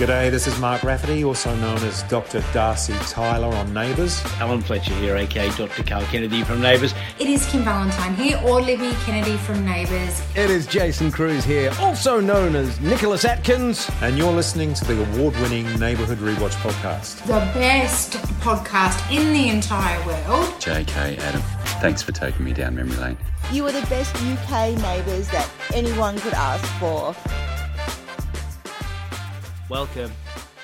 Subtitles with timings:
[0.00, 2.42] G'day, this is Mark Raffety, also known as Dr.
[2.54, 4.24] Darcy Tyler on Neighbours.
[4.38, 5.82] Alan Fletcher here, aka Dr.
[5.82, 6.94] Cal Kennedy from Neighbours.
[7.18, 10.22] It is Kim Valentine here, or Libby Kennedy from Neighbours.
[10.34, 13.90] It is Jason Cruz here, also known as Nicholas Atkins.
[14.00, 17.22] And you're listening to the award winning Neighbourhood Rewatch podcast.
[17.26, 20.46] The best podcast in the entire world.
[20.60, 21.42] JK Adam,
[21.82, 23.18] thanks for taking me down memory lane.
[23.52, 27.14] You are the best UK neighbours that anyone could ask for.
[29.70, 30.10] Welcome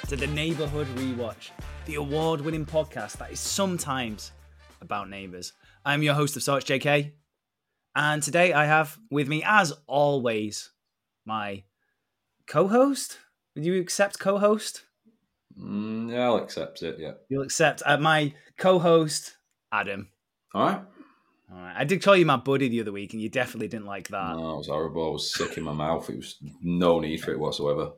[0.09, 1.51] to the Neighbourhood Rewatch,
[1.84, 4.33] the award winning podcast that is sometimes
[4.80, 5.52] about neighbours.
[5.84, 7.12] I'm your host of sorts, JK,
[7.95, 10.73] and today I have with me, as always,
[11.24, 11.62] my
[12.48, 13.19] co host.
[13.55, 14.83] Would you accept co host?
[15.56, 17.12] Mm, yeah, I'll accept it, yeah.
[17.28, 19.36] You'll accept uh, my co host,
[19.70, 20.09] Adam.
[20.52, 20.83] All right.
[21.52, 21.77] All right.
[21.77, 24.34] I did call you my buddy the other week, and you definitely didn't like that.
[24.34, 25.06] No, it was horrible.
[25.06, 26.11] I was sick in my mouth.
[26.11, 27.92] It was no need for it whatsoever.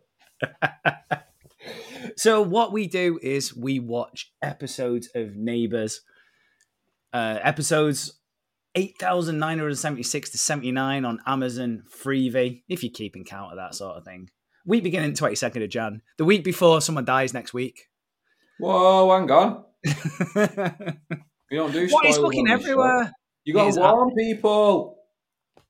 [2.16, 6.00] So what we do is we watch episodes of Neighbours,
[7.12, 8.18] uh, episodes
[8.74, 14.30] 8,976 to 79 on Amazon Freevee, if you're keeping count of that sort of thing.
[14.66, 17.86] Week beginning 22nd of Jan, the week before someone dies next week.
[18.58, 19.64] Whoa, hang on.
[21.50, 23.06] you don't do What is fucking everywhere?
[23.06, 23.10] show.
[23.44, 24.97] You got to warn people.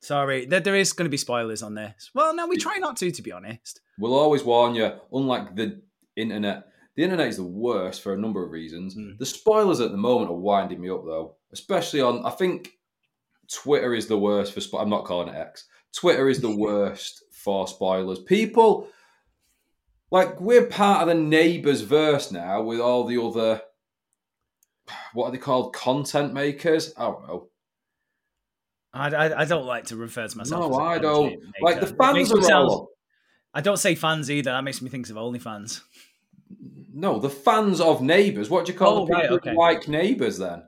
[0.00, 2.10] Sorry, there, there is going to be spoilers on this.
[2.14, 3.80] Well, no, we try not to, to be honest.
[3.98, 5.82] We'll always warn you, unlike the
[6.16, 6.68] internet.
[6.96, 8.96] The internet is the worst for a number of reasons.
[8.96, 9.18] Mm.
[9.18, 11.36] The spoilers at the moment are winding me up, though.
[11.52, 12.70] Especially on, I think
[13.52, 14.60] Twitter is the worst for.
[14.60, 15.66] Spo- I'm not calling it X.
[15.94, 18.20] Twitter is the worst for spoilers.
[18.20, 18.88] People,
[20.10, 23.62] like, we're part of the neighbours verse now with all the other.
[25.12, 25.74] What are they called?
[25.74, 26.92] Content makers?
[26.96, 27.48] I don't know.
[28.92, 30.70] I, I, I don't like to refer to myself.
[30.72, 31.36] No, I don't.
[31.60, 32.10] Like, the maker.
[32.10, 32.90] It makes fans are sound- all.
[33.54, 34.50] I don't say fans either.
[34.52, 35.80] That makes me think of OnlyFans.
[36.92, 38.50] No, the fans of neighbours.
[38.50, 39.54] What do you call Oh, the people right, who okay.
[39.54, 40.64] like neighbours then?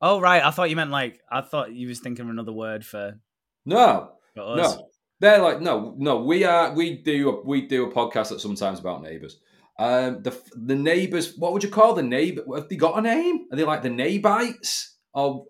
[0.00, 2.84] Oh right, I thought you meant like I thought you was thinking of another word
[2.84, 3.20] for,
[3.64, 4.88] No, for no.
[5.20, 6.22] They're like no, no.
[6.22, 9.38] We are we do a, we do a podcast that's sometimes about neighbours.
[9.78, 11.36] Um, the the neighbours.
[11.36, 12.42] What would you call the neighbour?
[12.54, 13.46] Have they got a name?
[13.52, 15.44] Are they like the neighbites or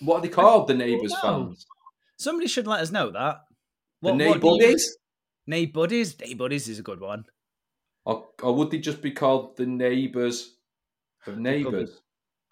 [0.00, 0.68] what are they called?
[0.68, 1.20] The neighbours know.
[1.46, 1.66] fans.
[2.16, 3.40] Somebody should let us know that.
[4.02, 4.96] The What- you- neighbours.
[5.46, 6.14] Nay buddies
[6.68, 7.24] is a good one.
[8.04, 10.54] Or, or would they just be called the neighbours
[11.26, 12.00] of neighbours?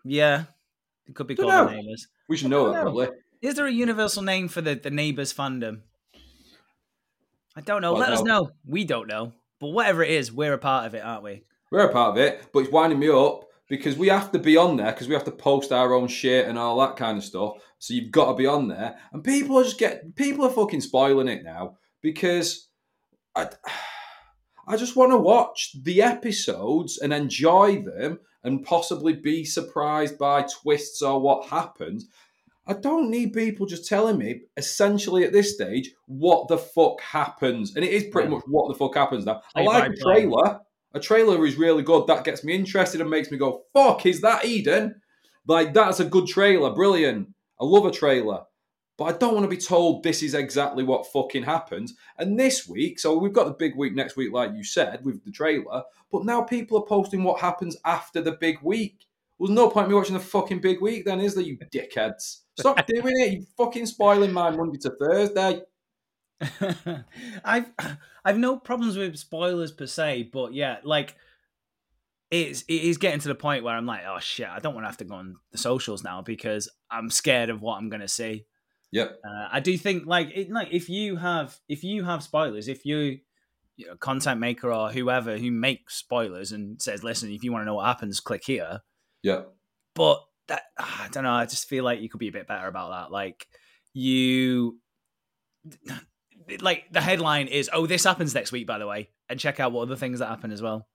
[0.04, 0.44] Yeah,
[1.06, 2.08] it could be called the neighbours.
[2.28, 2.82] We should know that know.
[2.82, 3.08] probably.
[3.40, 5.82] Is there a universal name for the the neighbours fandom?
[7.56, 7.92] I don't know.
[7.92, 8.50] Well, let us know.
[8.66, 11.44] We don't know, but whatever it is, we're a part of it, aren't we?
[11.70, 14.56] We're a part of it, but it's winding me up because we have to be
[14.56, 17.24] on there because we have to post our own shit and all that kind of
[17.24, 17.54] stuff.
[17.78, 20.80] So you've got to be on there, and people are just get people are fucking
[20.80, 22.68] spoiling it now because
[23.34, 23.48] I,
[24.66, 30.42] I just want to watch the episodes and enjoy them and possibly be surprised by
[30.42, 32.06] twists or what happens.
[32.66, 37.74] I don't need people just telling me, essentially at this stage, what the fuck happens.
[37.74, 39.40] And it is pretty much what the fuck happens now.
[39.56, 40.26] I like play.
[40.26, 40.60] trailer.
[40.98, 42.08] A trailer is really good.
[42.08, 45.00] That gets me interested and makes me go, fuck, is that Eden?
[45.46, 46.74] Like, that's a good trailer.
[46.74, 47.28] Brilliant.
[47.60, 48.40] I love a trailer.
[48.96, 51.92] But I don't want to be told this is exactly what fucking happened.
[52.18, 55.24] And this week, so we've got the big week next week, like you said, with
[55.24, 55.84] the trailer.
[56.10, 59.06] But now people are posting what happens after the big week.
[59.38, 62.40] There's no point in me watching the fucking big week then, is there, you dickheads?
[62.58, 63.32] Stop doing it.
[63.34, 65.62] You fucking spoiling my Monday to Thursday.
[67.44, 67.70] I've
[68.24, 71.16] I've no problems with spoilers per se, but yeah, like
[72.30, 74.84] it's it is getting to the point where I'm like, oh shit, I don't want
[74.84, 78.08] to have to go on the socials now because I'm scared of what I'm gonna
[78.08, 78.44] see.
[78.92, 79.20] Yep.
[79.24, 82.84] Uh, I do think like it, like if you have if you have spoilers, if
[82.84, 83.18] you
[83.76, 87.62] you know, content maker or whoever who makes spoilers and says, listen, if you want
[87.62, 88.80] to know what happens, click here.
[89.22, 89.52] Yep.
[89.94, 91.32] But that I don't know.
[91.32, 93.12] I just feel like you could be a bit better about that.
[93.12, 93.46] Like
[93.94, 94.78] you,
[96.60, 99.72] like the headline is, "Oh, this happens next week." By the way, and check out
[99.72, 100.88] what other things that happen as well.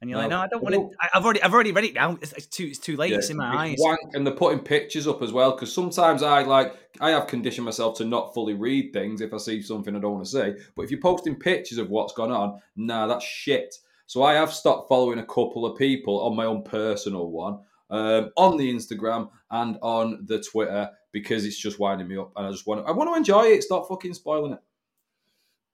[0.00, 0.90] And you're like, No, no, I don't want to.
[1.12, 2.18] I've already, I've already read it now.
[2.22, 3.10] It's, it's too, it's too late.
[3.10, 3.78] Yeah, it's in my eyes.
[4.12, 7.98] and they're putting pictures up as well because sometimes I like I have conditioned myself
[7.98, 10.64] to not fully read things if I see something I don't want to see.
[10.76, 13.74] But if you're posting pictures of what's gone on, nah, that's shit.
[14.06, 17.58] So I have stopped following a couple of people on my own personal one,
[17.90, 22.46] um, on the Instagram and on the Twitter because it's just winding me up, and
[22.46, 23.64] I just want to, I want to enjoy it.
[23.64, 24.60] Stop fucking spoiling it.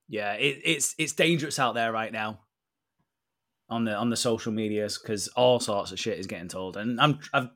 [0.09, 2.41] Yeah, it, it's it's dangerous out there right now
[3.69, 7.01] on the on the social medias because all sorts of shit is getting told, and
[7.01, 7.49] I'm I've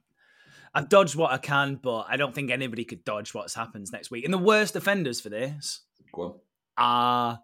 [0.75, 4.11] I've dodged what I can, but I don't think anybody could dodge what happens next
[4.11, 4.25] week.
[4.25, 5.83] And the worst offenders for this
[6.15, 6.35] Go on.
[6.77, 7.41] are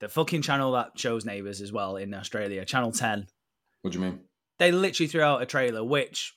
[0.00, 3.26] the fucking channel that shows Neighbours as well in Australia, Channel Ten.
[3.82, 4.20] What do you mean?
[4.58, 6.34] They literally threw out a trailer which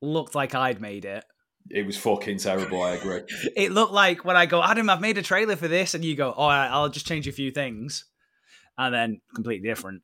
[0.00, 1.24] looked like I'd made it.
[1.70, 2.82] It was fucking terrible.
[2.82, 3.20] I agree.
[3.56, 6.16] It looked like when I go, Adam, I've made a trailer for this, and you
[6.16, 8.04] go, all right, I'll just change a few things,
[8.76, 10.02] and then completely different.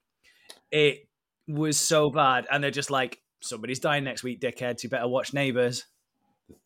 [0.71, 1.09] It
[1.47, 4.83] was so bad, and they're just like, somebody's dying next week, dickheads.
[4.83, 5.85] You better watch Neighbours.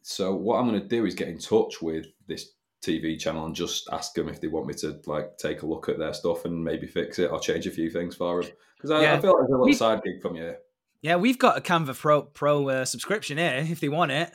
[0.02, 2.52] So what I'm going to do is get in touch with this
[2.84, 5.88] TV channel and just ask them if they want me to like take a look
[5.88, 8.90] at their stuff and maybe fix it or change a few things for them because
[8.90, 9.14] I, Yeah.
[9.14, 10.54] I feel like there's a little We- side gig from you.
[11.00, 14.30] Yeah, we've got a Canva Pro Pro uh, subscription here if they want it.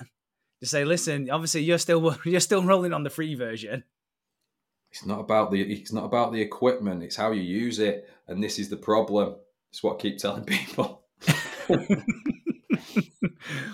[0.62, 3.84] To say, listen, obviously you're still you're still rolling on the free version.
[4.92, 7.04] It's not about the it's not about the equipment.
[7.04, 9.36] It's how you use it, and this is the problem.
[9.70, 11.04] It's what I keep telling people.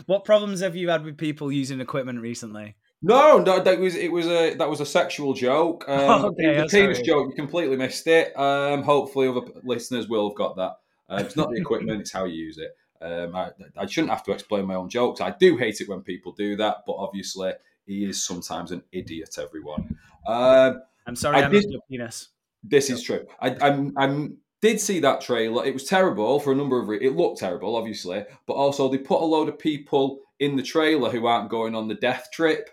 [0.06, 2.76] what problems have you had with people using equipment recently?
[3.02, 5.88] No, no, that was it was a that was a sexual joke.
[5.88, 7.30] Um, Okay, the penis joke.
[7.30, 8.38] You completely missed it.
[8.38, 10.78] Um, hopefully, other listeners will have got that.
[11.10, 12.72] Uh, it's not the equipment; it's how you use it.
[13.04, 15.20] Um, I, I shouldn't have to explain my own jokes.
[15.22, 17.52] I do hate it when people do that, but obviously,
[17.86, 19.38] he is sometimes an idiot.
[19.38, 19.98] Everyone.
[20.26, 22.30] Um, I'm sorry, I I, did- penis.
[22.64, 23.26] This is true.
[23.42, 25.66] I I'm, I'm did see that trailer.
[25.66, 26.88] It was terrible for a number of.
[26.88, 30.64] Re- it looked terrible, obviously, but also they put a load of people in the
[30.64, 32.70] trailer who aren't going on the death trip.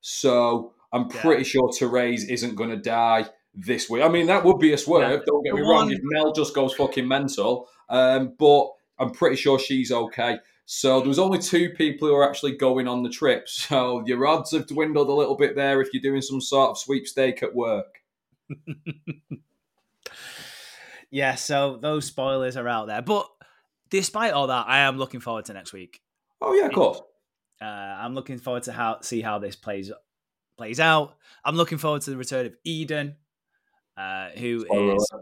[0.00, 1.20] So I'm Yeah.
[1.20, 4.02] pretty sure Therese isn't going to die this week.
[4.02, 5.10] I mean, that would be a swerve.
[5.10, 5.24] Yeah.
[5.26, 5.90] Don't get me wrong.
[5.92, 10.38] If Mel just goes fucking mental, um, but I'm pretty sure she's okay.
[10.66, 13.48] So there was only two people who are actually going on the trip.
[13.48, 16.78] So your odds have dwindled a little bit there if you're doing some sort of
[16.78, 18.02] sweepstake at work.
[21.14, 23.00] Yeah, so those spoilers are out there.
[23.00, 23.28] But
[23.88, 26.02] despite all that, I am looking forward to next week.
[26.40, 27.00] Oh yeah, of course.
[27.62, 29.92] Uh, I'm looking forward to how see how this plays
[30.58, 31.14] plays out.
[31.44, 33.14] I'm looking forward to the return of Eden,
[33.96, 35.12] uh, who Spoiler is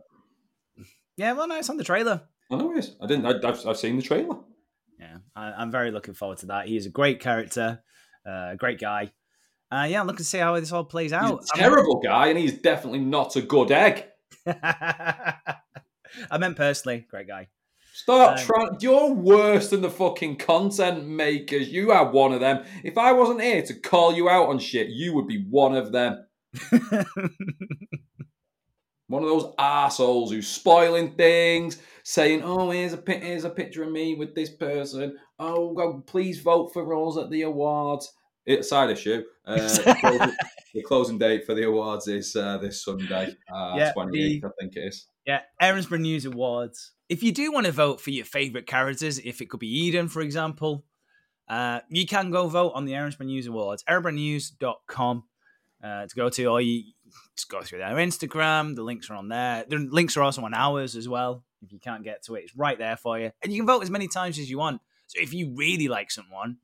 [1.18, 2.22] yeah, well, no, it's on the trailer.
[2.52, 2.96] I know he is.
[3.00, 3.26] I didn't.
[3.26, 4.36] I, I've, I've seen the trailer.
[5.00, 6.68] Yeah, I, I'm very looking forward to that.
[6.68, 7.82] He is a great character,
[8.26, 9.12] uh, a great guy.
[9.70, 11.42] Uh, yeah, I'm looking to see how this all plays out.
[11.54, 14.04] a terrible guy, and he's definitely not a good egg.
[14.46, 17.48] I meant personally, great guy.
[17.94, 18.76] Stop Um, trying.
[18.80, 21.68] You're worse than the fucking content makers.
[21.68, 22.64] You are one of them.
[22.84, 25.92] If I wasn't here to call you out on shit, you would be one of
[25.92, 26.26] them.
[29.08, 33.82] One of those assholes who's spoiling things, saying, "Oh, here's a pi- here's a picture
[33.84, 35.18] of me with this person.
[35.38, 38.12] Oh, God, please vote for us at the awards."
[38.44, 39.22] It's a side issue.
[39.46, 40.36] Uh, the, closing,
[40.74, 44.50] the closing date for the awards is uh, this Sunday, uh, Yeah, 28th, the- I
[44.60, 45.06] think it is.
[45.24, 46.92] Yeah, Erinsborough News Awards.
[47.08, 50.08] If you do want to vote for your favourite characters, if it could be Eden,
[50.08, 50.84] for example,
[51.48, 55.24] uh, you can go vote on the Erinsborough News Awards, erinsboroughnews.com
[55.84, 56.92] uh, to go to, or you
[57.36, 58.74] just go through their Instagram.
[58.74, 59.64] The links are on there.
[59.68, 61.44] The links are also on ours as well.
[61.62, 63.30] If you can't get to it, it's right there for you.
[63.42, 64.80] And you can vote as many times as you want.
[65.06, 66.58] So if you really like someone,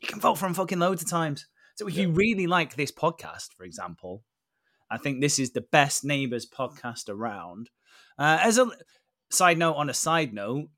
[0.00, 1.46] you can vote for them fucking loads of times.
[1.76, 4.22] So if you really like this podcast, for example,
[4.90, 7.70] I think this is the best Neighbours podcast around.
[8.18, 8.70] Uh, as a
[9.30, 10.68] side note, on a side note,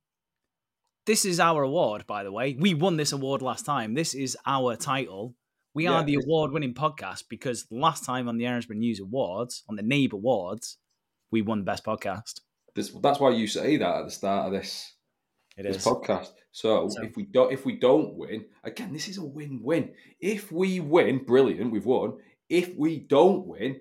[1.07, 2.57] this is our award, by the way.
[2.59, 3.95] We won this award last time.
[3.95, 5.35] This is our title.
[5.75, 9.65] We Yeah, are the award winning podcast because last time on the Erinsborough News Awards,
[9.69, 10.79] on the Neighbour Awards,
[11.31, 12.41] we won Best Podcast.
[12.75, 14.95] This, that's why you say that at the start of this
[15.57, 15.85] It this is.
[15.85, 16.31] podcast.
[16.53, 19.95] So, So- if we don't if we don't win, again, this is a win-win.
[20.21, 22.19] If we win, brilliant, we've won.
[22.49, 23.81] If we don't win,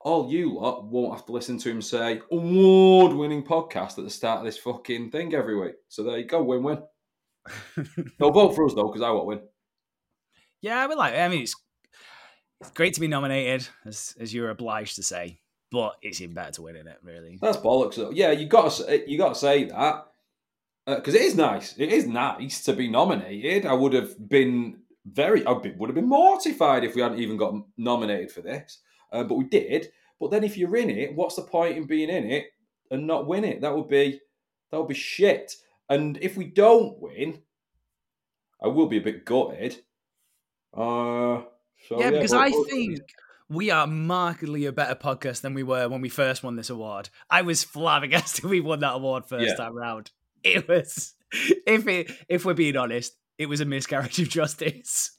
[0.00, 4.40] all you lot won't have to listen to him say award-winning podcast at the start
[4.40, 5.74] of this fucking thing every week.
[5.88, 6.82] So there you go, win-win.
[8.20, 9.40] no vote for us though, because I won't win.
[10.60, 11.14] Yeah, would like.
[11.14, 11.56] I mean, it's,
[12.60, 16.52] it's great to be nominated, as as you're obliged to say, but it's even better
[16.52, 16.98] to win, isn't it?
[17.02, 17.38] Really.
[17.40, 17.96] That's bollocks.
[17.96, 18.10] Though.
[18.10, 20.06] Yeah, you got to you got to say that
[20.86, 21.74] because it is nice.
[21.76, 23.66] It is nice to be nominated.
[23.66, 25.44] I would have been very.
[25.46, 28.78] I would have been mortified if we hadn't even got nominated for this,
[29.12, 29.90] uh, but we did.
[30.18, 32.46] But then, if you're in it, what's the point in being in it
[32.90, 33.60] and not win it?
[33.60, 34.20] That would be
[34.70, 35.54] that would be shit.
[35.88, 37.40] And if we don't win,
[38.62, 39.82] I will be a bit gutted.
[40.74, 41.42] Uh,
[41.88, 43.00] so, yeah, because but- I think
[43.48, 47.08] we are markedly a better podcast than we were when we first won this award.
[47.30, 49.54] I was flabbergasted we won that award first Yeah.
[49.54, 50.10] time round.
[50.44, 55.12] It was, if it, if we're being honest, it was a miscarriage of justice.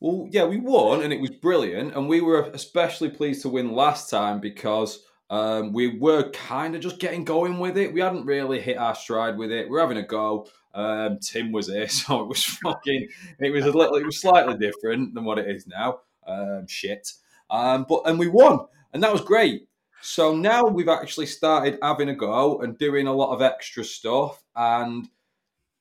[0.00, 1.94] Well, yeah, we won and it was brilliant.
[1.94, 6.82] And we were especially pleased to win last time because um, we were kind of
[6.82, 7.92] just getting going with it.
[7.92, 9.68] We hadn't really hit our stride with it.
[9.70, 10.46] We are having a go.
[10.74, 13.08] Um, Tim was here, so it was fucking,
[13.40, 16.00] it was a little, it was slightly different than what it is now.
[16.26, 17.12] Um, shit.
[17.50, 19.68] Um, but, and we won and that was great.
[20.00, 24.42] So now we've actually started having a go and doing a lot of extra stuff
[24.54, 25.08] and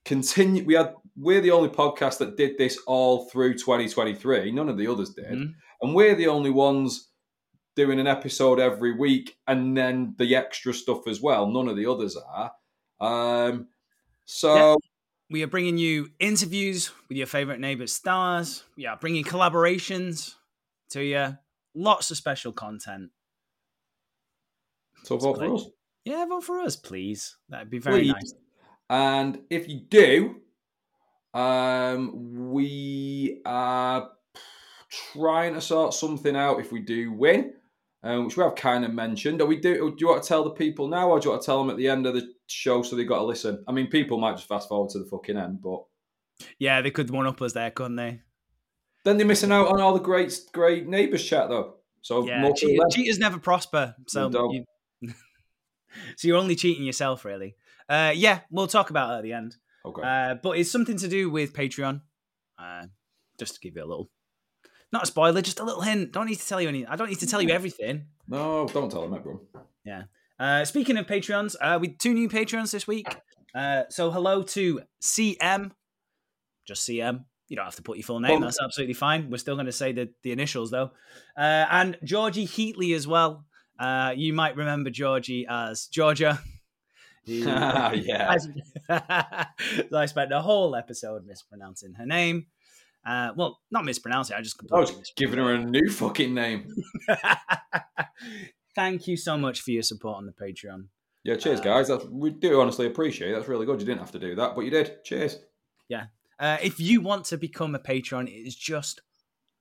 [0.04, 0.66] continue.
[0.66, 4.52] We had we're the only podcast that did this all through 2023.
[4.52, 5.54] None of the others did, Mhm.
[5.82, 7.10] and we're the only ones
[7.76, 11.48] doing an episode every week and then the extra stuff as well.
[11.48, 12.52] None of the others are.
[13.00, 13.68] Um,
[14.26, 14.76] so Yeah.
[15.30, 18.64] We are bringing you interviews with your favorite neighbor stars.
[18.76, 20.36] We are bringing collaborations
[20.92, 21.38] to you.
[21.74, 23.10] Lots of special content.
[25.04, 25.66] so vote for us.
[26.06, 27.38] Yeah, vote for us, please.
[27.50, 28.14] That'd be very Please.
[28.14, 28.34] nice.
[28.90, 30.42] And if you do,
[31.34, 34.10] um, we are
[35.14, 37.54] trying to sort something out if we do win,
[38.04, 39.42] um, which we have kind of mentioned.
[39.42, 39.76] Are we do?
[39.92, 41.70] Do you want to tell the people now, or do you want to tell them
[41.70, 43.64] at the end of the show so they got to listen?
[43.68, 45.84] I mean, people might just fast forward to the fucking end, but
[46.60, 48.22] Yeah, they could one up us there, couldn't they?
[49.06, 51.76] then they're missing out on all the great, great neighbours chat though.
[52.02, 53.96] So Yeah, cheat- cheaters never prosper.
[54.08, 54.52] So, don't.
[54.52, 54.64] you,
[56.16, 57.56] so you're only cheating yourself, really.
[57.90, 59.58] Uh, yeah, we'll talk about it at the end.
[59.86, 60.02] Okay.
[60.02, 62.00] Uh, but it's something to do with Patreon.
[62.58, 62.84] Uh,
[63.38, 64.10] just to give you a little,
[64.94, 66.14] not a spoiler, just a little hint.
[66.14, 66.86] Don't need to tell you any.
[66.86, 68.06] I don't need to tell you everything.
[68.28, 69.42] no, don't tell them, everyone.
[69.84, 70.04] Yeah.
[70.40, 73.08] Uh, speaking of Patreons, uh, we two new Patreons this week.
[73.54, 75.72] Uh, so hello to CM,
[76.66, 77.26] just CM.
[77.50, 78.42] You don't have to put your full name.
[78.42, 79.30] That's absolutely fine.
[79.30, 80.92] We're still going to say the, the initials though.
[81.38, 83.46] Uh, and Georgie Heatley as well.
[83.78, 86.40] Uh, you might remember Georgie as Georgia.
[87.26, 88.36] yeah.
[88.90, 92.48] I spent the whole episode mispronouncing her name.
[93.06, 94.36] Uh, well, not mispronounce it.
[94.38, 96.68] I just I was giving her a new fucking name.
[98.76, 100.86] Thank you so much for your support on the Patreon.
[101.24, 101.88] Yeah, cheers, Uh, guys.
[101.90, 103.34] That's, we do honestly appreciate it.
[103.34, 103.80] That's really good.
[103.80, 105.04] You didn't have to do that, but you did.
[105.04, 105.38] Cheers.
[105.90, 106.06] Yeah.
[106.40, 109.02] Uh, if you want to become a patron, it is just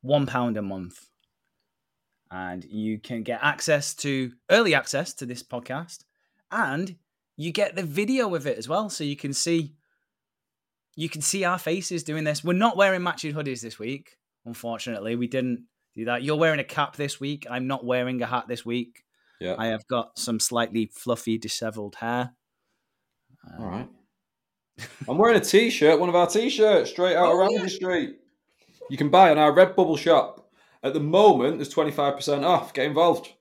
[0.00, 0.99] one pound a month,
[2.30, 6.04] and you can get access to early access to this podcast,
[6.50, 6.96] and
[7.37, 9.75] you get the video of it as well, so you can see
[10.96, 12.44] you can see our faces doing this.
[12.44, 15.16] We're not wearing matching hoodies this week, unfortunately.
[15.16, 16.22] We didn't do that.
[16.22, 17.46] You're wearing a cap this week.
[17.50, 19.04] I'm not wearing a hat this week.
[19.40, 19.54] Yeah.
[19.58, 22.34] I have got some slightly fluffy, disheveled hair.
[23.58, 23.88] All right.
[25.08, 28.16] I'm wearing a t-shirt, one of our t-shirts, straight out Oh, of Ramsay Street.
[28.88, 30.50] You can buy on our Redbubble shop.
[30.82, 32.72] At the moment, there's 25% off.
[32.72, 33.32] Get involved.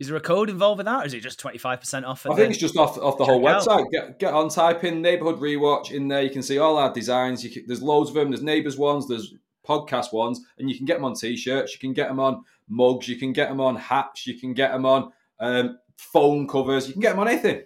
[0.00, 2.26] Is there a code involved with that, or is it just twenty five percent off?
[2.26, 3.62] I think it's just off off the whole out.
[3.62, 3.90] website.
[3.92, 6.22] Get get on, type in neighborhood rewatch in there.
[6.22, 7.44] You can see all our designs.
[7.44, 8.30] You can, there's loads of them.
[8.30, 9.06] There's neighbors ones.
[9.06, 9.34] There's
[9.66, 11.72] podcast ones, and you can get them on t-shirts.
[11.72, 13.08] You can get them on mugs.
[13.08, 14.26] You can get them on hats.
[14.26, 16.88] You can get them on um, phone covers.
[16.88, 17.62] You can get them on anything.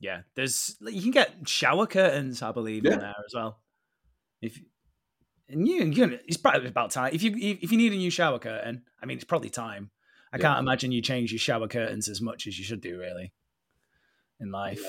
[0.00, 2.94] Yeah, there's you can get shower curtains, I believe, Yeah.
[2.94, 3.60] in there as well.
[4.40, 4.60] If
[5.48, 7.10] and you, you it's probably about time.
[7.12, 9.90] If you if you need a new shower curtain, I mean, it's probably time.
[10.32, 10.42] I Yeah.
[10.42, 13.32] can't imagine you change your shower curtains as much as you should do, really,
[14.40, 14.84] in life.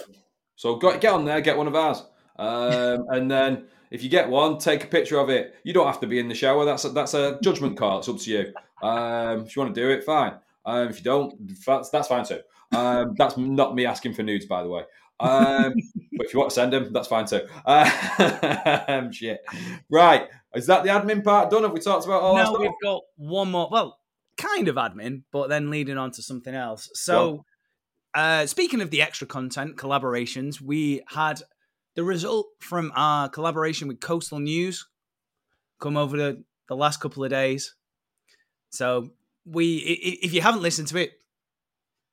[0.56, 2.03] So go, get on there, get one of ours,
[2.38, 5.56] um, and then if you get one, take a picture of it.
[5.63, 6.65] You don't have to be in the shower.
[6.65, 8.00] That's a, that's a judgment call.
[8.00, 8.53] It's up to you.
[8.86, 10.34] Um, if you want to do it, fine.
[10.65, 11.34] Um, if you don't,
[11.65, 12.41] that's that's fine too.
[12.75, 14.84] Um, that's not me asking for nudes, by the way.
[15.20, 15.74] Um,
[16.17, 17.48] but if you want to send them, that's fine too.
[17.65, 19.44] Um, shit.
[19.89, 20.27] Right.
[20.53, 21.63] Is that the admin part done?
[21.63, 23.70] Have we talked about all that now we've got one more.
[23.72, 23.98] Well,
[24.38, 26.89] kind of admin, but then leading on to something else.
[26.94, 27.46] So,
[28.13, 31.41] uh, speaking of the extra content collaborations, we had
[31.96, 34.86] the result from our collaboration with Coastal News
[35.79, 37.75] come over the, the last couple of days.
[38.70, 39.12] So,
[39.46, 41.12] we if you haven't listened to it,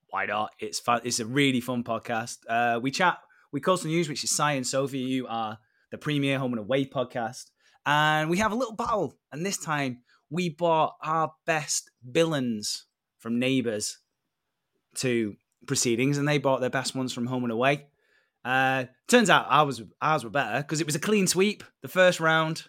[0.09, 0.53] why not?
[0.61, 1.01] It's fun.
[1.05, 2.39] It's a really fun podcast.
[2.49, 3.19] Uh, we chat
[3.53, 4.99] with Coastal News, which is Cy and Sophie.
[4.99, 5.59] You are
[5.91, 7.47] the premier home and away podcast
[7.87, 9.17] and we have a little battle.
[9.33, 9.99] And this time
[10.35, 12.87] we bought our best villains
[13.19, 13.99] from Neighbours
[14.97, 15.37] to
[15.67, 17.87] proceedings, and they bought their best ones from Home and Away.
[18.45, 21.63] Uh, turns out ours ours were better because it was a clean sweep.
[21.83, 22.65] The first round,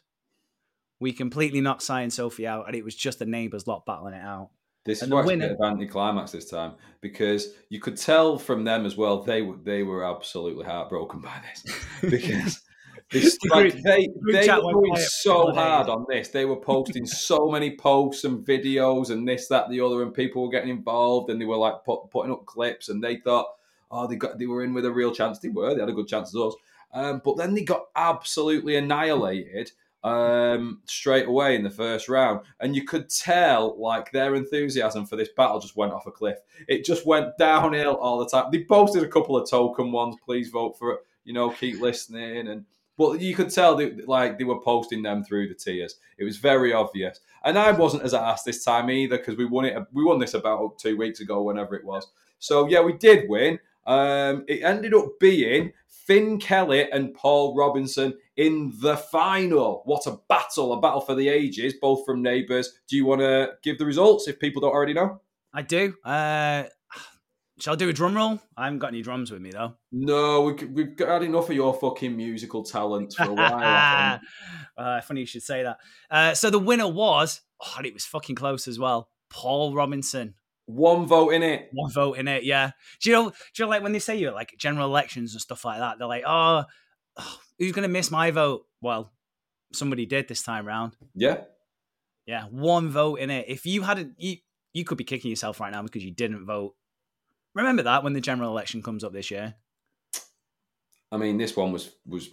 [1.00, 4.13] we completely knocked Cy and Sophie out, and it was just the Neighbours lot battling
[4.13, 4.51] it out.
[4.86, 7.98] This is And the why it's a bit of anticlimax this time because you could
[7.98, 12.62] tell from them as well they were they were absolutely heartbroken by this because
[13.12, 16.29] this, The like they they were going quiet for a so hard on this.
[16.29, 20.43] They were posting so many posts and videos and this that the other, and people
[20.43, 23.47] were getting involved and they were like put, putting up clips and they thought
[23.91, 25.39] oh they got they were in with a real chance.
[25.39, 26.55] They were they had a good chance as us,
[26.93, 29.71] um, but then they got absolutely annihilated
[30.03, 35.15] um, straight away in the first round, and you could tell like their enthusiasm for
[35.15, 36.38] this battle just went off a cliff.
[36.67, 38.51] It just went downhill all the time.
[38.51, 40.15] They posted a couple of token ones.
[40.24, 41.00] Please vote for it.
[41.24, 42.65] You know, keep listening and
[42.97, 45.95] but you could tell that like they were posting them through the tiers.
[46.17, 49.65] It was very obvious, and I wasn't as asked this time either because we won
[49.65, 49.77] it.
[49.93, 52.07] We won this about two weeks ago, whenever it was.
[52.39, 53.59] So yeah, we did win.
[53.85, 59.81] Um, it ended up being Finn Kelly and Paul Robinson in the final.
[59.85, 60.73] What a battle!
[60.73, 62.79] A battle for the ages, both from neighbours.
[62.87, 65.21] Do you want to give the results if people don't already know?
[65.53, 65.95] I do.
[66.03, 66.65] Uh,
[67.59, 68.39] shall I do a drum roll?
[68.57, 69.74] I haven't got any drums with me though.
[69.91, 74.19] No, we, we've got enough of your fucking musical talents for a while.
[74.77, 75.77] Uh, funny you should say that.
[76.12, 79.07] Uh, so the winner was, oh, and it was fucking close as well.
[79.29, 80.33] Paul Robinson.
[80.65, 81.69] One vote in it.
[81.71, 82.71] One vote in it, yeah.
[83.01, 83.29] Do you know?
[83.29, 85.97] Do you know like when they say you like general elections and stuff like that?
[85.97, 86.65] They're like, oh,
[87.15, 88.65] oh, who's gonna miss my vote?
[88.81, 89.13] Well,
[89.71, 90.97] somebody did this time round.
[91.13, 91.43] Yeah.
[92.25, 93.45] Yeah, one vote in it.
[93.47, 94.38] If you hadn't, you
[94.74, 96.74] you could be kicking yourself right now because you didn't vote.
[97.55, 99.55] Remember that when the general election comes up this year.
[101.12, 102.29] I mean, this one was was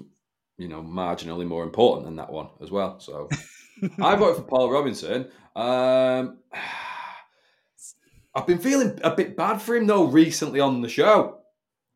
[0.58, 3.00] you know marginally more important than that one as well.
[3.00, 3.28] So
[4.02, 5.28] I voted for Paul Robinson.
[5.56, 6.38] Um,
[8.34, 11.38] I've been feeling a bit bad for him though recently on the show.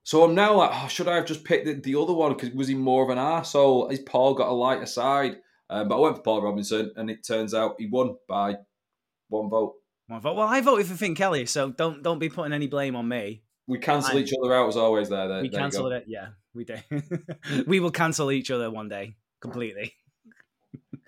[0.04, 2.32] So I'm now like, oh, should I have just picked the, the other one?
[2.32, 3.90] Because was he more of an arsehole?
[3.90, 5.38] Has Paul got a lighter side?
[5.68, 8.54] Um, but I went for Paul Robinson, and it turns out he won by
[9.28, 9.74] one vote.
[10.08, 10.36] One vote.
[10.36, 13.42] Well, I voted for Finn Kelly, so don't don't be putting any blame on me.
[13.66, 15.08] We cancel I- each other out as always.
[15.08, 15.58] There, there we there you go.
[15.58, 16.04] cancelled it.
[16.06, 16.76] Yeah, we do.
[17.66, 19.94] we will cancel each other one day completely.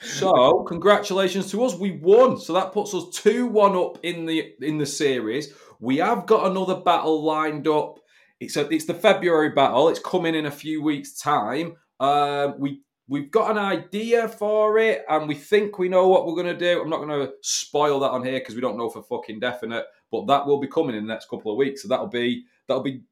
[0.00, 1.74] So, congratulations to us.
[1.74, 2.38] We won.
[2.38, 5.52] So that puts us 2-1 up in the in the series.
[5.80, 7.98] We have got another battle lined up.
[8.40, 9.88] It's a, it's the February battle.
[9.88, 11.76] It's coming in a few weeks' time.
[11.98, 16.34] Um, we we've got an idea for it, and we think we know what we're
[16.34, 16.80] going to do.
[16.80, 19.84] I'm not going to spoil that on here because we don't know for fucking definite.
[20.10, 21.82] But that will be coming in the next couple of weeks.
[21.82, 23.02] So that'll be that'll be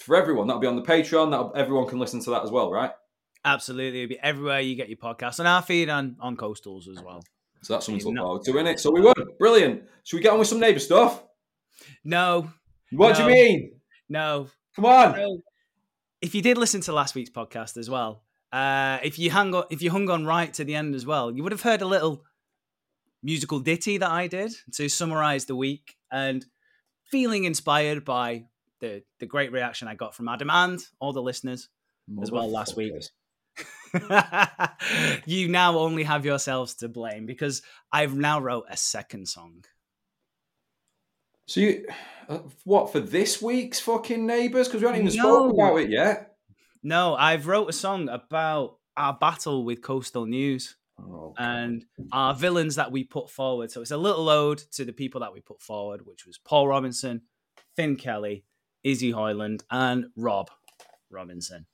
[0.00, 0.46] for everyone.
[0.46, 1.30] That'll be on the Patreon.
[1.30, 2.90] That everyone can listen to that as well, right?
[3.44, 7.02] Absolutely, it'll be everywhere you get your podcast on our feed and on coastals as
[7.02, 7.24] well.
[7.62, 8.22] So that's something to look No.
[8.24, 8.78] forward to, innit?
[8.80, 9.14] So we won.
[9.38, 9.82] Brilliant.
[10.04, 11.22] Should we get on with some neighbour stuff?
[12.04, 12.50] No,
[12.90, 13.80] What do you mean?
[14.08, 15.12] no, Come on.
[15.16, 15.38] no.
[16.20, 18.22] If you did listen to last week's podcast as well,
[18.52, 21.30] uh, if you hung on, if you hung on right to the end as well,
[21.30, 22.24] you would have heard a little
[23.22, 26.44] musical ditty that I did to summarize the week and
[27.04, 28.44] feeling inspired by
[28.80, 31.68] the the great reaction I got from Adam and all the listeners.
[32.20, 32.92] as well last week.
[35.26, 37.62] You now only have yourselves to blame because
[37.92, 39.64] I've now wrote a second song.
[41.46, 41.86] So you,
[42.28, 44.68] uh, what for this week's fucking neighbours?
[44.68, 45.22] Because we haven't even No.
[45.50, 46.31] spoken about it yet.
[46.82, 52.76] No, I've wrote a song about our battle with Coastal News Oh, and our villains
[52.76, 53.70] that we put forward.
[53.70, 56.68] So it's a little ode to the people that we put forward, which was Paul
[56.68, 57.22] Robinson,
[57.74, 58.44] Finn Kelly,
[58.84, 60.50] Izzy Hoyland, and Rob
[61.10, 61.66] Robinson.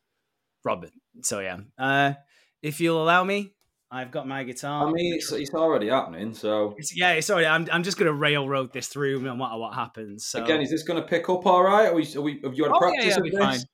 [0.64, 0.90] Robin.
[1.22, 1.58] So yeah.
[1.76, 2.14] Uh,
[2.62, 3.52] if you'll allow me,
[3.90, 4.86] I've got my guitar.
[4.86, 6.32] I mean, it's, it's already happening.
[6.34, 9.74] So It's- yeah, sorry, I'm, I'm just going to railroad this through no matter what
[9.74, 10.26] happens.
[10.26, 10.42] So.
[10.42, 11.88] again, is this going to pick up all right?
[11.88, 13.66] Are we, are we, have you had a Oh, practice yeah, this?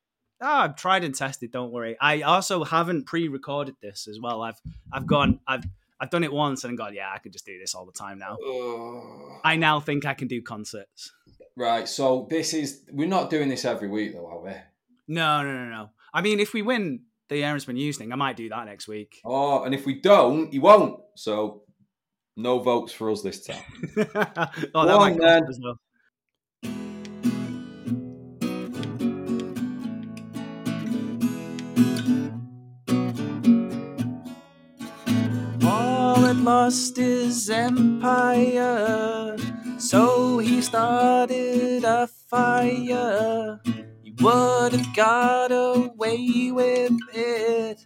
[0.46, 1.50] Ah, I've tried and tested.
[1.50, 1.96] Don't worry.
[2.00, 4.42] I also haven't pre-recorded this as well.
[4.42, 4.60] I've
[4.92, 5.40] I've gone.
[5.48, 5.64] I've
[5.98, 6.94] I've done it once and gone.
[6.94, 8.36] Yeah, I could just do this all the time now.
[8.36, 9.40] Ugh.
[9.42, 11.12] I now think I can do concerts.
[11.56, 11.88] Right.
[11.88, 14.52] So this is we're not doing this every week though, are we?
[15.08, 15.90] No, no, no, no.
[16.12, 19.20] I mean, if we win the Erinsborough News thing, I might do that next week.
[19.24, 21.00] Oh, and if we don't, he won't.
[21.16, 21.62] So
[22.36, 23.62] no votes for us this time.
[23.96, 25.42] oh, Go that might on, then.
[25.62, 25.78] well.
[36.44, 39.36] Lost his empire,
[39.78, 43.60] so he started a fire.
[44.02, 47.84] He would have got away with it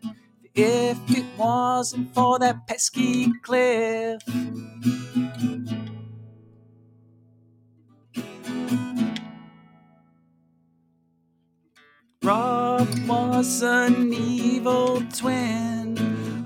[0.54, 4.20] if it wasn't for that pesky cliff.
[12.24, 15.77] Rob was an evil twin,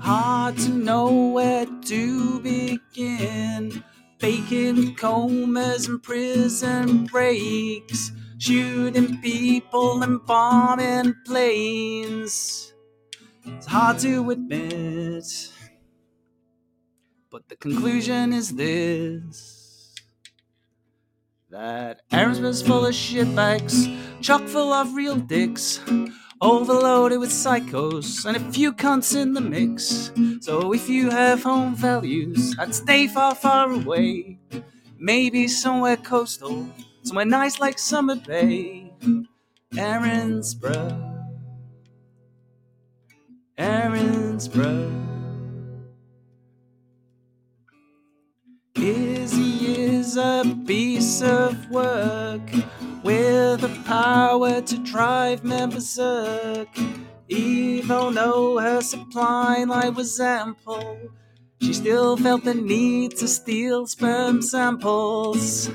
[0.03, 3.83] hard to know where to begin.
[4.19, 12.73] Baking comas and prison breaks, shooting people and bombing planes.
[13.45, 15.25] It's hard to admit,
[17.29, 19.95] but the conclusion is this
[21.49, 25.79] that Erinsborough's full of shitbags, chock full of real dicks,
[26.43, 30.11] overloaded with psychos, and a few cunts in the mix.
[30.41, 34.39] So if you have home values, I'd stay far, far away.
[34.99, 36.67] Maybe somewhere coastal,
[37.03, 38.91] somewhere nice like Summer Bay,
[39.77, 41.09] aaron's Erinsborough.
[43.57, 44.99] Erinsborough.
[48.75, 52.49] Izzy is a piece of work
[53.03, 56.69] with the power to drive men berserk.
[57.27, 60.99] Even though her supply line was ample,
[61.61, 65.69] she still felt the need to steal sperm samples.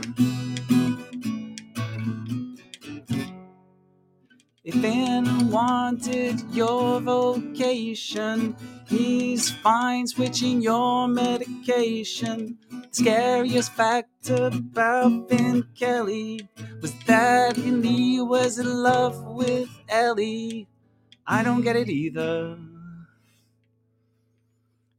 [4.65, 8.55] If anyone wanted your vocation,
[8.87, 12.59] he's fine switching your medication.
[12.91, 16.49] Scariest fact about Finn Kelly
[16.81, 20.69] was that he was in love with Ellie.
[21.27, 22.57] I don't get it either.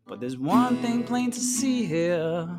[0.06, 2.50] But there's one thing plain to see here.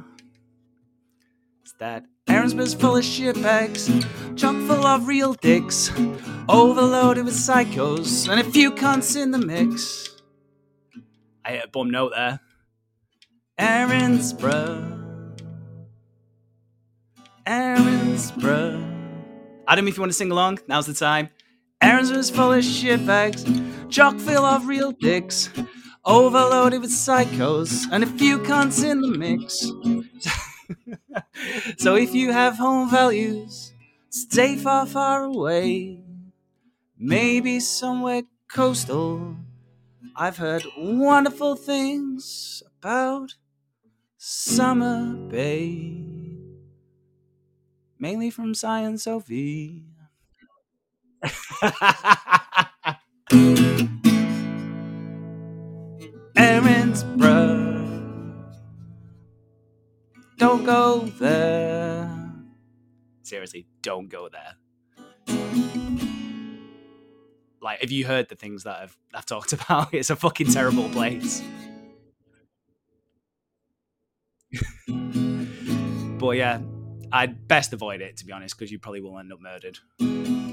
[1.62, 3.88] It's that Erinsborough's full of shitbags,
[4.36, 5.90] chock full of real dicks,
[6.48, 10.08] overloaded with psychos, and a few cunts in the mix.
[11.44, 12.40] I hit a bum note there.
[13.58, 14.98] Erinsborough.
[17.46, 18.99] Erinsborough.
[19.70, 21.30] Adam, if you want to sing along, now's the time.
[21.80, 23.40] Erinsborough's full of shitbags,
[23.88, 25.48] chock full of real dicks,
[26.04, 29.70] overloaded with psychos, and a few cunts in the mix.
[31.78, 33.72] so if you have home values,
[34.08, 36.02] stay far, far away.
[36.98, 39.36] Maybe somewhere coastal.
[40.16, 43.36] I've heard wonderful things about
[44.18, 46.19] Summer Bay.
[48.00, 49.84] Mainly from Science Sophie.
[56.34, 57.76] Erinsborough.
[60.38, 62.10] Don't go there.
[63.22, 64.54] Seriously, don't go there.
[67.60, 69.92] Like, have you heard the things that I've, I've talked about?
[69.92, 71.42] It's a fucking terrible place.
[76.18, 76.60] but yeah,
[77.12, 79.78] I'd best avoid it, to be honest, because you probably will end up murdered.
[80.00, 80.52] Uh,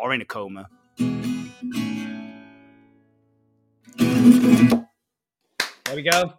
[0.00, 0.68] or in a coma.
[5.84, 6.34] There we go.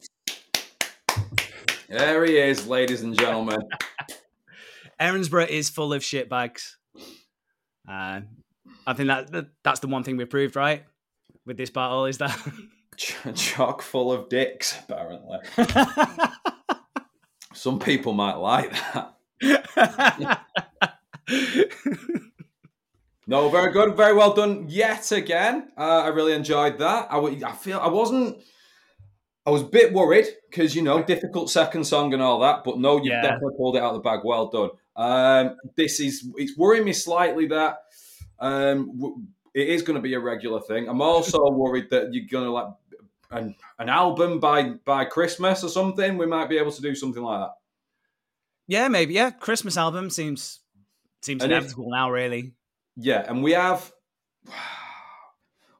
[1.88, 3.60] There he is, ladies and gentlemen.
[5.00, 6.72] Erinsborough is full of shitbags.
[7.88, 8.22] Uh,
[8.88, 10.84] I think that, that that's the one thing we proved, right?
[11.46, 12.36] With this battle is that
[12.98, 15.40] Ch- chock full of dicks, apparently.
[17.56, 19.16] Some people might like that.
[23.28, 25.70] No, very good, very well done yet again.
[25.76, 27.08] Uh, I really enjoyed that.
[27.10, 28.38] I, w- I feel I wasn't.
[29.48, 32.78] I was a bit worried because you know difficult second song and all that, but
[32.78, 33.22] no, you Yeah.
[33.24, 34.20] definitely pulled it out of the bag.
[34.24, 34.70] Well done.
[34.96, 37.78] Um, this is it's worrying me slightly that
[38.40, 39.18] um, w-
[39.56, 40.88] it is going to be a regular thing.
[40.88, 42.68] I'm also worried that you're going to like
[43.38, 46.18] an, an album by by Christmas or something.
[46.18, 47.54] We might be able to do something like that.
[48.68, 49.32] yeah, maybe yeah.
[49.32, 50.60] Christmas album seems
[51.22, 52.54] seems And if- inevitable now, really.
[52.98, 53.92] Yeah, and we have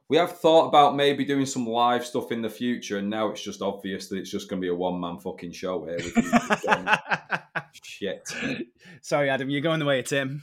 [0.08, 3.42] we have thought about maybe doing some live stuff in the future, and now it's
[3.42, 5.96] just obvious that it's just going to be a one man fucking show here.
[5.96, 6.88] With you just going,
[7.72, 8.28] Shit!
[9.02, 10.42] Sorry, Adam, you're going the way of Tim.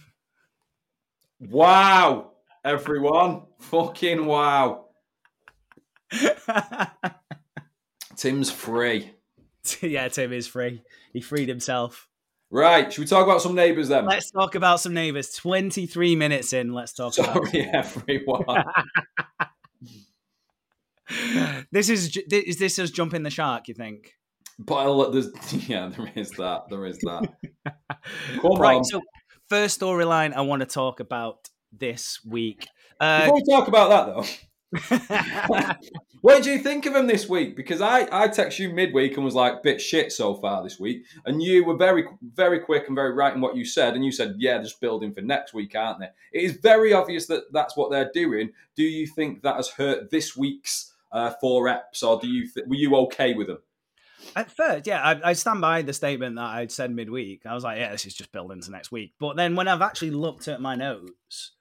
[1.40, 2.32] Wow,
[2.64, 4.86] everyone, fucking wow!
[8.16, 9.12] Tim's free.
[9.82, 10.82] yeah, Tim is free.
[11.14, 12.08] He freed himself.
[12.50, 14.06] Right, should we talk about some neighbours then?
[14.06, 15.32] Let's talk about some neighbours.
[15.32, 18.64] 23 minutes in, let's talk about Sorry, everyone.
[21.72, 24.14] this is is this us jumping the shark, you think?
[24.60, 25.30] but there's,
[25.68, 26.70] yeah, there is that.
[26.70, 27.28] There is that.
[28.44, 28.84] Right, on.
[28.84, 29.02] so
[29.50, 32.68] first storyline I want to talk about this week.
[33.00, 34.26] Uh, Before we talk about that, though,
[36.22, 37.56] what did you think of him this week?
[37.56, 41.06] Because I, I texted you midweek and was like, bit shit so far this week.
[41.26, 43.94] And you were very, very quick and very right in what you said.
[43.94, 46.10] And you said, yeah, they're just building for next week, aren't they?
[46.32, 48.52] It is very obvious that that's what they're doing.
[48.76, 52.66] Do you think that has hurt this week's uh, four reps, or do you th-
[52.68, 53.60] were you okay with them?
[54.36, 57.46] At first, yeah, I, I stand by the statement that I'd said midweek.
[57.46, 59.14] I was like, yeah, this is just building to next week.
[59.20, 61.52] But then when I've actually looked at my notes,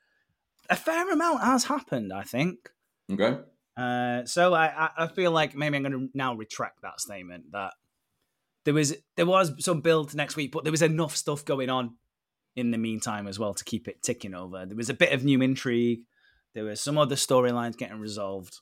[0.71, 2.71] a fair amount has happened, I think.
[3.11, 3.39] Okay.
[3.77, 7.53] Uh, so I, I, I feel like maybe I'm going to now retract that statement
[7.53, 7.73] that
[8.65, 11.97] there was there was some build next week, but there was enough stuff going on
[12.55, 14.67] in the meantime as well to keep it ticking over.
[14.67, 16.01] There was a bit of new intrigue.
[16.55, 18.59] There was some other storylines getting resolved.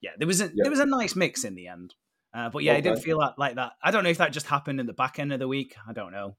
[0.00, 0.62] Yeah, there was a Yeah.
[0.64, 1.94] there was a nice mix in the end.
[2.34, 3.72] Uh, but yeah, it didn't feel like, like that.
[3.82, 5.76] I don't know if that just happened in the back end of the week.
[5.86, 6.36] I don't know,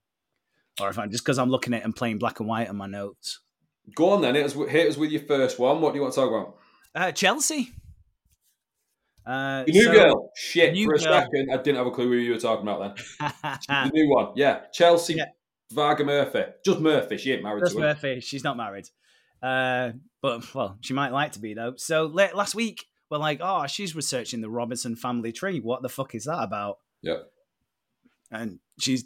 [0.81, 2.75] or if I'm just because I'm looking at it and playing black and white on
[2.75, 3.39] my notes.
[3.95, 4.35] Go on then.
[4.35, 5.81] Hit us, hit us with your first one.
[5.81, 6.57] What do you want to talk about?
[6.95, 7.71] Uh, Chelsea.
[9.25, 10.31] Uh, new so- girl.
[10.35, 10.73] Shit.
[10.73, 11.21] New For a girl.
[11.21, 13.31] second, I didn't have a clue who you were talking about then.
[13.67, 14.33] the new one.
[14.35, 14.61] Yeah.
[14.73, 15.25] Chelsea Yeah.
[15.71, 16.43] Varga Murphy.
[16.65, 17.17] Just Murphy.
[17.17, 17.77] She ain't married Just.
[17.77, 18.19] Murphy.
[18.19, 18.89] She's not married.
[19.41, 21.73] Uh, but well, she might like to be though.
[21.77, 25.59] So la- last week we're like, oh, she's researching the Robinson family tree.
[25.59, 26.77] What the fuck is that about?
[27.01, 27.19] Yeah.
[28.31, 29.05] And she's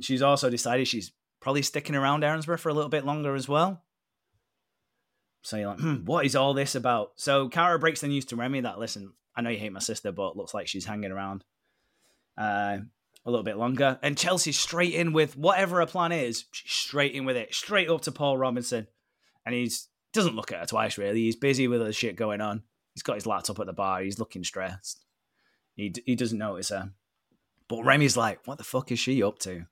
[0.00, 3.82] she's also decided she's probably sticking around Erinsborough for a little bit longer as well.
[5.44, 7.12] So you're like, hmm, what is all this about?
[7.16, 10.10] So Cara breaks the news to Remy that listen, I know you hate my sister,
[10.10, 11.44] but looks like she's hanging around
[12.38, 12.78] uh,
[13.26, 13.98] a little bit longer.
[14.02, 16.46] And Chelsea's straight in with whatever her plan is.
[16.50, 18.86] She's straight in with it, straight up to Paul Robinson,
[19.44, 21.20] and he's doesn't look at her twice really.
[21.20, 22.62] He's busy with other shit going on.
[22.94, 24.00] He's got his laptop at the bar.
[24.00, 25.04] He's looking stressed.
[25.74, 26.92] He he doesn't notice her.
[27.68, 29.66] But Remy's like, what the fuck is she up to?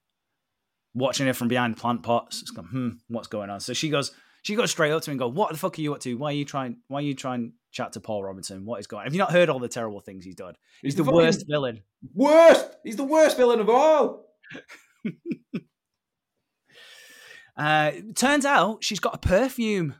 [0.93, 2.43] Watching her from behind plant pots.
[2.43, 3.61] It's gone, hmm, what's going on?
[3.61, 5.83] So she goes, she got straight up to him and go, What the fuck are
[5.83, 6.15] you up to?
[6.15, 8.65] Why are you trying why are you trying to chat to Paul Robinson?
[8.65, 9.07] What is going on?
[9.07, 10.55] Have you not heard all the terrible things he's done?
[10.83, 11.83] He's, the fucking worst villain.
[12.15, 12.77] Worst.
[12.85, 14.27] He's the worst villain of all.
[17.55, 19.95] Uh turns out she's got a perfume.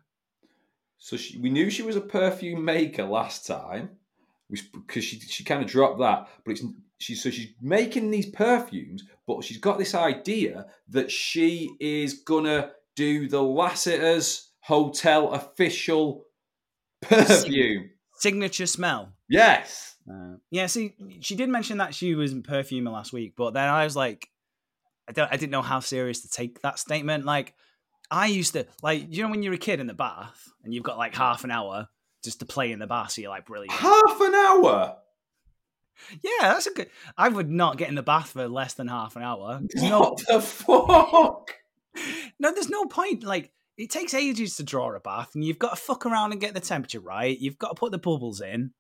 [0.97, 3.91] So she, we knew she was a perfume maker last time,
[4.49, 6.29] because she she kind of dropped that.
[6.47, 6.65] But it's
[6.97, 12.71] she's so she's making these perfumes, but she's got this idea that she is gonna
[12.97, 16.25] do the Lassiter's Hotel official
[17.01, 17.91] perfume.
[18.15, 19.13] Signature smell.
[19.29, 19.97] Yes.
[20.09, 23.69] Uh, yeah, see, she did mention that she was in perfumer last week, but then
[23.69, 24.29] I was like,
[25.09, 27.25] I don't, I didn't know how serious to take that statement.
[27.25, 27.55] Like,
[28.11, 30.85] I used to like, you know, when you're a kid in the bath and you've
[30.85, 31.89] got like half an hour
[32.23, 33.73] just to play in the bath, so you're like brilliant.
[33.73, 34.97] Half an hour.
[36.23, 36.91] Yeah, that's a good.
[37.17, 39.61] I would not get in the bath for less than half an hour.
[39.63, 41.55] There's no, What the fuck?
[42.39, 43.23] No, there's no point.
[43.23, 46.41] Like, it takes ages to draw a bath, and you've got to fuck around and
[46.41, 47.39] get the temperature right.
[47.39, 48.73] You've got to put the bubbles in.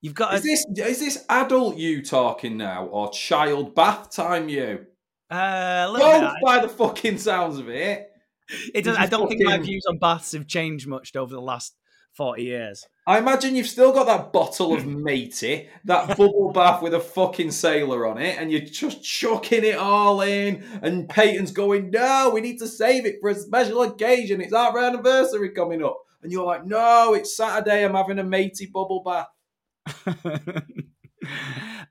[0.00, 0.48] You've got Is to.
[0.48, 4.86] this is this adult you talking now or child bath time you?
[5.30, 8.10] Uh, Both by the fucking sounds of it.
[8.74, 11.74] It does, I don't think my views on baths have changed much over the last
[12.16, 12.86] 40 years.
[13.06, 17.50] I imagine you've still got that bottle of matey, that bubble bath with a fucking
[17.50, 20.64] sailor on it, and you're just chucking it all in.
[20.82, 24.40] And Peyton's going, No, we need to save it for a special occasion.
[24.40, 25.98] It's our anniversary coming up.
[26.22, 27.84] And you're like, No, it's Saturday.
[27.84, 29.26] I'm having a matey bubble bath.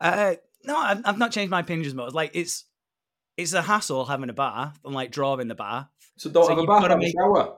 [0.02, 2.14] uh, no, I've, I've not changed my opinion as much.
[2.14, 2.66] Like, it's
[3.38, 5.88] it's a hassle having a bath and like drawing the bath.
[6.18, 7.56] So don't So have a bath, have a shower.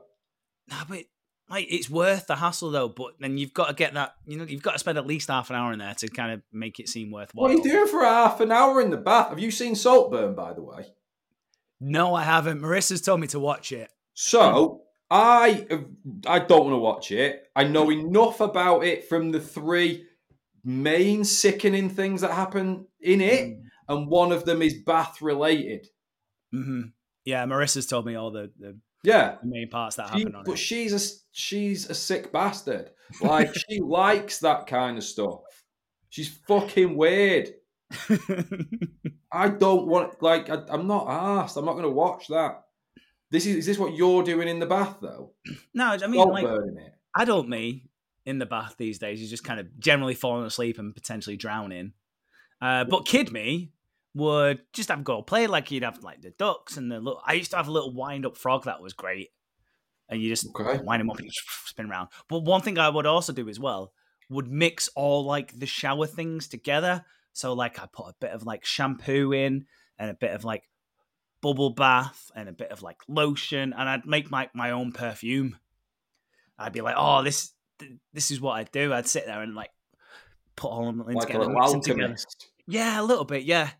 [0.70, 1.04] No, but
[1.50, 2.90] like it's worth the hassle though.
[2.90, 4.16] But then you've got to get that.
[4.26, 6.32] You know, you've got to spend at least half an hour in there to kind
[6.34, 7.44] of make it seem worthwhile.
[7.44, 9.30] What are you doing for half an hour in the bath?
[9.30, 10.88] Have you seen Saltburn, by the way?
[11.80, 12.62] No, I haven't.
[12.62, 13.90] Marissa's told me to watch it.
[14.14, 14.82] So
[15.12, 15.68] I
[16.26, 17.44] I don't want to watch it.
[17.56, 20.06] I know enough about it from the three
[20.64, 25.88] main sickening things that happen in it, and one of them is bath related.
[26.52, 26.82] hmm
[27.24, 30.44] Yeah, Marissa's told me all the, the Yeah, the main parts that she- happen on
[30.44, 30.58] but it.
[30.58, 32.91] she's a she's a sick bastard.
[33.22, 35.41] Like she likes that kind of stuff.
[36.10, 37.50] She's fucking weird.
[39.32, 41.58] I don't want like I, I'm not asked.
[41.58, 42.63] I'm not going to watch that.
[43.32, 45.34] This is is this what you're doing in the bath though?
[45.74, 46.94] no, I mean, like, Saltburning it.
[47.18, 47.89] adult me
[48.26, 51.94] in the bath these days is just kind of generally falling asleep and potentially drowning.
[52.62, 53.72] Uh, but kid me
[54.15, 57.21] would just have a go play like you'd have like the ducks and the little.
[57.25, 59.30] I used to have a little wind up frog that was great,
[60.10, 60.82] and you just Okay.
[60.84, 61.30] wind him up and
[61.65, 62.08] spin around.
[62.30, 63.91] But one thing I would also do as well
[64.30, 67.06] would mix all like the shower things together.
[67.34, 69.65] So like I put a bit of like shampoo in
[69.99, 70.63] and a bit of like
[71.41, 75.58] bubble bath and a bit of like lotion, and I'd make my my own perfume.
[76.58, 77.51] I'd be like, oh, this
[78.13, 78.93] this is what I'd do.
[78.93, 79.71] I'd sit there and like
[80.56, 82.15] put all of them Like together, little mix them together.
[82.65, 83.71] Yeah, a little bit, yeah.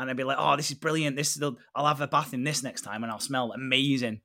[0.00, 1.16] And I'd be like, oh, this is brilliant.
[1.16, 4.20] This is the, I'll have a bath in this next time, and I'll smell amazing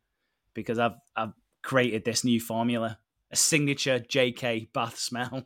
[0.53, 2.97] because I've I've created this new formula,
[3.31, 5.43] a signature JK bath smell.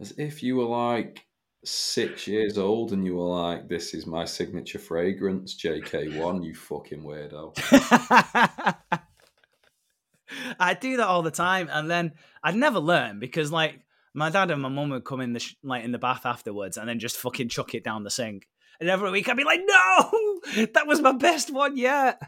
[0.00, 1.24] As if you were like
[1.64, 7.02] six years old and you were like, "This is my signature fragrance, JK1." You fucking
[7.02, 7.54] weirdo.
[10.58, 13.80] I do that all the time, and then I'd never learn because like
[14.14, 16.76] my dad and my mum would come in the sh- like in the bath afterwards,
[16.76, 18.48] and then just fucking chuck it down the sink.
[18.80, 20.40] And every week I'd be like, "No,
[20.74, 22.20] that was my best one yet."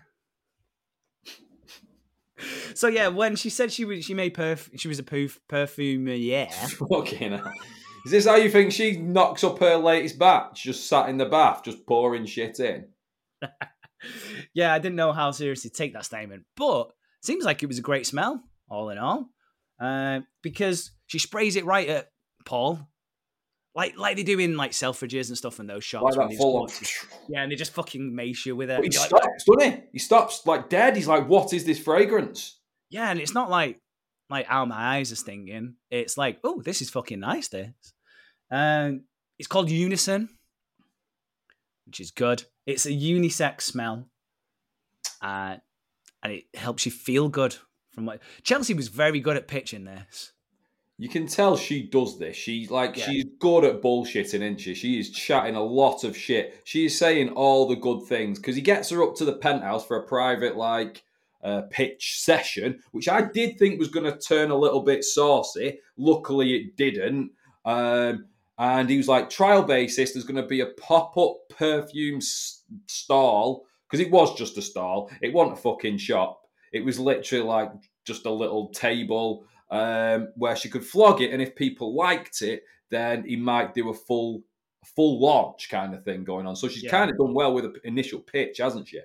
[2.75, 6.13] so yeah, when she said she was she made perf she was a perf perfumer,
[6.13, 6.51] yeah.
[6.91, 7.53] fucking hell.
[8.05, 10.65] Is this how you think she knocks up her latest batch?
[10.65, 12.87] Just sat in the bath, just pouring shit in.
[14.55, 16.91] yeah, I didn't know how seriously to take that statement, but
[17.23, 19.29] seems like it was a great smell, all in all.
[19.81, 22.09] uh, because she sprays it right at
[22.45, 22.89] Paul,
[23.75, 26.17] like like they do in like Selfridges and stuff and those shops.
[26.17, 26.69] Like that full on.
[26.69, 28.77] just- yeah, and they just fucking mace you with it.
[28.77, 29.83] But he and you're like, stops, doesn't he?
[29.93, 30.97] He stops like dead.
[30.97, 32.59] He's like, "What is this fragrance?"
[32.91, 33.81] Yeah, and it's not like
[34.29, 35.77] like oh my eyes are stinging.
[35.91, 37.49] It's like oh this is fucking nice.
[37.49, 37.73] This,
[38.51, 39.05] um,
[39.39, 40.29] it's called Unison,
[41.87, 42.45] which is good.
[42.67, 44.07] It's a unisex smell,
[45.23, 45.57] uh,
[46.23, 47.57] and it helps you feel good.
[47.93, 50.33] From what Chelsea was very good at pitching this.
[51.03, 52.37] You can tell she does this.
[52.37, 53.07] She's like Yeah.
[53.07, 54.73] she's good at bullshitting, isn't she?
[54.75, 56.61] She is chatting a lot of shit.
[56.63, 59.85] She is saying all the good things because he gets her up to the penthouse
[59.85, 61.03] for a private like
[61.43, 65.81] uh, pitch session, which I did think was going to turn a little bit saucy.
[65.97, 67.33] Luckily, it didn't.
[67.65, 70.13] Um, and he was like, trial basis.
[70.13, 74.63] There's going to be a pop up perfume s- stall because it was just a
[74.63, 75.11] stall.
[75.21, 76.43] It wasn't a fucking shop.
[76.73, 77.73] It was literally like
[78.05, 82.63] just a little table um, where she could flog it, and if people liked it,
[82.91, 84.43] then he might do a full
[84.97, 86.55] full launch kind of thing going on.
[86.57, 86.91] So she's Yeah.
[86.91, 89.01] kind of done well with the initial pitch, hasn't she?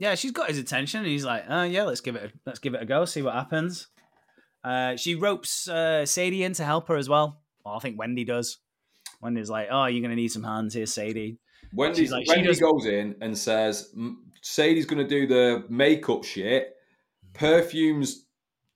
[0.00, 1.00] Yeah, she's got his attention.
[1.00, 3.22] And he's like, oh yeah, let's give it a, let's give it a go, see
[3.22, 3.86] what happens.
[4.64, 7.40] Uh, she ropes uh, Sadie in to help her as well.
[7.64, 7.76] well.
[7.76, 8.58] I think Wendy does.
[9.22, 11.38] Wendy's like, oh, you're gonna need some hands here, Sadie.
[11.72, 13.94] Wendy's, like, Wendy does- goes in and says,
[14.42, 16.74] Sadie's going to do the makeup shit.
[17.32, 18.23] Perfume's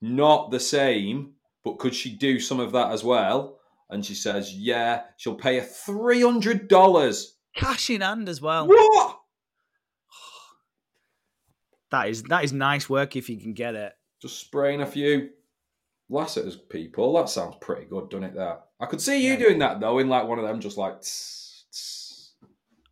[0.00, 1.32] not the same,
[1.64, 3.58] but could she do some of that as well?
[3.90, 7.26] And she says, yeah, she'll pay her $300.
[7.56, 8.66] Cash in hand as well.
[8.68, 9.18] What?
[11.90, 13.92] That is that is nice work if you can get it.
[14.20, 15.30] Just spraying a few
[16.10, 17.14] Lassiter's people.
[17.14, 18.34] That sounds pretty good, doesn't it?
[18.34, 21.00] That I could see you doing that though, in like one of them, just like
[21.00, 22.32] tss, tss,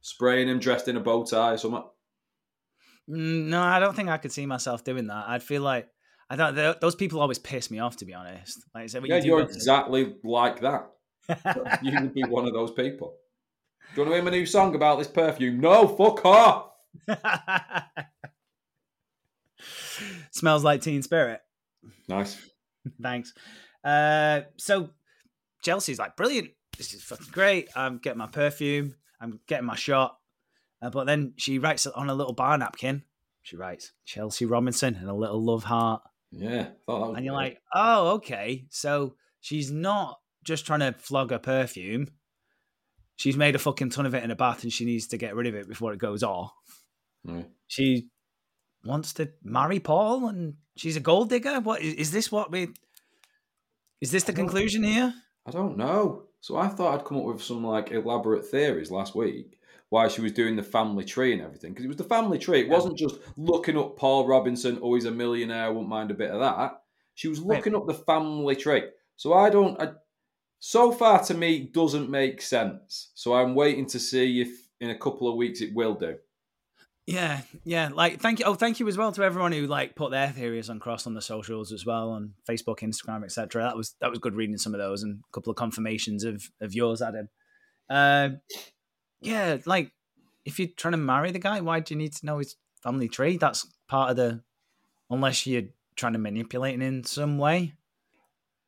[0.01, 1.85] spraying him dressed in a bow tie or something.
[3.11, 5.29] Mm, No, I don't think I could see myself doing that.
[5.29, 5.89] I'd feel like
[6.29, 6.55] I don't.
[6.55, 8.61] th- Those people always piss me off, to be honest.
[8.75, 10.91] Like, I said, when Yeah, you to- exactly like that.
[11.83, 13.17] you would be one of those people.
[13.95, 15.61] Do you want to hear my new song about this perfume?
[15.61, 16.71] No, fuck off.
[20.31, 21.41] Smells like Teen Spirit.
[22.09, 22.37] Nice.
[23.03, 23.33] Thanks.
[23.83, 24.91] Uh, so
[25.63, 26.51] Chelsea's like, brilliant.
[26.77, 27.69] This is fucking great.
[27.75, 28.95] I'm getting my perfume.
[29.21, 30.19] I'm getting my shot.
[30.83, 33.03] Uh, but then she writes on a little bar napkin.
[33.43, 36.03] She writes Chelsea Robinson and a little love heart.
[36.37, 38.67] Yeah, thought that was And you're like, oh, okay.
[38.71, 42.09] So she's not just trying to flog her perfume.
[43.17, 45.35] She's made a fucking ton of it in a bath and she needs to get
[45.35, 46.53] rid of it before it goes off.
[47.25, 47.43] Yeah.
[47.67, 48.09] She
[48.85, 51.61] wants to marry Paul and she's a gold digger.
[51.61, 52.69] What is, is this what we
[54.01, 55.15] is this the conclusion here?
[55.47, 56.25] I don't know.
[56.41, 59.59] So I thought I'd come up with some like elaborate theories last week
[59.91, 62.61] why she was doing the family tree and everything because it was the family tree.
[62.61, 64.79] It wasn't just looking up Paul Robinson.
[64.83, 65.67] Oh, he's a millionaire.
[65.67, 66.81] I wouldn't mind a bit of that.
[67.15, 68.83] She was looking up the family tree.
[69.17, 69.81] So I don't.
[69.81, 69.93] I,
[70.59, 73.11] so far to me doesn't make sense.
[73.15, 76.17] So I'm waiting to see if in a couple of weeks it will do.
[77.07, 77.91] Yeah, yeah.
[77.95, 78.47] Like, thank you.
[78.47, 81.15] Oh, thank you as well to everyone who like put their theories on cross on
[81.15, 83.63] the socials as well on Facebook, Instagram, etc.
[83.63, 86.51] That was that was good reading some of those and a couple of confirmations of
[86.61, 87.29] of yours, Adam.
[87.89, 88.31] Uh,
[89.21, 89.93] yeah, like
[90.45, 93.09] if you're trying to marry the guy, why do you need to know his family
[93.09, 93.37] tree?
[93.37, 94.43] That's part of the.
[95.09, 95.63] Unless you're
[95.95, 97.75] trying to manipulate it in some way.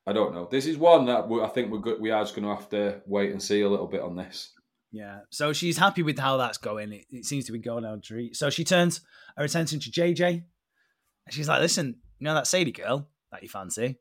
[0.06, 0.48] I don't know.
[0.50, 3.02] This is one that I think we're good, we are just going to have to
[3.06, 4.52] wait and see a little bit on this.
[4.90, 5.18] Yeah.
[5.28, 6.92] So she's happy with how that's going.
[6.92, 8.34] It, it seems to be going down a treat.
[8.34, 9.02] So she turns
[9.36, 10.26] her attention to JJ.
[11.26, 13.98] And she's like, listen, you know that Sadie girl that you fancy?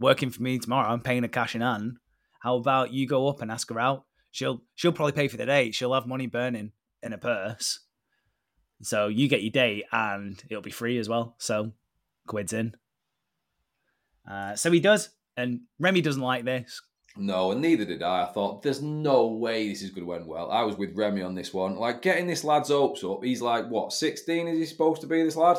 [0.00, 0.88] Working for me tomorrow.
[0.88, 1.98] I'm paying her cash in hand.
[2.40, 4.05] How about you go up and ask her out?
[4.36, 5.74] She'll she'll probably pay for the date.
[5.74, 6.72] She'll have money burning
[7.02, 7.80] in her purse.
[8.82, 11.36] So you get your date and it'll be free as well.
[11.38, 11.72] So
[12.26, 12.74] quids in.
[14.30, 15.08] Uh, so he does.
[15.38, 16.82] And Remy doesn't like this.
[17.16, 18.24] No, and neither did I.
[18.24, 20.50] I thought there's no way this is going to end well.
[20.50, 21.76] I was with Remy on this one.
[21.76, 23.24] Like getting this lad's hopes up.
[23.24, 25.22] He's like what, 16 is he supposed to be?
[25.22, 25.56] This lad,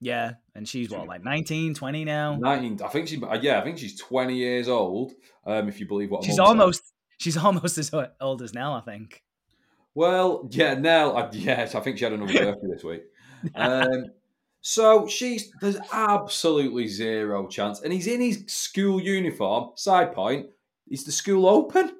[0.00, 0.32] Yeah.
[0.54, 2.36] And she's what, like 19, 20 now?
[2.36, 2.80] 19.
[2.82, 3.20] I think she.
[3.42, 5.12] Yeah, I think she's 20 years old.
[5.44, 6.50] Um, if you believe what She's Mum said.
[6.50, 9.22] almost she's almost as old as Nell, I think.
[9.94, 11.16] Well, yeah, Nell.
[11.16, 13.02] I, yes, I think she had another birthday this week.
[13.54, 14.06] Um,
[14.60, 19.70] so she's there's absolutely zero chance, and he's in his school uniform.
[19.76, 20.46] Side point:
[20.88, 21.92] is the school open?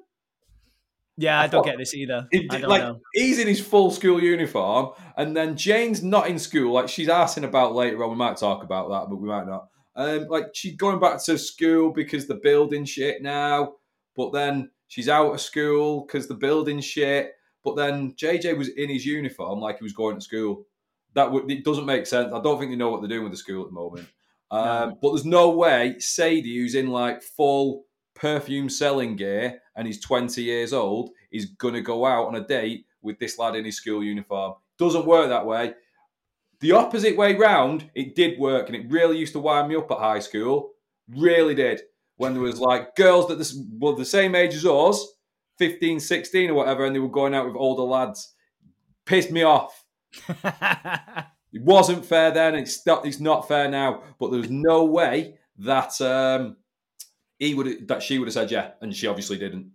[1.17, 2.27] Yeah, I, I don't thought- get this either.
[2.31, 2.99] It- I don't like know.
[3.13, 6.73] he's in his full school uniform, and then Jane's not in school.
[6.73, 8.09] Like she's asking about later on.
[8.09, 9.67] We might talk about that, but we might not.
[9.95, 13.73] Um, like she's going back to school because the building shit now,
[14.15, 17.33] but then she's out of school because the building shit.
[17.63, 20.65] But then JJ was in his uniform like he was going to school.
[21.13, 22.33] That would it doesn't make sense.
[22.33, 24.07] I don't think they know what they're doing with the school at the moment.
[24.51, 30.01] Um, But there's no way Sadie, who's in like full perfume selling gear and he's
[30.01, 33.65] 20 years old, is going to go out on a date with this lad in
[33.65, 34.53] his school uniform.
[34.77, 35.73] Doesn't work that way.
[36.59, 39.91] The opposite way round, it did work, and it really used to wind me up
[39.91, 40.71] at high school.
[41.09, 41.81] Really did.
[42.17, 45.05] When there was like girls that this, were the same age as us,
[45.57, 48.33] 15, 16 or whatever, and they were going out with older lads.
[49.05, 49.83] Pissed me off.
[51.53, 52.55] It wasn't fair then.
[52.55, 53.05] It's not.
[53.05, 54.01] It's not fair now.
[54.19, 56.57] But there was no way that um,
[57.37, 59.69] he would that she would have said yeah, and she obviously didn't.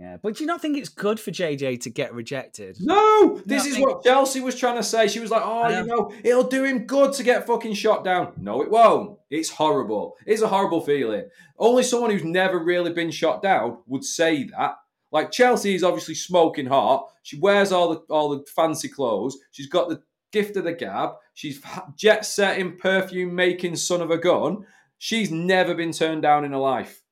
[0.00, 2.76] Yeah, but do you not think it's good for JJ to get rejected?
[2.80, 5.08] No, this is what Chelsea was trying to say.
[5.08, 8.32] She was like, "Oh, you know, it'll do him good to get fucking shot down."
[8.36, 9.18] No, it won't.
[9.28, 10.16] It's horrible.
[10.24, 11.28] It's a horrible feeling.
[11.58, 14.76] Only someone who's never really been shot down would say that.
[15.10, 17.08] Like Chelsea is obviously smoking hot.
[17.24, 19.36] She wears all the all the fancy clothes.
[19.50, 21.14] She's got the gift of the gab.
[21.34, 21.60] She's
[21.96, 24.64] jet setting, perfume making son of a gun.
[24.98, 27.02] She's never been turned down in her life.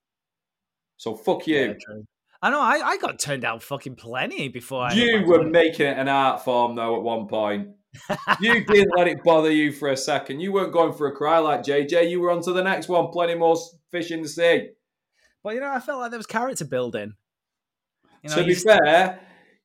[0.99, 1.77] So fuck you.
[1.89, 1.97] Yeah.
[2.47, 2.61] I know.
[2.61, 4.85] I, I got turned down fucking plenty before.
[4.85, 7.71] I You were making it an art form though at one point.
[8.41, 10.39] You didn't let it bother you for a second.
[10.39, 12.09] You weren't going for a cry like JJ.
[12.09, 13.09] You were on to the next one.
[13.09, 13.57] Plenty more
[13.91, 14.69] fish in the sea.
[15.43, 17.15] But you know, I felt like there was character building.
[18.23, 19.19] You know, to be just- fair,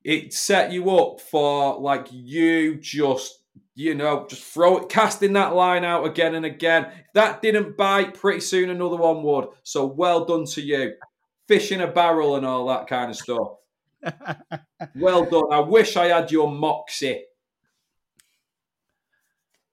[0.03, 3.43] it set you up for like you just
[3.75, 6.85] you know just throw it, casting that line out again and again.
[6.85, 9.49] If that didn't bite, pretty soon another one would.
[9.61, 10.93] So well done to you.
[11.51, 13.49] Fish in a barrel and all that kind of stuff.
[14.95, 15.51] well done.
[15.51, 17.25] I wish I had your moxie.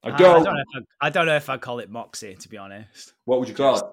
[0.03, 0.43] I I, I don't.
[0.43, 3.12] don't know if I, I don't know if I'd call it moxie, to be honest.
[3.26, 3.85] What would you call it?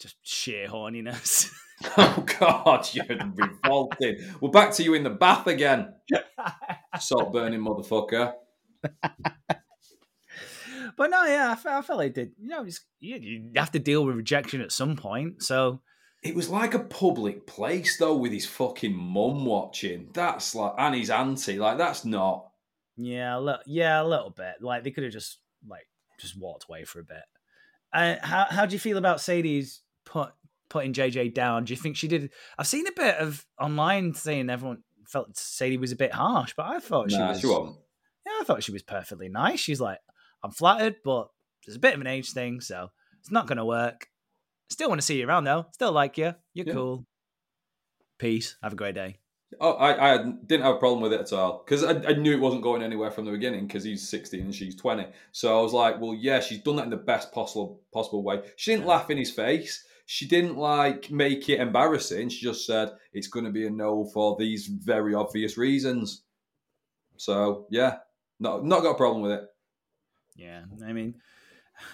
[0.00, 1.48] Just sheer horniness.
[1.96, 4.16] Oh God, you're revolting.
[4.40, 5.94] We're back to you in the bath again.
[6.98, 8.32] Salt burning motherfucker.
[8.82, 9.60] but
[11.08, 12.32] no, yeah, I felt, I felt like it did.
[12.36, 12.66] You know,
[12.98, 15.44] you, you have to deal with rejection at some point.
[15.44, 15.80] So
[16.22, 20.10] It was like a public place though, with his fucking mum watching.
[20.12, 21.58] That's like and his auntie.
[21.58, 22.48] Like that's not.
[22.96, 24.54] yeah, a li- yeah, a little bit.
[24.60, 25.86] Like they could have just like
[26.18, 27.22] just walked away for a bit.
[27.92, 30.32] Uh, how how do you feel about Sadie's put
[30.68, 31.64] putting JJ down?
[31.64, 32.30] Do you think she did?
[32.58, 36.66] I've seen a bit of online saying everyone felt Sadie was a bit harsh, but
[36.66, 37.40] I thought she was.
[37.40, 37.76] she wasn't.
[38.26, 39.60] Yeah, I thought she was perfectly nice.
[39.60, 39.98] She's like,
[40.42, 41.28] I'm flattered, but
[41.64, 42.90] there's a bit of an age thing, so
[43.20, 44.08] it's not going to work.
[44.70, 45.66] Still want to see you around though.
[45.72, 46.34] Still like you.
[46.54, 46.72] You're Yeah.
[46.74, 47.06] cool.
[48.18, 48.56] Peace.
[48.62, 49.18] Have a great day.
[49.60, 52.32] Oh, I, I didn't have a problem with it at all because I, I knew
[52.32, 55.06] it wasn't going anywhere from the beginning because he's 16 and she's 20.
[55.32, 58.42] So I was like, well, yeah, she's done that in the best possible possible way.
[58.56, 59.84] She didn't laugh in his face.
[60.04, 62.28] She didn't like make it embarrassing.
[62.28, 66.22] She just said it's going to be a no for these very obvious reasons.
[67.16, 67.98] So yeah,
[68.38, 69.44] not not got a problem with it.
[70.36, 71.14] Yeah, I mean,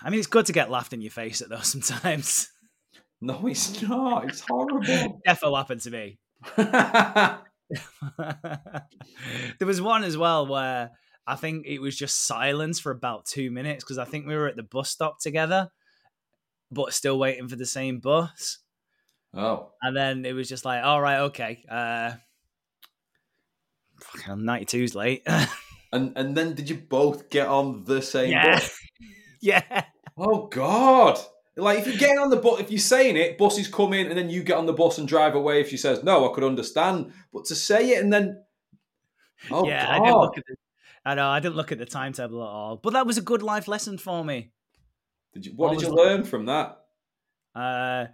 [0.03, 2.51] I mean, it's good to get laughed in your face at though sometimes.
[3.25, 4.29] No, it's not.
[4.29, 5.23] It's horrible.
[5.27, 6.19] Defo happened to me.
[9.59, 10.91] there was one as well where
[11.27, 14.47] I think it was just silence for about two minutes because I think we were
[14.47, 15.71] at the bus stop together,
[16.71, 18.59] but still waiting for the same bus.
[19.33, 21.65] oh, And then it was just like, all right, okay.
[21.67, 22.13] Uh,
[24.03, 25.27] fucking 92's late.
[25.93, 28.57] and and then did you both get on the same yeah.
[28.57, 28.79] bus?
[29.41, 29.85] yeah.
[30.19, 31.19] Oh God!
[31.57, 34.19] Like if you're getting on the bus, if you're saying it, buses come in, and
[34.19, 35.61] then you get on the bus and drive away.
[35.61, 38.43] If she says no, I could understand, but to say it and then,
[39.51, 40.21] oh yeah, I didn't God!
[40.21, 40.57] look at the,
[41.05, 42.77] I know, I didn't look at the timetable at all.
[42.77, 44.51] But that was a good life lesson for me.
[45.33, 46.81] Did you, what I did you like- learn from that?
[47.55, 48.07] Uh,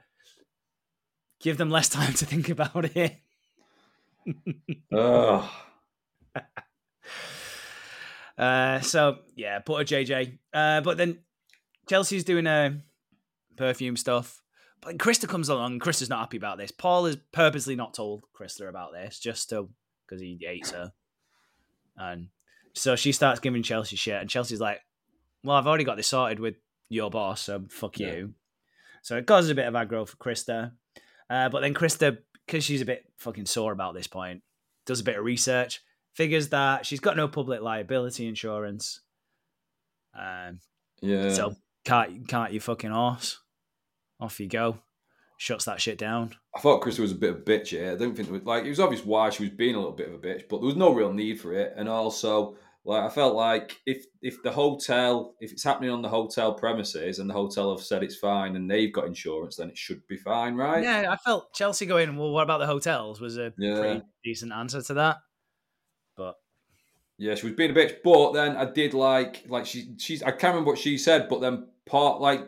[1.40, 3.16] give them less time to think about it.
[4.92, 5.48] Ugh.
[8.38, 10.38] Uh, so yeah, put a JJ.
[10.54, 11.18] Uh, but then
[11.90, 12.80] Chelsea's doing a
[13.60, 14.42] perfume stuff.
[14.80, 15.72] But Krista comes along.
[15.72, 16.70] and Krista's not happy about this.
[16.70, 19.68] Paul has purposely not told Krista about this, just to
[20.06, 20.92] because he hates her.
[21.96, 22.28] And
[22.72, 24.80] so she starts giving Chelsea shit, and Chelsea's like,
[25.44, 26.54] "Well, I've already got this sorted with
[26.88, 28.12] your boss, so fuck Yeah.
[28.12, 28.34] you."
[29.02, 30.72] So it causes a bit of aggro for Krista.
[31.28, 34.42] Uh, but then Krista, because she's a bit fucking sore about this point,
[34.86, 35.80] does a bit of research,
[36.14, 39.00] figures that she's got no public liability insurance.
[40.14, 40.60] Um,
[41.02, 41.32] Yeah.
[41.32, 41.54] so
[41.84, 43.38] can't can't you fucking horse?
[44.20, 44.78] Off you go.
[45.38, 46.34] Shuts that shit down.
[46.54, 47.92] I thought Krista was a bit of a bitch here.
[47.92, 49.94] I don't think it was, like it was obvious why she was being a little
[49.94, 51.72] bit of a bitch, but there was no real need for it.
[51.76, 56.10] And also, like I felt like if if the hotel, if it's happening on the
[56.10, 59.78] hotel premises and the hotel have said it's fine and they've got insurance, then it
[59.78, 60.82] should be fine, right?
[60.82, 63.18] Yeah, I felt Chelsea going, well, what about the hotels?
[63.20, 63.78] Was a Yeah.
[63.80, 65.16] pretty decent answer to that.
[66.18, 66.34] But
[67.16, 70.32] Yeah, she was being a bitch, but then I did like like she she's I
[70.32, 72.46] can't remember what she said, but then part like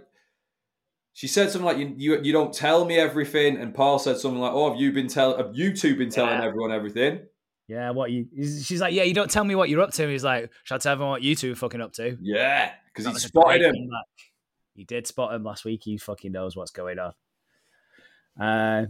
[1.14, 4.40] She said something like, "You you, you don't tell me everything," and Paul said something
[4.40, 6.44] like, "Oh, have you been tell have you two been telling Yeah.
[6.46, 7.20] everyone everything?"
[7.68, 8.26] Yeah, what you?
[8.62, 10.06] She's like, yeah, you don't tell me what you're up to.
[10.08, 12.18] He's like, shall I tell everyone what you two are fucking up to?
[12.20, 13.88] Yeah, because he spotted him.
[14.74, 15.82] He did spot him last week.
[15.84, 17.12] He fucking knows what's going on.
[18.38, 18.86] Uh,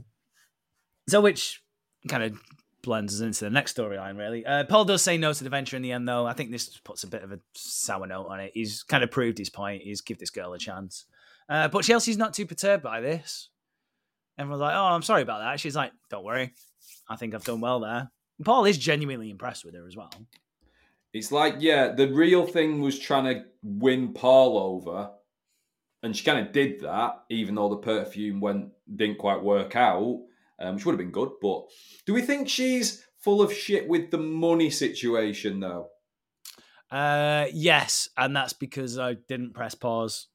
[1.08, 1.62] so which
[2.08, 2.40] kind of
[2.82, 4.44] blends us into the next storyline, really.
[4.44, 6.26] Uh, Paul does say no to the venture in the end, though.
[6.26, 8.52] I think this puts a bit of a sour note on it.
[8.54, 9.82] He's kind of proved his point.
[9.82, 11.04] He's give this girl a chance.
[11.48, 13.50] Uh, but Chelsea's not too perturbed by this.
[14.38, 16.54] Everyone's like, "Oh, I'm sorry about that." She's like, "Don't worry,
[17.08, 18.10] I think I've done well there."
[18.44, 20.10] Paul is genuinely impressed with her as well.
[21.12, 25.10] It's like, yeah, the real thing was trying to win Paul over,
[26.02, 30.20] and she kind of did that, even though the perfume went didn't quite work out,
[30.58, 31.32] um, which would have been good.
[31.40, 31.64] But
[32.06, 35.88] do we think she's full of shit with the money situation, though?
[36.90, 40.28] Uh, yes, and that's because I didn't press pause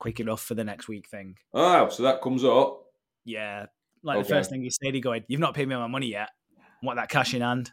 [0.00, 1.36] quick enough for the next week thing.
[1.54, 2.82] Oh, so that comes up.
[3.24, 3.66] Yeah,
[4.02, 4.22] like Okay.
[4.28, 6.30] the first thing he said, he going, "You've not paid me my money yet.
[6.82, 7.70] Want that cash in hand?"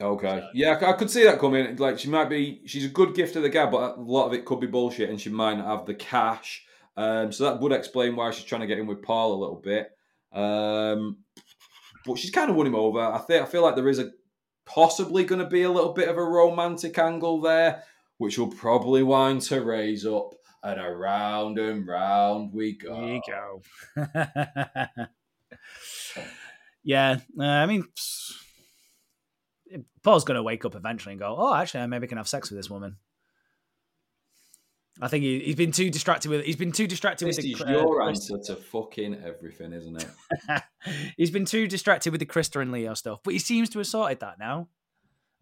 [0.00, 1.76] Okay, yeah, I could see that coming.
[1.76, 4.34] Like, she might be, she's a good gift to the gab, but a lot of
[4.34, 6.66] it could be bullshit, and she might not have the cash.
[6.98, 9.60] Um, so that would explain why she's trying to get in with Paul a little
[9.62, 9.90] bit.
[10.32, 11.18] Um,
[12.04, 13.00] but she's kind of won him over.
[13.00, 14.10] I think I feel like there is a
[14.66, 17.82] possibly going to be a little bit of a romantic angle there,
[18.18, 23.06] which will probably wind Terese up, and around and round we go.
[23.06, 23.62] You go.
[26.84, 27.84] yeah, uh, I mean,
[30.02, 32.50] Paul's going to wake up eventually and go, "Oh, actually, I maybe can have sex
[32.50, 32.96] with this woman."
[35.00, 37.52] I think he, he's been too distracted with he's been too distracted This with the
[37.52, 40.62] is uh, your Chris- answer to fucking everything, isn't it?
[41.16, 43.86] he's been too distracted with the Krista and Leo stuff, but he seems to have
[43.86, 44.68] sorted that now,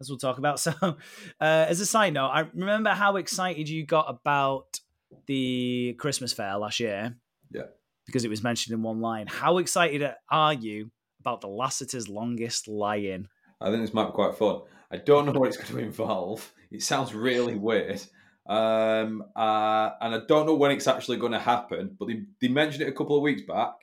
[0.01, 0.59] as we'll talk about.
[0.65, 0.93] So, uh,
[1.39, 4.79] as a side note, I remember how excited you got about
[5.27, 7.15] the Christmas fair last year.
[7.51, 7.67] Yeah.
[8.05, 9.27] Because it was mentioned in one line.
[9.27, 13.27] How excited are you about the Lassiter's longest lie-in?
[13.59, 14.61] I think this might be quite fun.
[14.91, 16.53] I don't know what it's going to involve.
[16.71, 18.01] It sounds really weird.
[18.47, 22.47] Um, uh, and I don't know when it's actually going to happen, but they, they
[22.47, 23.73] mentioned it a couple of weeks back.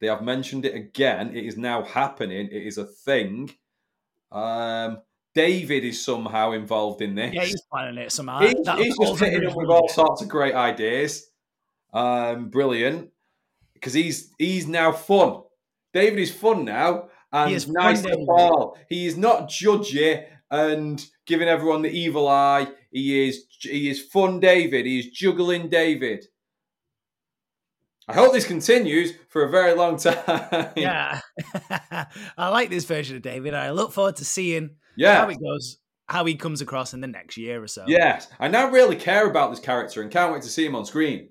[0.00, 1.34] They have mentioned it again.
[1.34, 2.48] It is now happening.
[2.50, 3.50] It is a thing.
[4.30, 4.98] Um,
[5.34, 7.32] David is somehow involved in this.
[7.32, 8.40] Yeah, he's planning it somehow.
[8.40, 11.30] He's, he's just hitting his with all sorts of great ideas.
[11.92, 13.10] Um, brilliant.
[13.74, 15.42] Because he's he's now fun.
[15.92, 18.24] David is fun now and is nice to.
[18.26, 18.76] Paul.
[18.88, 22.68] He is not judgy and giving everyone the evil eye.
[22.90, 24.86] He is he is fun David.
[24.86, 26.26] He is juggling David.
[28.08, 30.72] I hope this continues for a very long time.
[30.76, 31.20] Yeah,
[32.36, 33.54] I like this version of David.
[33.54, 35.20] I look forward to seeing Yeah.
[35.20, 37.84] how he goes, how he comes across in the next year or so.
[37.86, 40.84] Yes, I now really care about this character and can't wait to see him on
[40.84, 41.28] screen.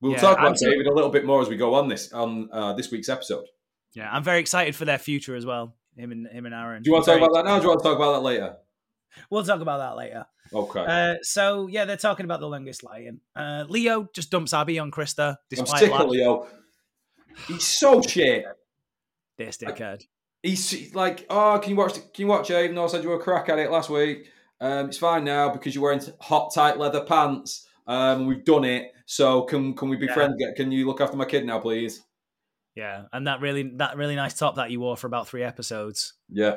[0.00, 2.12] We'll Yeah, talk about so- David a little bit more as we go on this
[2.12, 3.46] on uh, this week's episode.
[3.94, 5.76] Yeah, I'm very excited for their future as well.
[5.96, 6.82] Him and him and Aaron.
[6.82, 7.56] Do you want to talk about that now?
[7.56, 8.56] Or do you want to talk about that later?
[9.30, 10.26] We'll talk about that later.
[10.52, 10.84] Okay.
[10.86, 13.20] Uh, so yeah, they're talking about the longest lie-in.
[13.36, 15.36] Uh, Leo just dumps Abby on Krista.
[15.56, 16.48] I'm sick of Leo.
[17.46, 18.44] He's so shit.
[19.38, 20.02] This dickhead.
[20.44, 21.94] He's like, oh, can you watch?
[21.94, 22.62] Can you watch it?
[22.64, 24.26] Even though I said you were a crack at it last week,
[24.60, 27.66] um, it's fine now because you're wearing hot, tight leather pants.
[27.86, 28.92] Um, we've done it.
[29.06, 30.14] So can can we be Yeah.
[30.14, 30.34] friends?
[30.34, 30.54] again?
[30.54, 32.02] Can you look after my kid now, please?
[32.74, 36.12] Yeah, and that really that really nice top that you wore for about three episodes.
[36.28, 36.56] Yeah.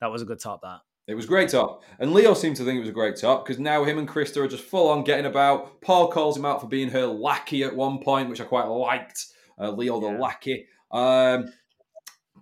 [0.00, 0.60] That was a good top.
[0.62, 0.80] That.
[1.06, 1.82] It was great top.
[1.98, 4.38] And Leo seemed to think it was a great top because now him and Krista
[4.44, 5.80] are just full on getting about.
[5.80, 9.24] Paul calls him out for being her lackey at one point, which I quite liked.
[9.58, 10.18] Uh, Leo the Yeah.
[10.18, 10.66] lackey.
[10.90, 11.46] Um,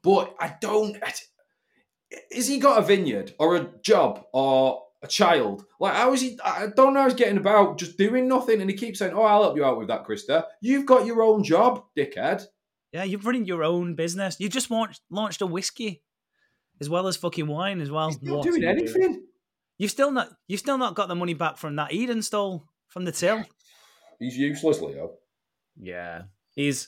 [0.07, 0.97] but I don't.
[2.31, 5.65] Is he got a vineyard or a job or a child?
[5.81, 6.39] Like, how is he?
[6.45, 8.61] I don't know how he's getting about just doing nothing.
[8.61, 10.45] And he keeps saying, Oh, I'll help you out with that, Krista.
[10.61, 12.45] You've got your own job, dickhead.
[12.93, 14.37] Yeah, you're running your own business.
[14.39, 16.05] You just launched launched a whiskey,
[16.81, 18.07] as well as fucking wine as well.
[18.07, 19.25] He's not What doing are you anything.
[19.77, 23.05] You've still not you've still not got the money back from that Eden stole from
[23.05, 23.45] the till.
[24.21, 25.15] He's useless, Leo.
[25.77, 26.23] Yeah,
[26.55, 26.87] he's.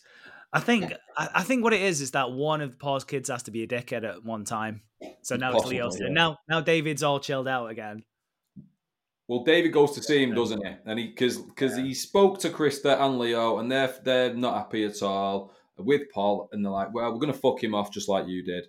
[0.52, 3.42] I think I, I think what it is is that one of Paul's kids has
[3.44, 4.82] to be a dickhead at one time.
[5.22, 6.08] So now Possibly, it's Leo's yeah.
[6.10, 8.04] Now now David's all chilled out again.
[9.28, 10.72] Well, David goes to see him, doesn't he?
[10.86, 14.84] And he because because he spoke to Krista and Leo, and they're they're not happy
[14.84, 18.26] at all with Paul, and they're like, "Well, we're gonna fuck him off just like
[18.26, 18.66] you did."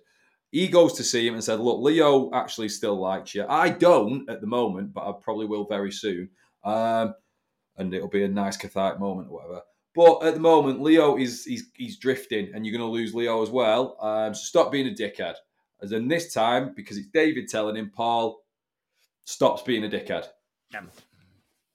[0.52, 3.46] He goes to see him and said, "Look, Leo actually still likes you.
[3.48, 6.28] I don't at the moment, but I probably will very soon.
[6.62, 7.14] Um,
[7.78, 9.62] and it'll be a nice cathartic moment or whatever."
[9.94, 13.50] But at the moment, Leo is he's he's drifting, and you're gonna lose Leo as
[13.50, 13.96] well.
[14.00, 15.34] Um, so stop being a dickhead.
[15.82, 18.44] As in this time, because it's David telling him, Paul
[19.24, 20.26] stops being a dickhead.
[20.72, 20.82] Yeah.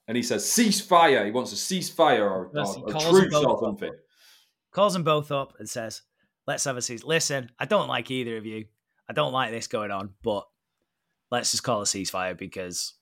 [0.08, 1.26] and he says ceasefire.
[1.26, 3.60] He wants a ceasefire or, Yes, or, or truce or up.
[3.60, 3.92] something.
[4.72, 6.02] Calls them both up and says,
[6.48, 7.04] "Let's have a cease.
[7.04, 8.66] Listen, I don't like either of you.
[9.10, 10.46] I don't like this going on, but
[11.32, 12.94] let's just call a ceasefire because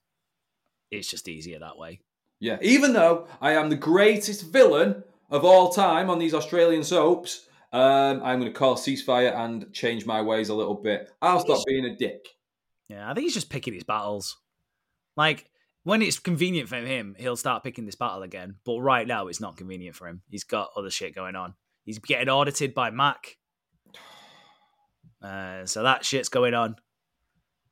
[0.89, 1.99] it's just easier that way."
[2.43, 7.45] Yeah, even though I am the greatest villain of all time on these Australian soaps,
[7.71, 11.09] um, I'm going to call ceasefire and change my ways a little bit.
[11.21, 12.27] I'll stop being a dick.
[12.89, 14.41] Yeah, I think he's just picking his battles.
[15.15, 15.49] Like
[15.83, 18.55] when it's convenient for him, he'll start picking this battle again.
[18.65, 20.21] But right now, it's not convenient for him.
[20.29, 21.53] He's got other shit going on.
[21.85, 23.37] He's getting audited by Mac,
[25.23, 26.75] uh, so that shit's going on.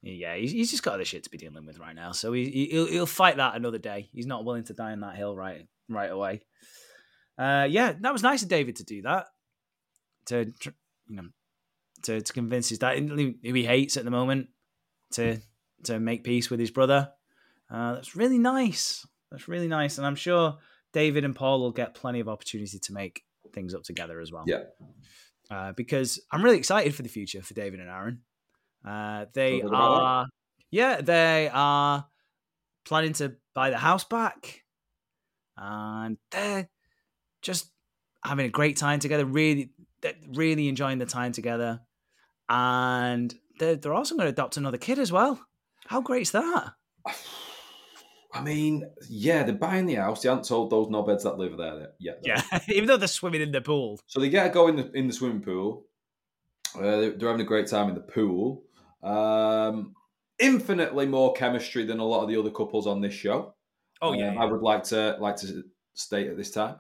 [0.04, 2.12] Yeah, he's, he's just got other shit to be dealing with right now.
[2.12, 4.10] So he, he- he'll he'll fight that another day.
[4.14, 6.42] He's not willing to die on that hill right right away.
[7.38, 9.28] Uh, yeah, that was nice of David to do that.
[10.28, 10.52] To
[11.08, 11.28] you know,
[12.04, 14.50] to, to convince his dad who he hates at the moment
[15.14, 15.38] to
[15.84, 17.12] to make peace with his brother.
[17.70, 19.06] Uh, that's really nice.
[19.32, 20.58] That's really nice, and I'm sure
[20.94, 23.24] David and Paul will get plenty of opportunity to make
[23.54, 24.44] things up together as well.
[24.48, 24.64] Yeah.
[25.50, 28.22] Uh, because I'm really excited for the future for David and Aaron.
[28.86, 30.28] Uh, they are,
[30.72, 32.08] yeah, they are
[32.86, 34.64] planning to buy the house back,
[35.58, 36.70] and they're
[37.42, 37.72] just
[38.24, 39.26] having a great time together.
[39.26, 39.72] Really,
[40.34, 41.82] really enjoying the time together,
[42.50, 45.40] and they're they're also going to adopt another kid as well.
[45.86, 46.74] How great is that?
[48.34, 50.22] I mean, yeah, they're buying the house.
[50.22, 52.20] They haven't told those knobheads that live there yet.
[52.24, 54.00] Yeah, even though they're swimming in the pool.
[54.08, 55.86] So they get to go in the in the swimming pool.
[56.74, 58.64] Uh, they're having a great time in the pool.
[59.04, 59.96] Um,
[60.40, 63.56] infinitely more chemistry than a lot of the other couples on this show.
[64.02, 64.42] Oh yeah, Um, yeah.
[64.42, 66.78] I would like to like to state at this time.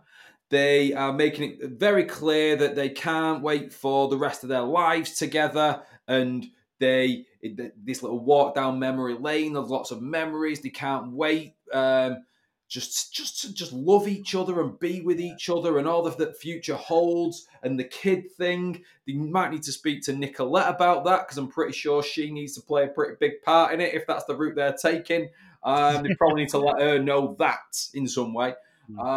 [0.49, 4.61] They are making it very clear that they can't wait for the rest of their
[4.61, 6.45] lives together, and
[6.80, 9.53] they this little walk down memory lane.
[9.53, 10.61] There's lots of memories.
[10.61, 11.55] They can't wait.
[11.72, 12.26] Um,
[12.72, 16.17] just just to just love each other and be with each other and all that
[16.17, 21.03] the future holds and the kid thing they might need to speak to nicolette about
[21.03, 23.93] that because i'm pretty sure she needs to play a pretty big part in it
[23.93, 25.30] if that's the route they're taking
[25.63, 27.59] um, they probably need to let her know that
[27.93, 28.55] in some way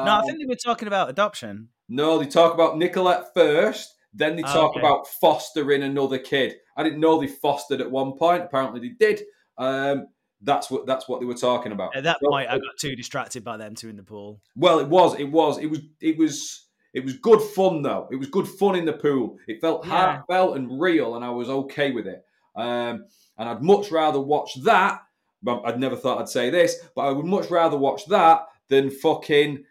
[0.03, 1.69] no, I Um, think they were talking about adoption.
[1.89, 4.81] no, they talk about Nicolette first, then they Ah, talk okay.
[4.81, 6.57] about fostering another kid.
[6.77, 8.43] I didn't know they fostered at one point.
[8.45, 9.23] Apparently, they did.
[9.59, 10.09] Um,
[10.43, 11.97] that's what that's what they were talking about.
[11.97, 14.41] At that So- point, I got too distracted by them two in the pool.
[14.57, 18.09] well, it was, it was, it was, it was, it was good fun though.
[18.13, 19.37] It was good fun in the pool.
[19.49, 19.91] It felt Yeah.
[19.91, 22.23] heartfelt and real, and I was okay with it.
[22.57, 23.07] Um,
[23.39, 25.01] and I'd much rather watch that.
[25.47, 29.65] I'd never thought I'd say this, but I would much rather watch that than fucking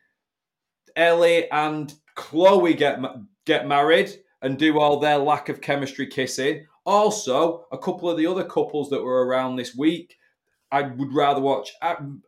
[0.95, 2.99] Ellie and Chloe get
[3.45, 4.11] get married
[4.41, 6.65] and do all their lack of chemistry kissing.
[6.85, 10.15] Also, a couple of the other couples that were around this week,
[10.73, 11.71] I would rather watch,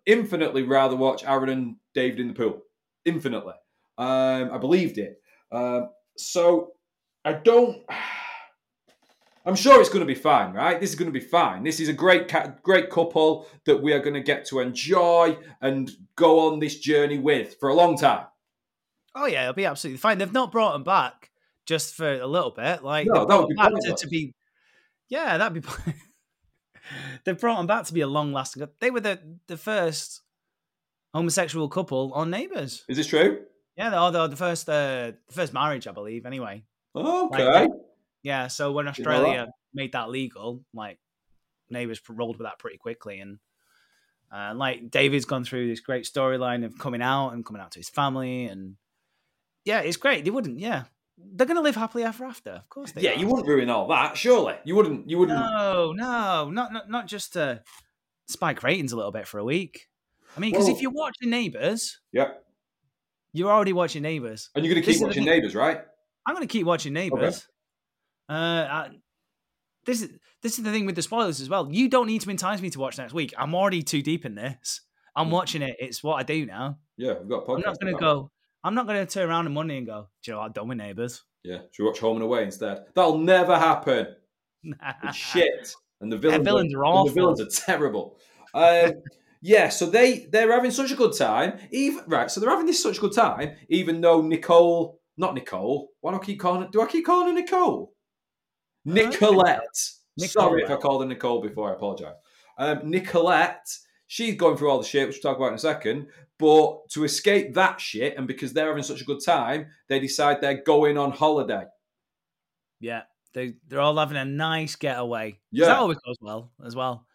[0.05, 2.61] infinitely rather watch Aaron and David in the pool.
[3.03, 3.55] Infinitely.
[3.97, 5.19] Um, I believed it.
[5.51, 6.73] Um, so
[7.25, 7.83] I don't.
[9.47, 10.79] I'm sure it's going to be fine, right?
[10.79, 11.63] This is going to be fine.
[11.63, 12.33] This is a great,
[12.63, 17.19] great couple that we are going to get to enjoy and go on this journey
[17.19, 18.25] with for a long time.
[19.15, 20.17] Oh yeah, it'll be absolutely fine.
[20.17, 21.29] They've not brought them back
[21.67, 22.83] just for a little bit.
[22.83, 24.33] Like No, that would be to, to be.
[25.09, 25.69] Yeah, that'd be.
[27.23, 28.67] they've brought them back to be a long lasting.
[28.79, 30.21] They were the the first
[31.13, 32.83] homosexual couple on Neighbours.
[32.89, 33.41] Is this true?
[33.77, 36.25] Yeah, they're, they're the first uh, the first marriage, I believe.
[36.25, 36.63] Anyway,
[36.95, 37.45] Okay.
[37.45, 37.71] Like,
[38.23, 38.47] yeah.
[38.47, 40.99] So when know Australia made that legal, like
[41.69, 43.39] Neighbours rolled with that pretty quickly, and
[44.33, 47.79] uh, like David's gone through this great storyline of coming out and coming out to
[47.79, 48.75] his family, and
[49.65, 50.23] yeah, it's great.
[50.23, 50.83] They wouldn't, yeah,
[51.17, 52.51] they're gonna live happily ever after.
[52.51, 53.19] Of course, they yeah, are.
[53.19, 54.55] you wouldn't ruin all that, surely.
[54.65, 55.09] You wouldn't.
[55.09, 55.37] You wouldn't.
[55.39, 57.61] No, no, not not not just to
[58.27, 59.87] spike ratings a little bit for a week.
[60.35, 62.31] I mean, because Well- if you're watching Neighbours, Yeah.
[63.31, 64.49] you're already watching Neighbours.
[64.55, 65.81] And you're going to keep is the watching Neighbours, right?
[66.27, 67.47] I'm going to keep watching Neighbours.
[68.27, 68.89] Uh, I,
[69.85, 70.09] this is
[70.41, 71.71] this is the thing with the spoilers as well.
[71.71, 73.33] You don't need to entice me to watch next week.
[73.37, 74.81] I'm already too deep in this.
[75.15, 75.75] I'm watching it.
[75.79, 76.79] It's what I do now.
[76.97, 77.55] Yeah, we've got a podcast.
[77.55, 78.31] I'm not going to go.
[78.65, 80.09] I'm not going to turn around on Monday and go.
[80.23, 80.55] Do you know what?
[80.55, 81.21] Done with Neighbours.
[81.43, 82.85] Yeah, should we watch Home and Away instead?
[82.95, 84.07] That'll never happen.
[85.03, 85.75] It's shit.
[86.01, 87.05] And the villains, villains are awful.
[87.05, 88.17] The villains are terrible.
[88.55, 88.93] Um,
[89.43, 91.59] yeah, so they they're having such a good time.
[91.69, 95.89] Even right, so they're having this such a good time, even though Nicole, not Nicole.
[96.01, 96.71] Why do I keep calling it?
[96.71, 97.93] Do I keep calling her Nicole?
[98.85, 99.59] Nicolette.
[100.17, 101.69] Sorry if I called her Nicole before.
[101.69, 102.15] I apologise.
[102.57, 103.67] Um, Nicolette.
[104.07, 106.07] She's going through all the shit, which we'll talk about in a second.
[106.37, 110.41] But to escape that shit, and because they're having such a good time, they decide
[110.41, 111.65] they're going on holiday.
[112.81, 115.39] Yeah, they they're all having a nice getaway.
[115.51, 115.67] Yeah.
[115.67, 117.05] that always goes well as well.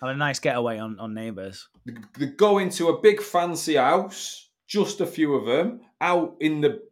[0.00, 1.68] Have a nice getaway on, on Neighbours.
[2.16, 6.82] They go into a big fancy house, just a few of them, out in the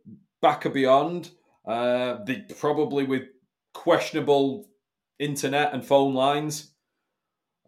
[0.43, 1.31] back of beyond.
[1.65, 3.23] Uh, they probably with
[3.75, 4.67] questionable
[5.19, 6.73] internet and phone lines,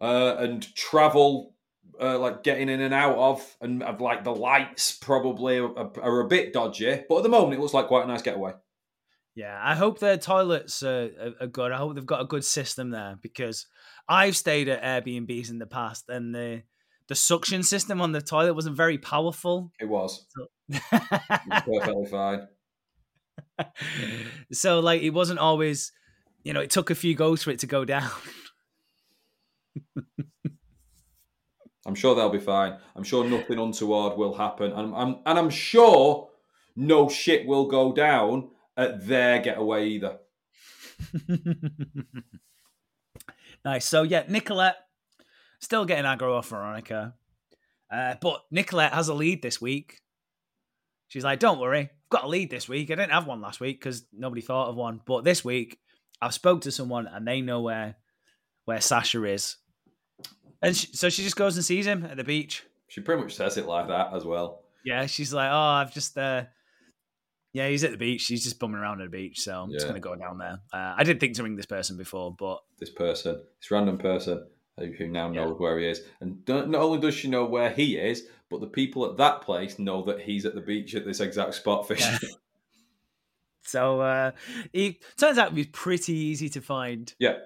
[0.01, 1.53] uh, and travel
[2.01, 6.21] uh, like getting in and out of, and uh, like the lights probably are, are
[6.21, 7.03] a bit dodgy.
[7.07, 8.53] But at the moment, it looks like quite a nice getaway.
[9.35, 11.71] Yeah, I hope their toilets are, are, good.
[11.71, 13.67] I hope they've got a good system there because
[14.07, 16.63] I've stayed at Airbnbs in the past and the
[17.07, 19.71] the suction system on the toilet wasn't very powerful.
[19.79, 20.25] It was.
[20.67, 22.47] It was perfectly fine.
[24.51, 25.91] so like it wasn't always,
[26.43, 28.11] you know, it took a few goes for it to go down.
[31.89, 32.77] I'm sure they'll be fine.
[32.95, 36.29] I'm sure nothing untoward will happen, and I'm and I'm sure
[36.75, 40.19] no shit will go down at their getaway either.
[43.65, 43.85] nice.
[43.85, 44.77] So yeah, Nicolette
[45.59, 47.15] still getting aggro off Veronica,
[47.91, 50.01] uh, but Nicolette has a lead this week.
[51.07, 52.91] She's like, "Don't worry, I've got a lead this week.
[52.91, 55.79] I didn't have one last week because nobody thought of one, but this week
[56.21, 57.95] I've spoke to someone and they know where
[58.65, 59.57] where Sasha is,
[60.61, 62.65] and she, so she just goes and sees him at the beach.
[62.87, 64.63] She pretty much says it like that as well.
[64.83, 66.45] Yeah, she's like, "Oh, I've just." Uh,
[67.53, 68.25] yeah, he's at the beach.
[68.27, 70.59] He's just bumming around at the beach, so I'm just going to go down there.
[70.71, 74.45] Uh, I didn't think to ring this person before, but This person, this random person
[74.77, 78.27] who, now knows where he is, and don't, only does she know where he is,
[78.49, 81.55] but the people at that place know that he's at the beach at this exact
[81.55, 82.17] spot fishing.
[83.63, 84.31] so uh,
[84.71, 87.13] he turns out be pretty easy to find.
[87.19, 87.37] yeah,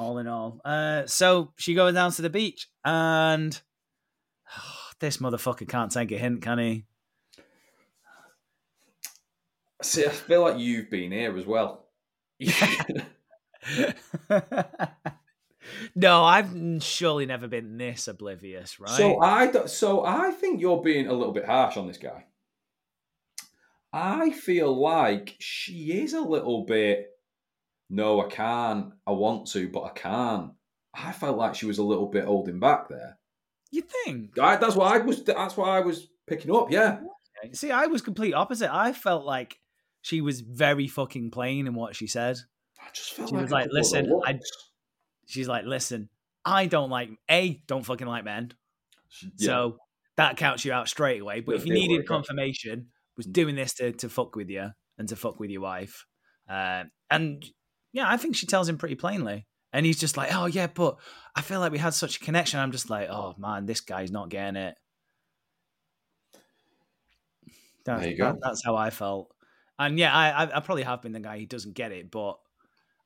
[0.00, 0.60] all in all.
[0.64, 3.60] Uh, so she goes down to the beach, and
[5.00, 6.84] this motherfucker can't take a hint, can he?
[9.82, 11.86] see, I feel like you've been here as well.
[15.94, 18.90] no, I've surely never been this oblivious, right?
[18.90, 22.24] So I so I think you're being a little bit harsh on this guy.
[23.92, 27.09] I feel like she is a little bit.
[27.90, 28.92] No, I can't.
[29.06, 30.52] I want to, but I can't.
[30.94, 33.18] I felt like she was a little bit holding back there.
[33.72, 34.38] you think?
[34.38, 35.22] I, that's what I was.
[35.24, 36.70] That's what I was picking up.
[36.70, 37.00] Yeah,
[37.52, 38.72] See, I was complete opposite.
[38.72, 39.58] I felt like
[40.02, 42.38] she was very fucking plain in what she said.
[42.80, 44.40] I just felt She like was like, couple of the "Listen, I-
[45.26, 46.08] She's like, listen,
[46.44, 48.52] I don't like a don't fucking like men,
[49.08, 49.78] She- so
[50.16, 51.40] that counts you out straight away.
[51.40, 55.08] But Yeah, if you needed confirmation, was doing this to to fuck with you and
[55.08, 56.04] to fuck with your wife,
[56.48, 57.44] uh, and
[57.92, 59.46] yeah, I think she tells him pretty plainly.
[59.72, 60.96] And he's just like, oh yeah, but
[61.36, 62.58] I feel like we had such a connection.
[62.58, 64.74] I'm just like, oh man, this guy's not getting it.
[67.84, 68.24] That's, There you go.
[68.32, 69.28] that- that's how I felt.
[69.78, 72.38] And yeah, I, I probably have been the guy who doesn't get it, but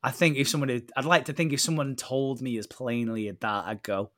[0.03, 3.29] I think if someone, had, I'd like to think if someone told me as plainly
[3.29, 4.11] as that, I'd go,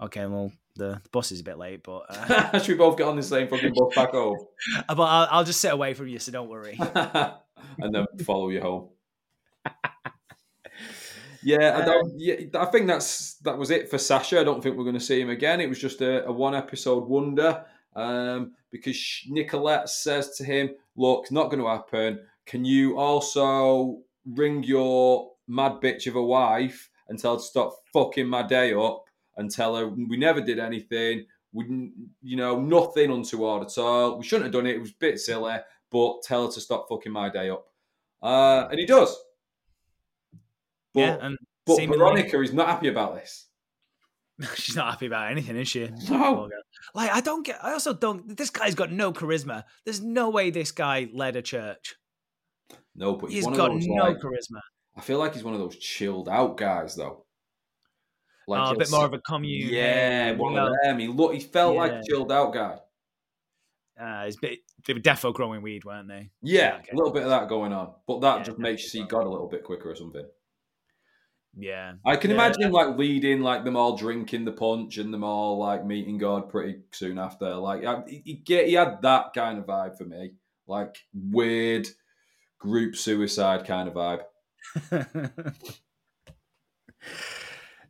[0.00, 3.16] okay, well, the bus is a bit late, but uh, Should we both get on
[3.16, 4.38] the same fucking bus back home,
[4.88, 6.78] but I'll, I'll just sit away from you, so don't worry.
[6.94, 8.88] and then follow you home?
[11.46, 14.40] Yeah, I, don't, yeah, I think that's that was it for Sasha.
[14.40, 15.60] I don't think we're going to see him again.
[15.60, 21.30] It was just a, a one episode wonder um, because Nicolette says to him, "Look,
[21.30, 22.18] not going to happen.
[22.46, 27.76] Can you also ring your mad bitch of a wife and tell her to stop
[27.92, 29.04] fucking my day up
[29.36, 31.26] and tell her we never did anything.
[31.52, 31.92] We,
[32.22, 34.18] you know, nothing untoward at all.
[34.18, 34.74] We shouldn't have done it.
[34.74, 35.58] It was a bit silly,
[35.92, 37.68] but tell her to stop fucking my day up."
[38.20, 39.16] Uh, and he does.
[40.96, 41.36] But, yeah, and
[41.66, 43.46] but Veronica is not happy about this.
[44.54, 45.88] she's not happy about anything, is she?
[46.10, 46.48] No.
[46.94, 47.62] Like, I don't get.
[47.62, 48.36] I also don't.
[48.36, 49.64] This guy's got no charisma.
[49.84, 51.96] There's no way this guy led a church.
[52.94, 53.86] No, but he's, He's got those.
[53.86, 54.60] no like, charisma.
[54.96, 57.26] I feel like he's one of those chilled out guys, though.
[58.48, 59.68] oh, a bit more of a commune.
[59.70, 60.98] Yeah, one of them.
[60.98, 61.34] He look.
[61.34, 62.78] He felt like a chilled out guy.
[63.98, 66.28] Uh, it's bit, they were defo growing weed, weren't they?
[66.42, 66.90] Yeah, Okay.
[66.92, 69.02] a little bit of that going on, but that Yeah, just makes you see.
[69.04, 70.26] God a little bit quicker or something.
[71.58, 71.94] Yeah.
[72.04, 72.36] I can Yeah.
[72.36, 76.18] imagine him like leading, like them all drinking the punch and them all like meeting
[76.18, 77.54] God pretty soon after.
[77.54, 80.32] Like he, he get, he had that kind of vibe for me,
[80.66, 81.88] like weird
[82.58, 84.24] group suicide kind of vibe.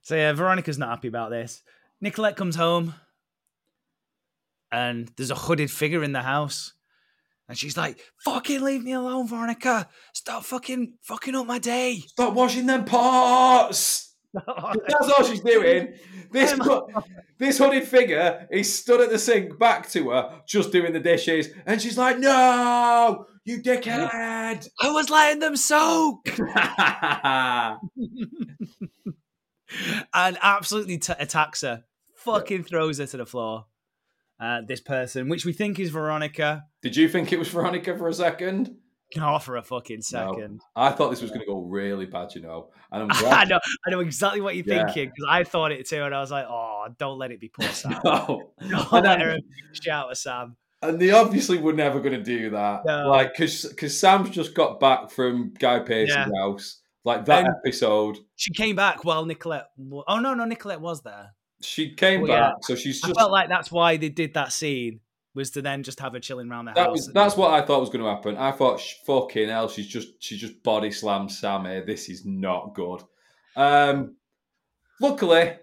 [0.02, 1.62] so yeah, Veronica's not happy about this.
[2.00, 2.94] Nicolette comes home,
[4.70, 6.74] and there's a hooded figure in the house,
[7.48, 9.88] and she's like, "Fucking leave me alone, Veronica!
[10.12, 14.14] Stop fucking fucking up my day." Stop washing them pots.
[14.34, 15.94] That's all she's doing.
[16.30, 16.58] This
[17.38, 21.48] this hooded figure is stood at the sink back to her, just doing the dishes,
[21.64, 24.10] and she's like, "No, you dickhead!"
[24.80, 26.28] I was letting them soak.
[30.14, 31.84] and absolutely t- attacks her.
[32.16, 33.66] Fucking throws her to the floor.
[34.38, 38.08] Uh, this person, which we think is Veronica, Did you think it was Veronica for
[38.08, 38.76] a second?
[39.12, 40.32] can offer a fucking No.
[40.34, 40.60] second.
[40.74, 42.70] I thought this was going to go really bad, you know.
[42.90, 44.84] And I'm I know, I know exactly what you're Yeah.
[44.86, 47.48] thinking because I thought it too, and I was like, "Oh, don't let it be
[47.48, 47.98] poor Sam.
[48.04, 48.52] No.
[48.60, 49.36] Don't And let her
[49.72, 52.84] shout at Sam." And they obviously were never going to do that.
[52.84, 53.08] No.
[53.08, 56.28] Like, because because Sam's just got back from Guy Pearce's Yeah.
[56.40, 56.80] house.
[57.04, 59.68] Like, that And- episode, She came back while Nicolette.
[60.08, 61.32] Oh no, no, Nicolette was there.
[61.62, 62.40] She came Well, yeah.
[62.48, 62.54] back.
[62.62, 63.16] So she's just.
[63.16, 65.00] I felt like that's why they did that scene
[65.34, 66.92] was to then just have her chilling around the That house.
[66.92, 68.36] was that's what I thought was going to happen.
[68.38, 71.80] I thought, "Sh- fucking hell, she's just she just body slammed Sammy.
[71.80, 73.02] This is not good.
[73.54, 74.16] Um,
[75.00, 75.56] luckily,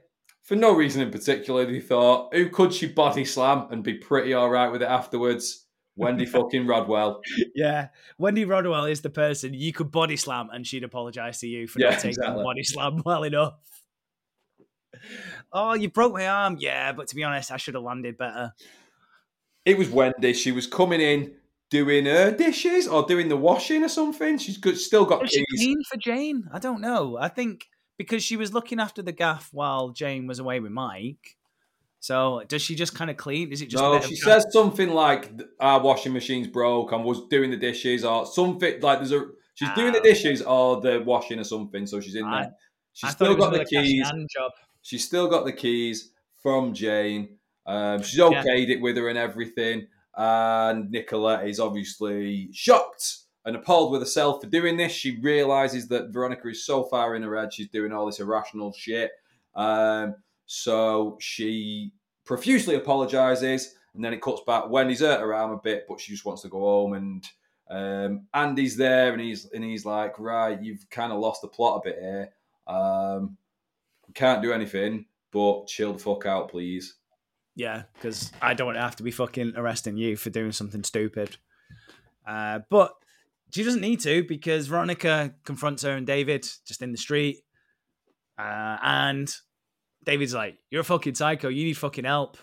[0.44, 4.34] for no reason in particular, they thought, who could she body slam and be pretty
[4.34, 5.66] all right with it afterwards?
[5.96, 7.22] Wendy fucking Rodwell.
[7.56, 11.68] yeah, Wendy Rodwell is the person you could body slam and she'd apologize to you
[11.68, 12.38] for Yeah, not taking exactly.
[12.38, 13.54] the body slam well enough.
[15.52, 16.58] Oh, you broke my arm.
[16.60, 18.54] Yeah, but to be honest, I should have landed better.
[19.66, 20.34] It was Wendy.
[20.34, 21.36] She was coming in
[21.70, 24.38] doing her dishes or doing the washing or something.
[24.38, 25.60] She's good, still got Is she keys.
[25.60, 26.50] clean for Jane?
[26.52, 27.18] I don't know.
[27.18, 27.68] I think
[27.98, 31.38] because she was looking after the gaff while Jane was away with Mike.
[32.00, 33.52] So does she just kind of clean?
[33.54, 35.32] Is it just No, she says something like
[35.62, 39.70] our washing machine's broke and was doing the dishes or something like there's a she's
[39.76, 40.04] doing the Ah.
[40.04, 42.52] dishes or the washing or something, so she's in I- there.
[42.96, 44.06] She's I still got the keys.
[44.84, 46.12] She's still got the keys
[46.42, 47.38] from Jane.
[47.66, 49.88] Um, she's okayed it with her and everything.
[50.16, 54.92] And Nicolette is obviously shocked and appalled with herself for doing this.
[54.92, 58.72] She realizes that Veronica is so far in her head, she's doing all this irrational
[58.74, 59.12] shit.
[59.56, 60.16] Um,
[60.46, 61.94] so she
[62.26, 64.70] profusely apologizes, and then it cuts back.
[64.70, 66.94] Wendy's hurt her arm a bit, but she just wants to go home.
[66.94, 67.30] And
[67.70, 71.82] um, Andy's there, and he's and he's like, "Right, you've kind of lost the plot
[71.84, 72.30] a bit here.
[72.68, 73.38] Um,
[74.14, 76.96] can't do anything, but chill the fuck out, please."
[77.56, 80.84] Yeah, because I don't want to have to be fucking arresting you for doing something
[80.84, 81.38] stupid.
[82.26, 82.94] Uh, but
[83.52, 87.44] she doesn't need to because Veronica confronts her and David just in the street.
[88.38, 89.34] Uh, and
[90.04, 91.50] David's like, You're a fucking psycho.
[91.50, 92.38] You need fucking help.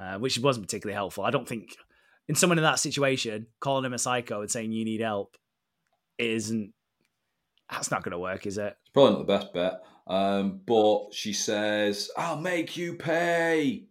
[0.00, 1.24] Uh, which wasn't particularly helpful.
[1.24, 1.76] I don't think
[2.28, 5.36] in someone in that situation, calling him a psycho and saying you need help
[6.18, 6.72] isn't.
[7.68, 8.76] That's not going to work, is it?
[8.80, 9.82] It's probably not the best bet.
[10.08, 13.84] Um, but she says, "I'll make you pay."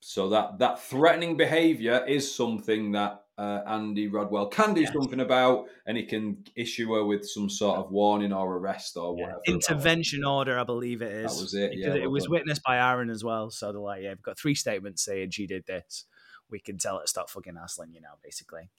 [0.00, 5.66] So that that threatening behaviour is something that uh, Andy Rodwell can do something about,
[5.86, 9.40] and he can issue her with some sort of warning or arrest or whatever.
[9.46, 11.34] intervention order, I believe it is.
[11.34, 12.32] That was it, yeah, it well was done.
[12.32, 13.50] witnessed by Aaron as well.
[13.50, 16.04] So they're like, yeah, we've got three statements saying she did this.
[16.48, 18.70] We can tell her to stop fucking hassling you now, basically.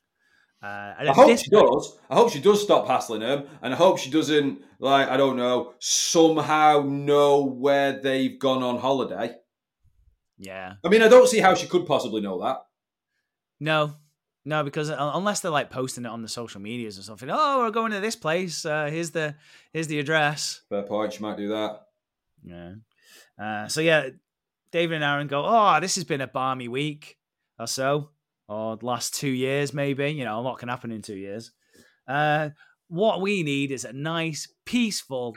[0.66, 2.00] Uh, I hope she does.
[2.10, 5.38] I hope she does stop hassling him, and I hope she doesn't like I don't
[5.38, 9.36] know somehow know where they've gone on holiday.
[10.40, 10.74] Yeah.
[10.84, 12.66] I mean, I don't see how she could possibly know that.
[13.60, 13.94] No,
[14.44, 17.30] no, because unless they're like posting it on the social medias or something.
[17.32, 18.66] Oh, we're going to this place.
[18.66, 19.36] Uh, here's the
[19.72, 20.62] here's the address.
[20.70, 21.14] Fair point.
[21.14, 21.82] She might do that.
[22.44, 22.74] Yeah.
[23.40, 24.10] Uh, so yeah,
[24.72, 25.44] David and Aaron go.
[25.46, 27.18] Oh, this has been a balmy week
[27.60, 28.10] or so,
[28.48, 30.12] or the last two years maybe.
[30.12, 31.52] You know, a lot can happen in two years.
[32.08, 32.50] Uh,
[32.88, 35.36] what we need is a nice, peaceful,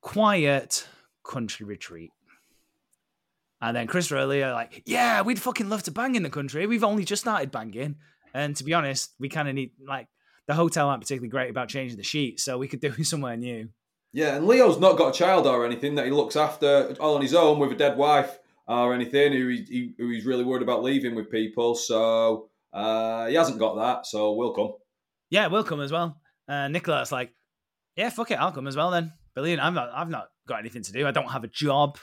[0.00, 0.86] quiet
[1.24, 2.10] country retreat.
[3.60, 6.66] And then Chris are like, yeah, we'd fucking love to bang in the country.
[6.66, 7.96] We've only just started banging.
[8.32, 10.06] And to be honest, we kind of need, like,
[10.46, 13.68] the hotel aren't particularly great about changing the sheets, so we could do somewhere new.
[14.12, 17.22] Yeah, and Leo's not got a child or anything that he looks after all on
[17.22, 18.38] his own with a dead wife
[18.68, 21.74] or anything who, he, who he's really worried about leaving with people.
[21.74, 24.06] So uh, he hasn't got that.
[24.06, 24.74] So we'll come.
[25.30, 26.20] Yeah, we'll come as well.
[26.46, 27.34] Uh, Nicola's like,
[27.96, 29.12] yeah, fuck it, I'll come as well then.
[29.34, 29.62] Brilliant.
[29.62, 31.06] I'm not, I've not got anything to do.
[31.06, 31.98] I don't have a job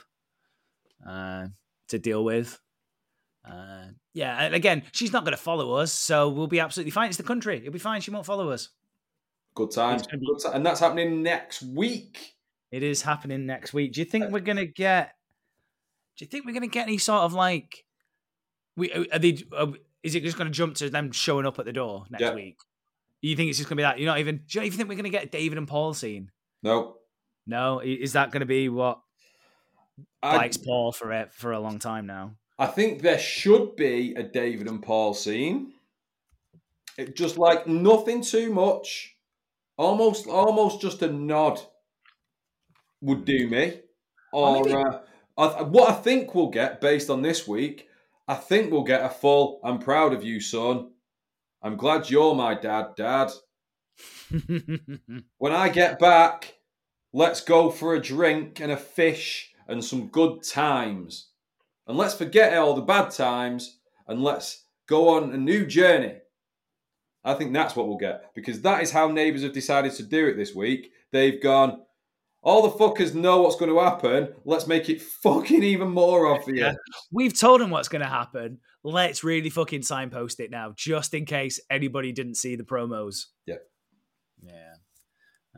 [1.06, 1.46] uh,
[1.88, 2.58] to deal with.
[3.48, 7.08] Uh, yeah, and again, she's not going to follow us, so we'll be absolutely fine.
[7.08, 8.00] It's the country; it'll be fine.
[8.00, 8.70] She won't follow us.
[9.54, 10.06] Good times.
[10.06, 12.34] Be- Good ti- and that's happening next week.
[12.72, 13.92] It is happening next week.
[13.92, 15.12] Do you think we're going to get?
[16.16, 17.84] Do you think we're going to get any sort of like?
[18.76, 19.44] We are they?
[19.56, 19.68] Are,
[20.02, 22.34] is it just going to jump to them showing up at the door next Yeah.
[22.34, 22.58] week?
[23.22, 23.98] You think it's just going to be that?
[23.98, 24.42] You're not even.
[24.48, 26.30] Do you even think we're going to get David and Paul scene?
[26.62, 26.96] No.
[27.46, 29.00] No, is that going to be what
[30.22, 32.32] I, bites Paul for it for a long time now?
[32.58, 35.72] I think there should be a David and Paul scene.
[36.98, 39.14] It just like nothing too much.
[39.76, 41.60] Almost, almost just a nod
[43.02, 43.80] would do me.
[44.32, 45.00] Or uh,
[45.36, 47.88] I, th- what I think we'll get based on this week,
[48.26, 49.60] I think we'll get a full.
[49.62, 50.90] I'm proud of you, son.
[51.62, 53.30] I'm glad you're my dad, Dad.
[55.38, 56.56] When I get back,
[57.16, 61.30] Let's go for a drink and a fish and some good times.
[61.86, 66.16] And let's forget all the bad times and let's go on a new journey.
[67.24, 70.26] I think that's what we'll get because that is how neighbours have decided to do
[70.26, 70.92] it this week.
[71.10, 71.85] They've gone,
[72.46, 74.32] all the fuckers know what's going to happen.
[74.44, 76.60] Let's make it fucking even more obvious.
[76.60, 76.74] Yeah.
[77.10, 78.60] We've told them what's going to happen.
[78.84, 83.24] Let's really fucking signpost it now, just in case anybody didn't see the promos.
[83.46, 83.56] Yeah.
[84.40, 84.74] Yeah.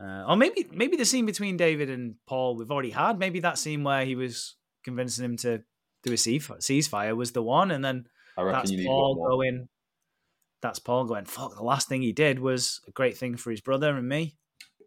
[0.01, 3.19] Uh, or maybe maybe the scene between David and Paul we've already had.
[3.19, 5.61] Maybe that scene where he was convincing him to
[6.03, 9.67] do a ceasefire was the one, and then that's Paul going.
[10.61, 11.25] That's Paul going.
[11.25, 11.55] Fuck!
[11.55, 14.37] The last thing he did was a great thing for his brother and me.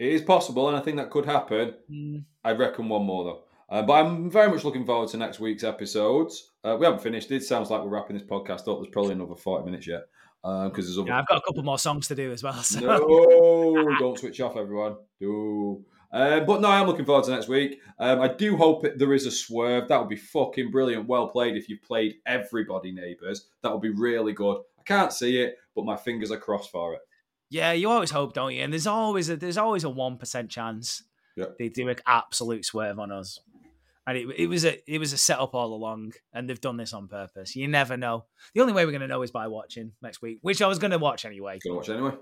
[0.02, 1.74] It is possible, and I think that could happen.
[1.88, 2.24] Mm.
[2.42, 3.42] I reckon one more though.
[3.68, 6.50] Uh, but I'm very much looking forward to next week's episodes.
[6.64, 7.30] Uh, we haven't finished.
[7.30, 8.80] It sounds like we're wrapping this podcast up.
[8.80, 10.02] There's probably another 40 minutes yet
[10.42, 11.06] because there's other.
[11.06, 12.52] Yeah, I've got a couple more songs to do as well.
[12.64, 12.80] So.
[12.80, 14.96] No, don't switch off, everyone.
[15.20, 15.84] No.
[16.12, 17.80] Uh, but no, I'm looking forward to next week.
[18.00, 19.86] Um, I do hope it, there is a swerve.
[19.86, 21.06] That would be fucking brilliant.
[21.06, 23.46] Well played if you've played everybody, neighbours.
[23.62, 24.56] That would be really good.
[24.80, 27.00] I can't see it, but my fingers are crossed for it.
[27.52, 28.62] Yeah, you always hope, don't you?
[28.62, 31.02] And there's always a there's always a one percent chance
[31.36, 31.46] Yeah.
[31.58, 33.38] they do an absolute swerve on us.
[34.06, 36.92] And it, it was a it was a setup all along, and they've done this
[36.94, 37.54] on purpose.
[37.54, 38.24] You never know.
[38.54, 40.78] The only way we're going to know is by watching next week, which I was
[40.78, 41.58] going to watch anyway.
[41.62, 42.12] Gonna watch anyway.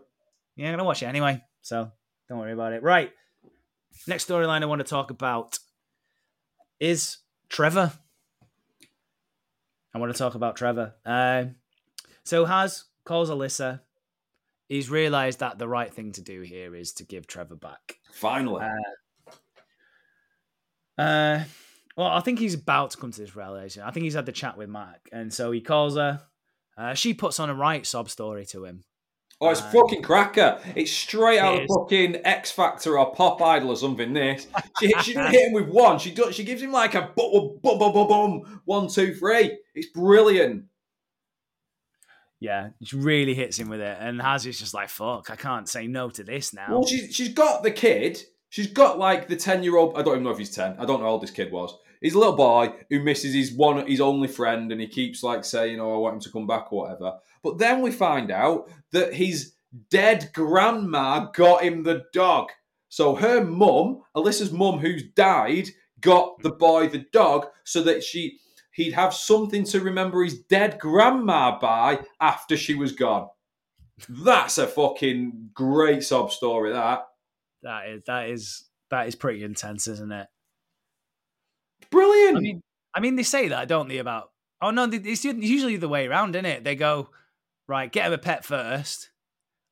[0.57, 1.91] Yeah, I'm going to watch it anyway, so
[2.29, 2.83] don't worry about it.
[2.83, 3.13] Right,
[4.09, 5.59] next storyline I want to talk about
[6.81, 7.19] is
[7.49, 7.93] Trevor.
[9.95, 10.95] I want to talk about Trevor.
[11.07, 11.55] Um,
[12.25, 13.81] so Haz calls Alyssa.
[14.71, 17.99] He's realised that the right thing to do here is to give Trevor back.
[18.13, 18.65] Finally.
[20.97, 21.41] Uh,
[21.97, 23.83] well, I think he's about to come to this realization.
[23.83, 26.23] I think he's had the chat with Mac, and so he calls her.
[26.79, 28.85] Uh, she puts on a right sob story to him.
[29.41, 30.61] Oh, it's fucking cracker.
[30.77, 34.47] It's straight out It of fucking X Factor or Pop Idol or something, this.
[34.79, 35.99] She, she didn't hit him with one.
[35.99, 39.59] She does, she gives him like a boom, boom, boom, boom, boom, one, two, three.
[39.75, 40.67] It's brilliant.
[42.41, 45.87] Yeah, she really hits him with it, and is just like, "Fuck, I can't say
[45.87, 48.23] no to this now." Well, she's, she's got the kid.
[48.49, 49.97] She's got like the 10 year old.
[49.97, 50.77] I don't even know if he's 10.
[50.79, 51.77] I don't know how old this kid was.
[52.01, 55.45] He's a little boy who misses his one, his only friend, and he keeps like
[55.45, 57.19] saying, Oh, I want him to come back or whatever.
[57.43, 59.55] But then we find out that his
[59.91, 62.49] dead grandma got him the dog.
[62.89, 65.69] So her mum, Alyssa's mum, who's died,
[66.01, 68.41] got the boy the dog so that she
[68.73, 73.29] he'd have something to remember his dead grandma by after she was gone.
[74.09, 77.07] That's a fucking great sob story, that.
[77.63, 80.27] that is that is that is pretty intense, isn't it?
[81.91, 82.37] Brilliant.
[82.37, 82.63] I mean,
[82.95, 83.99] I mean, they say that, don't they?
[83.99, 84.31] About
[84.63, 86.65] oh no, it's usually the way around, isn't it?
[86.65, 87.11] They go
[87.69, 89.11] right, get him a pet first,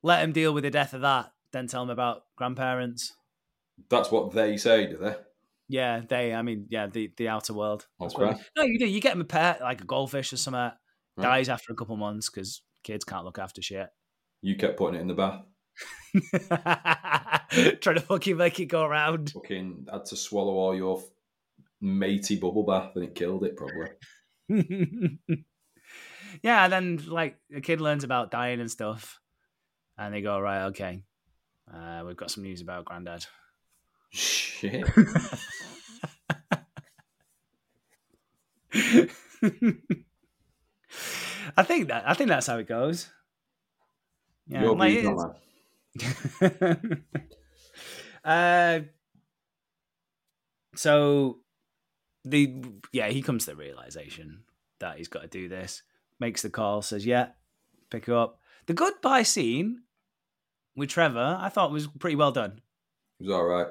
[0.03, 3.15] let him deal with the death of that, then tell him about grandparents.
[3.89, 5.17] That's what they say, do they?
[5.69, 6.33] Yeah, they.
[6.33, 7.87] I mean, yeah, the the outer world.
[8.01, 8.25] That's Okay.
[8.25, 8.87] what no, you do.
[8.87, 10.61] You get him a pet, like a goldfish or something.
[10.61, 10.75] Right.
[11.21, 13.89] Dies after a couple months because kids can't look after shit.
[14.41, 15.43] You kept putting it in the bath.
[17.81, 19.31] Trying to fucking make it go around.
[19.33, 21.03] Fucking had to swallow all your
[21.81, 23.89] matey bubble bath and it killed it, probably.
[26.43, 29.21] yeah, and then like a kid learns about dying and stuff,
[29.97, 31.03] and they go right, okay,
[31.73, 33.27] uh, we've got some news about Granddad.
[34.11, 34.87] Shit.
[41.57, 43.11] I think that I think that's how it goes.
[44.47, 45.25] Yeah, Your like, views,
[46.01, 46.99] it's-
[48.25, 48.81] uh,
[50.75, 51.39] so
[52.25, 54.45] the yeah, he comes to the realization
[54.81, 55.83] that he's got to do this.
[56.21, 57.29] Makes the call, says, "Yeah,
[57.91, 59.83] pick her up." The goodbye scene
[60.77, 62.61] with Trevor, I thought was pretty well done.
[63.21, 63.67] It was all right.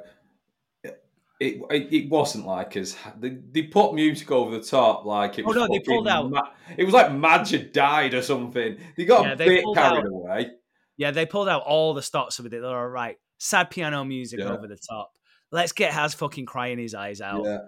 [1.39, 5.43] It, it, it wasn't like as they, they put music over the top like it
[5.43, 5.55] Oh, was.
[5.55, 8.77] no, they pulled out- Ma- it was like Madge had died or something.
[8.97, 10.51] They got Yeah, a they bit carried out- away.
[10.97, 12.61] Yeah, they pulled out all the stops with it.
[12.61, 13.17] They're all right.
[13.37, 14.51] Sad piano music Yeah.
[14.51, 15.11] over the top.
[15.51, 17.45] Let's get Haz fucking crying his eyes out.
[17.45, 17.59] Yeah.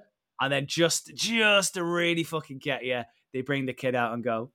[0.42, 3.04] And then just just to really fucking get you,
[3.34, 4.52] they bring the kid out and go,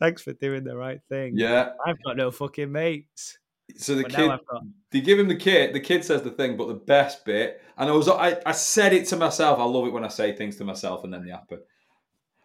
[0.00, 1.32] Thanks for doing the right thing.
[1.36, 1.70] Yeah.
[1.84, 3.36] I've got no fucking mates.
[3.76, 5.74] So the But kid, got they give him the kid.
[5.74, 8.92] The kid says the thing, but the best bit, and I was, I, I said
[8.92, 9.58] it to myself.
[9.58, 11.60] I love it when I say things to myself and then they happen.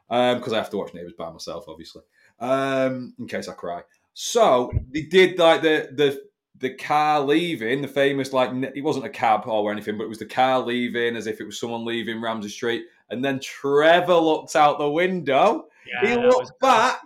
[0.09, 2.03] Um, because I have to watch Neighbours by myself, obviously.
[2.39, 3.81] Um, in case I cry.
[4.13, 6.21] So they did like the the
[6.59, 10.19] the car leaving, the famous like it wasn't a cab or anything, but it was
[10.19, 12.85] the car leaving as if it was someone leaving Ramsay Street.
[13.09, 15.65] And then Trevor looked out the window.
[15.85, 17.01] yeah, he looked back.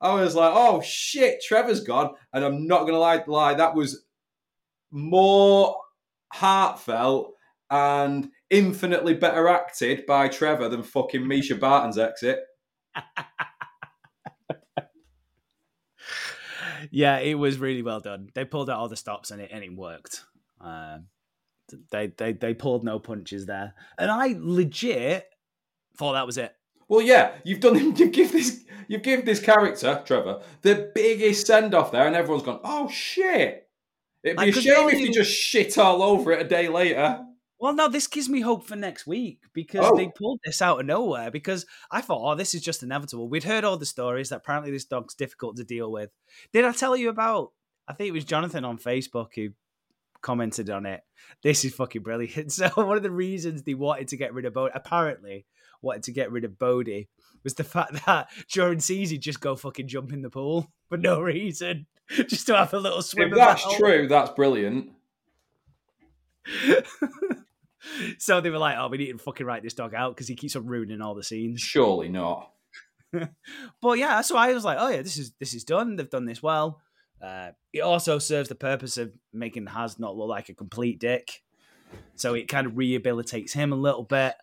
[0.00, 4.04] I was like, "Oh shit, Trevor's gone," and I'm not gonna lie, lie that was
[4.90, 5.76] more
[6.32, 7.34] heartfelt
[7.70, 12.40] and infinitely better acted by Trevor than fucking Mischa Barton's exit.
[16.90, 18.30] yeah, it was really well done.
[18.34, 20.24] They pulled out all the stops and it and it worked.
[20.60, 21.06] Um,
[21.90, 25.26] they they they pulled no punches there, and I legit
[25.96, 26.54] thought that was it.
[26.90, 27.96] Well, yeah, you've done.
[27.96, 28.64] You give this.
[28.88, 32.60] You give this character Trevor the biggest send off there, and everyone's gone.
[32.64, 33.68] Oh shit!
[34.24, 37.24] It'd be a shame if even- you just shit all over it a day later.
[37.60, 39.94] Well, no, this gives me hope for next week because Oh.
[39.96, 41.30] they pulled this out of nowhere.
[41.30, 43.28] Because I thought, oh, this is just inevitable.
[43.28, 46.10] We'd heard all the stories that apparently this dog's difficult to deal with.
[46.54, 47.52] Did I tell you about?
[47.86, 49.50] I think it was Jonathan on Facebook who
[50.22, 51.02] commented on it.
[51.42, 52.50] This is fucking brilliant.
[52.52, 55.44] So one of the reasons they wanted to get rid of Bodie, apparently
[55.82, 57.08] wanted to get rid of Bodie,
[57.44, 60.96] was the fact that during season he'd just go fucking jump in the pool for
[60.96, 63.30] no reason, just to have a little swim.
[63.30, 64.90] If that's true, that's brilliant.
[68.18, 70.34] so they were like, "Oh, we need to fucking write this dog out because he
[70.36, 72.50] keeps on ruining all the scenes." Surely not.
[73.82, 75.96] But yeah, so I was like, "Oh yeah, this is this is done.
[75.96, 76.80] They've done this well."
[77.22, 81.42] Uh, it also serves the purpose of making Haz not look like a complete dick,
[82.14, 84.34] so it kind of rehabilitates him a little bit.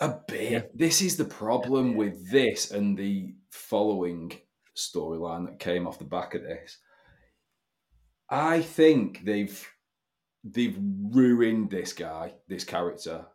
[0.00, 0.70] A bit.
[0.78, 4.32] This is the problem with this and the following
[4.76, 6.78] storyline that came off the back of this.
[8.30, 9.68] I think they've
[10.44, 13.26] they've ruined this guy, this character.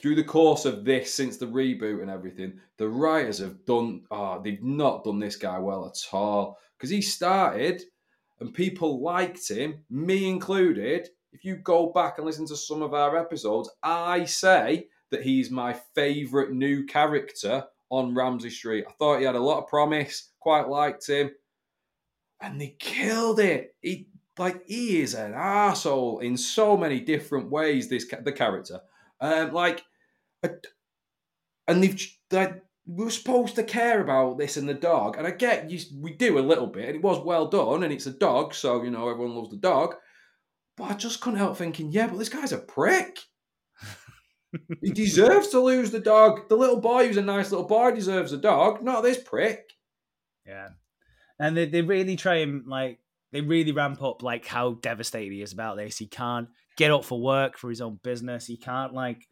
[0.00, 4.40] Through the course of this, since the reboot and everything, the writers have done oh,
[4.40, 6.56] they've not done this guy well at all.
[6.78, 7.82] Because he started
[8.38, 11.08] and people liked him, me included.
[11.32, 15.50] If you go back and listen to some of our episodes, I say that he's
[15.50, 18.84] my favourite new character on Ramsay Street.
[18.88, 21.30] I thought he had a lot of promise, quite liked him.
[22.40, 23.76] And they killed it.
[23.80, 24.08] He
[24.38, 27.88] like he is an asshole in so many different ways.
[27.88, 28.80] This the character,
[29.20, 29.82] um, like,
[30.42, 35.30] and they've like we are supposed to care about this and the dog, and I
[35.30, 35.78] get you.
[36.00, 38.82] We do a little bit, and it was well done, and it's a dog, so
[38.82, 39.94] you know everyone loves the dog.
[40.76, 43.18] But I just couldn't help thinking, yeah, but this guy's a prick.
[44.80, 46.48] He deserves to lose the dog.
[46.48, 49.72] The little boy who's a nice little boy deserves a dog, not this prick.
[50.46, 50.70] Yeah,
[51.38, 52.98] and they they really try and like
[53.32, 55.98] they really ramp up like how devastated he is about this.
[55.98, 58.46] He can't get up for work for his own business.
[58.46, 59.28] He can't like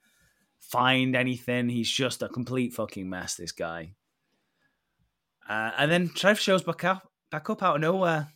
[0.60, 1.68] find anything.
[1.68, 3.34] He's just a complete fucking mess.
[3.34, 3.94] This guy.
[5.48, 8.28] Uh, and then Trev shows back up, back up out of nowhere.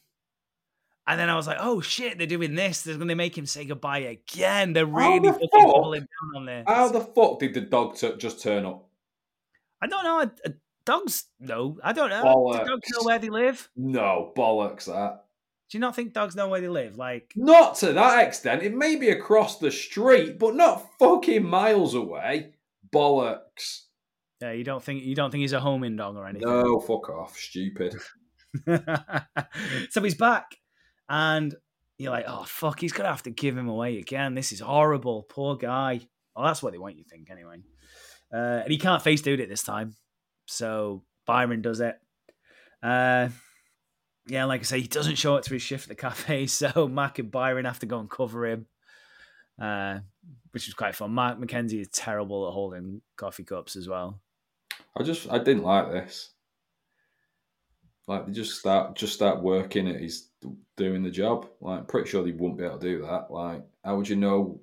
[1.06, 2.16] And then I was like, "Oh shit!
[2.16, 2.82] They're doing this.
[2.82, 4.72] They're going to make him say goodbye again.
[4.72, 8.42] They're really the doubling down on this." How the fuck did the dog t- just
[8.42, 8.88] turn up?
[9.82, 10.54] I don't know.
[10.86, 12.52] Dogs, no, I don't know.
[12.52, 13.70] Do dogs know where they live?
[13.74, 15.24] No, bollocks that.
[15.70, 16.98] Do you not think dogs know where they live?
[16.98, 18.62] Like, Not to that extent.
[18.62, 22.52] It may be across the street, but not fucking miles away.
[22.92, 23.84] Bollocks.
[24.42, 26.48] Yeah, you don't think you don't think he's a homing dog or anything.
[26.48, 27.34] No, fuck off.
[27.36, 27.94] Stupid.
[29.90, 30.54] so he's back,
[31.08, 31.54] and
[31.98, 34.34] you're like, oh fuck, he's gonna have to give him away again.
[34.34, 35.24] This is horrible.
[35.28, 36.00] Poor guy.
[36.34, 37.62] Well, that's what they want you to think anyway.
[38.32, 39.94] Uh, and he can't face dude it this time,
[40.46, 41.96] so Byron does it.
[42.82, 43.28] Uh,
[44.26, 46.88] yeah, like I say, he doesn't show up to his shift at the cafe, so
[46.88, 48.66] Mac and Byron have to go and cover him,
[49.60, 50.00] uh,
[50.50, 51.12] which is quite fun.
[51.12, 54.20] Mark McKenzie is terrible at holding coffee cups as well.
[54.96, 56.30] I just I didn't like this.
[58.06, 60.30] Like they just start just start working at he's
[60.76, 61.48] doing the job.
[61.60, 63.30] Like pretty sure they wouldn't be able to do that.
[63.30, 64.60] Like how would you know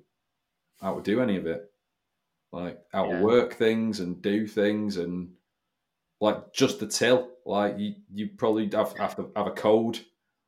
[0.80, 1.70] how to do any of it?
[2.52, 3.18] Like how Yeah.
[3.18, 5.32] to work things and do things and
[6.20, 7.30] like just the till.
[7.46, 10.00] Like you you probably have, have to have a code.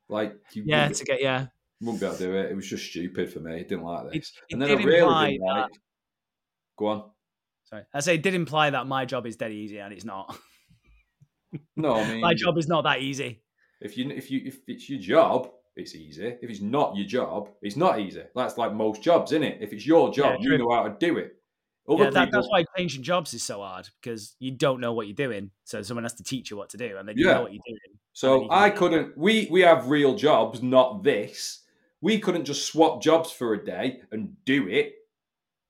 [0.09, 1.47] Like you Yeah, wouldn't, to get yeah.
[1.81, 2.51] wouldn't be able to do it.
[2.51, 3.65] It was just stupid for me.
[3.65, 4.32] Didn't like this.
[4.48, 5.70] it and then I really didn't that- like.
[6.77, 7.11] Go on.
[7.65, 10.36] Sorry, I say it did imply that my job is dead easy, and it's not.
[11.77, 13.40] No, I mean my job is not that easy.
[13.80, 16.26] If you if you if it's your job, it's easy.
[16.40, 18.22] If it's not your job, it's not easy.
[18.34, 19.59] That's like most jobs, isn't it?
[19.62, 21.36] If it's your job, Yeah, you know how to do it.
[21.88, 24.92] Other Yeah, that, people, that's why changing jobs is so hard because you don't know
[24.92, 27.24] what you're doing, so someone has to teach you what to do, and then you
[27.24, 27.34] Yeah.
[27.34, 27.98] know what you're doing.
[28.12, 29.16] so you I couldn't.
[29.16, 31.60] We we have real jobs, not this.
[32.01, 34.94] We couldn't just swap jobs for a day and do it.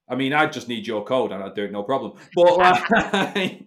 [0.08, 2.18] I mean, I just need your code and I'd do it no problem.
[2.34, 3.66] But like,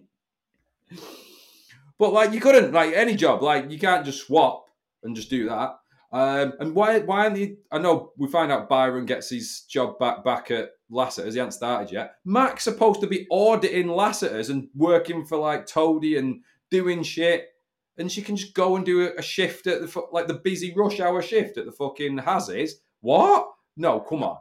[1.98, 3.42] but like you couldn't like any job.
[3.42, 4.66] Like you can't just swap
[5.02, 5.78] and just do that.
[6.10, 9.98] Um, and why why aren't you, I know we find out Byron gets his job
[9.98, 11.34] back back at Lassiter's.
[11.34, 12.14] He hasn't started yet.
[12.24, 17.48] Mac's supposed to be auditing Lassiter's and working for like Toadie and doing shit.
[17.98, 21.00] And she can just go and do a shift at the like the busy rush
[21.00, 22.74] hour shift at the fucking Hazes.
[23.00, 23.48] What?
[23.76, 24.38] No, come on.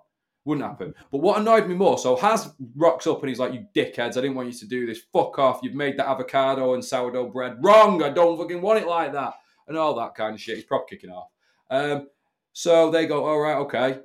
[0.48, 0.94] Wouldn't happen.
[1.12, 4.12] But what annoyed me more, so Haz rocks up and he's like, "You dickheads!
[4.18, 5.02] I didn't want you to do this.
[5.12, 5.60] Fuck off!
[5.62, 8.02] You've made that avocado and sourdough bread wrong.
[8.02, 9.34] I don't fucking want it like that."
[9.68, 10.56] And all that kind of shit.
[10.56, 11.28] He's prop kicking off.
[11.70, 12.08] Um,
[12.54, 14.00] so they go, "All right, okay."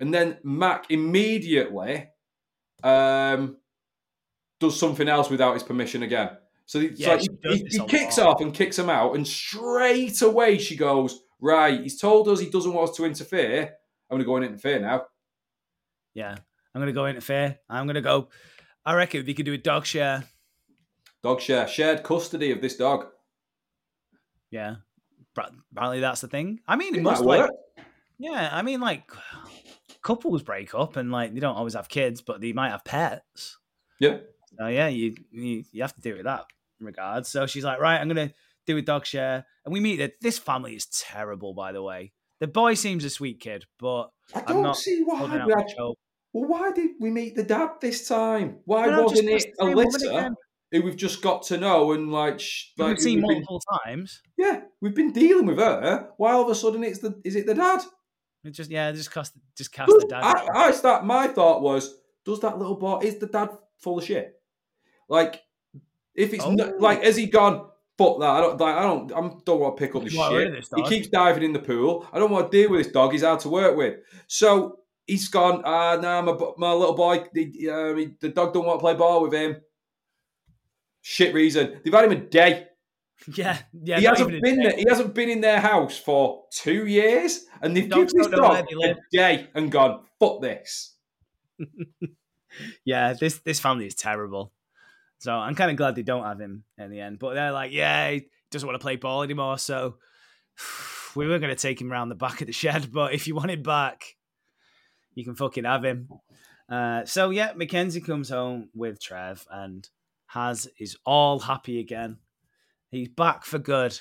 [0.00, 2.08] And then Mac immediately
[2.82, 3.56] um,
[4.58, 6.30] does something else without his permission again.
[6.66, 10.20] So, he, Yeah, so he, he- he kicks off and kicks him out, and straight
[10.20, 13.70] away she goes, "Right, he's told us he doesn't want us to interfere.
[14.10, 15.04] I'm going to go and interfere now."
[16.16, 16.34] Yeah,
[16.74, 17.58] I'm gonna go into interfere.
[17.68, 18.30] I'm gonna go.
[18.86, 20.24] I reckon we could do a dog share.
[21.22, 23.08] Dog share, shared custody of this dog.
[24.50, 24.76] Yeah,
[25.36, 26.60] apparently that's the thing.
[26.66, 27.40] I mean, it It must like.
[27.40, 27.50] work.
[28.18, 29.10] Yeah, I mean, like
[30.00, 33.58] couples break up and like they don't always have kids, but they might have pets.
[34.00, 34.18] Yeah.
[34.58, 36.46] So yeah, you you, you have to do it in that
[36.80, 37.26] regard.
[37.26, 38.32] So she's like, right, I'm gonna
[38.66, 42.14] do a dog share, and we meet that this family is terrible, by the way.
[42.40, 45.46] The boy seems a sweet kid, but I don't see why holding
[46.36, 46.60] out we much had, hope.
[46.60, 48.58] Well, why did we meet the dad this time?
[48.64, 50.34] Why wasn't it the same woman Alyssa,
[50.72, 54.22] who we've just got to know and like, sh- We've seen we've been- multiple times.
[54.36, 56.10] yeah, we've been dealing with her.
[56.16, 57.80] Why all of a sudden it's the is it the dad?
[58.44, 60.22] It just yeah, just cast just cast Does- the dad.
[60.24, 61.04] I, I start.
[61.04, 64.34] My thought was, does that little boy is the dad full of shit?
[65.08, 65.42] Like,
[66.14, 66.50] if it's Oh.
[66.78, 67.68] like, has he gone?
[67.98, 68.28] Fuck that!
[68.28, 68.60] I don't.
[68.60, 69.12] Like, I don't.
[69.12, 70.70] I don't want to pick up this You want rid shit.
[70.70, 72.06] this he keeps diving in the pool.
[72.12, 73.12] I don't want to deal with this dog.
[73.12, 74.00] He's hard to work with.
[74.26, 75.62] So he's gone.
[75.64, 77.24] Ah, nah, my my little boy.
[77.32, 79.56] The, he- the dog don't want to play ball with him.
[81.02, 81.80] Shit reason.
[81.82, 82.68] They've had him a day.
[83.34, 83.98] yeah, yeah.
[83.98, 84.76] he hasn't been there.
[84.76, 88.48] He hasn't been in their house for two years, and they've given this don't know
[88.78, 90.04] where dog a day and gone.
[90.18, 90.94] Fuck this.
[92.84, 94.52] Yeah, this this family is terrible.
[95.18, 97.18] So I'm kind of glad they don't have him in the end.
[97.18, 99.58] But they're like, yeah, he doesn't want to play ball anymore.
[99.58, 99.96] So
[101.16, 103.34] we were going to take him around the back of the shed, but if you
[103.34, 104.15] want him back,
[105.16, 106.08] you can fucking have him.
[106.68, 109.88] Uh, so yeah, Mackenzie comes home with Trev and
[110.26, 112.18] Haz is all happy again.
[112.90, 113.98] He's back for good.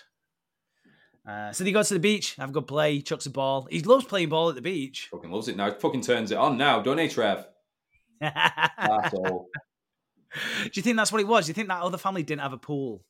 [1.28, 3.68] Uh, so he goes to the beach, have a good play, chucks a ball.
[3.72, 5.08] He loves playing ball at the beach.
[5.12, 5.72] Fucking loves it now.
[5.72, 7.48] Fucking turns it on now, don't he, Trev?
[8.22, 9.48] That's all.
[10.64, 11.46] Do you think that's what it was?
[11.46, 13.02] Do you think that other family didn't have a pool?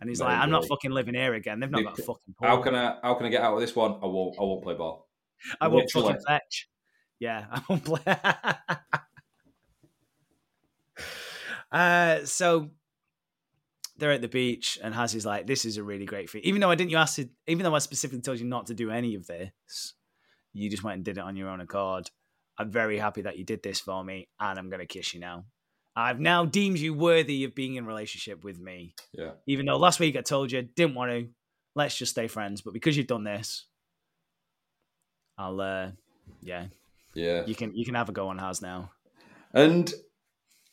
[0.00, 1.60] And he's like, I'm not fucking living here again.
[1.60, 2.46] They've not got a fucking pool.
[2.48, 2.98] How can I?
[3.02, 3.92] How can I get out of this one?
[4.02, 4.36] I won't.
[4.38, 5.08] I won't play ball.
[5.60, 6.08] I won't Literally.
[6.08, 6.68] fucking fetch.
[7.20, 8.02] Yeah, I won't play.
[11.72, 12.70] uh, so
[13.96, 16.60] they're at the beach, and Haz is like, "This is a really great feat." Even
[16.60, 18.90] though I didn't, you asked, to- even though I specifically told you not to do
[18.90, 19.94] any of this,
[20.52, 22.10] you just went and did it on your own accord.
[22.56, 25.44] I'm very happy that you did this for me, and I'm gonna kiss you now.
[25.96, 28.94] I've now deemed you worthy of being in relationship with me.
[29.12, 29.32] Yeah.
[29.46, 31.28] Even though last week I told you didn't want to,
[31.74, 32.60] let's just stay friends.
[32.60, 33.66] But because you've done this,
[35.36, 35.90] I'll uh
[36.40, 36.66] yeah,
[37.18, 37.44] Yeah.
[37.46, 38.90] you can you can have a go on Haz now.
[39.52, 39.92] And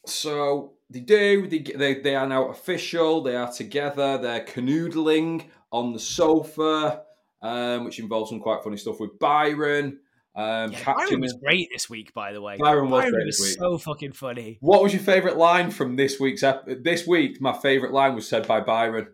[0.06, 1.48] so they do.
[1.48, 3.22] They, they they are now official.
[3.24, 4.18] They are together.
[4.18, 7.02] They're canoodling on the sofa,
[7.42, 10.00] um, which involves some quite funny stuff with Byron.
[10.36, 12.58] Um, Yeah, Byron was great this week, by the way.
[12.58, 13.58] Byron was great this was week.
[13.58, 14.58] so fucking funny.
[14.60, 17.42] What was your favourite line from this week's ep- this week?
[17.42, 19.08] My favourite line was said by Byron.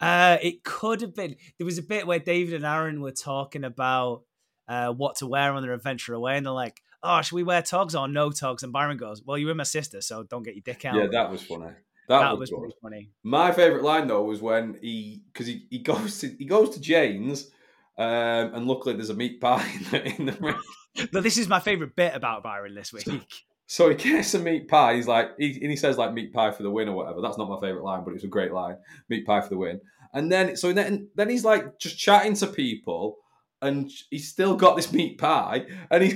[0.00, 1.34] Uh, it could have been.
[1.58, 4.22] There was a bit where David and Aaron were talking about
[4.68, 7.62] uh, what to wear on their adventure away, and they're like, "Oh, should we wear
[7.62, 10.54] togs or no togs?" And Byron goes, "Well, you're with my sister, so don't get
[10.54, 11.70] your dick out." Yeah, that was funny.
[12.08, 13.10] That, That was, was funny.
[13.22, 16.80] My favourite line though was when he because he, he goes to he goes to
[16.80, 17.50] Jane's,
[17.98, 20.56] um, and luckily there's a meat pie in the, in the
[21.12, 23.06] But this is my favorite bit about Byron this week.
[23.70, 24.94] So he gets a meat pie.
[24.94, 27.20] He's like, he, and he says like meat pie for the win or whatever.
[27.20, 28.78] That's not my favorite line, but it's a great line.
[29.10, 29.80] Meat pie for the win.
[30.14, 33.18] And then, so then, then he's like just chatting to people,
[33.62, 36.14] and he's still got this meat pie, and he's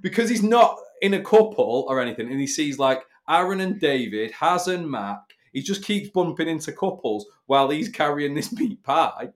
[0.00, 4.30] because he's not in a couple or anything, and he sees like Aaron and David,
[4.32, 5.18] Haz and Mac.
[5.52, 9.30] He just keeps bumping into couples while he's carrying this meat pie.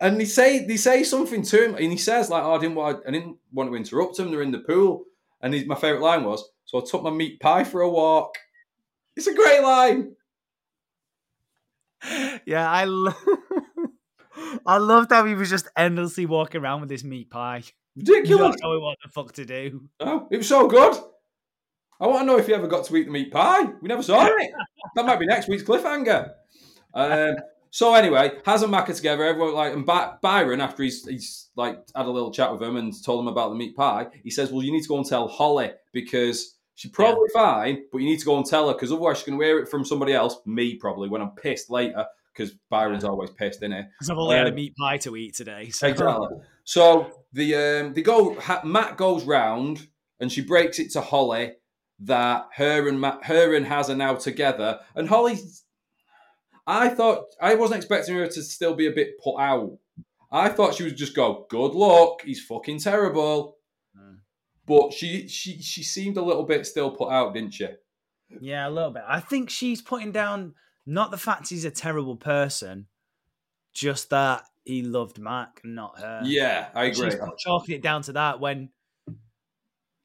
[0.00, 2.76] And they say they say something to him, and he says like, "Oh, I didn't
[2.76, 4.30] want, I didn't want to interrupt them.
[4.30, 5.04] They're in the pool."
[5.40, 8.34] And his, my favorite line was, "So I took my meat pie for a walk."
[9.16, 10.16] It's a great line.
[12.44, 13.14] yeah, I lo-
[14.66, 17.62] I loved how he was just endlessly walking around with this meat pie,
[17.96, 18.40] Ridiculous.
[18.40, 19.88] not knowing what the fuck to do.
[20.00, 20.96] Oh, it was so good.
[22.00, 23.64] I want to know if he ever got to eat the meat pie.
[23.80, 24.50] We never saw it.
[24.96, 26.32] that might be next week's cliffhanger.
[26.92, 27.36] Um,
[27.70, 29.24] so anyway, Haz and Mac together.
[29.24, 32.76] Everyone like and By- Byron after he's he's like had a little chat with him
[32.76, 34.06] and told him about the meat pie.
[34.22, 37.98] He says, "Well, you need to go and tell Holly because she's probably fine, but
[37.98, 39.84] you need to go and tell her because otherwise she's going to hear it from
[39.84, 43.82] somebody else, me probably when I'm pissed later because Byron's always pissed, isn't he?
[43.98, 45.70] Because I've only had a Um, meat pie to eat today.
[45.70, 45.86] So.
[45.86, 46.28] Exactly.
[46.64, 48.36] So the um, they go.
[48.64, 49.86] Matt goes round,
[50.20, 51.52] and she breaks it to Holly
[52.00, 54.80] that her and Matt, her and Haz are now together.
[54.94, 55.38] And Holly,
[56.66, 59.78] I thought I wasn't expecting her to still be a bit put out.
[60.32, 63.58] I thought she would just go, "Good luck, he's fucking terrible."
[63.96, 64.18] Mm.
[64.66, 67.68] But she she she seemed a little bit still put out, didn't she?
[68.40, 69.04] Yeah, a little bit.
[69.06, 70.54] I think she's putting down
[70.86, 72.86] not the fact he's a terrible person,
[73.72, 76.20] just that he loved Mac, and not her.
[76.24, 77.10] Yeah, I agree.
[77.10, 78.70] She's chalking it down to that when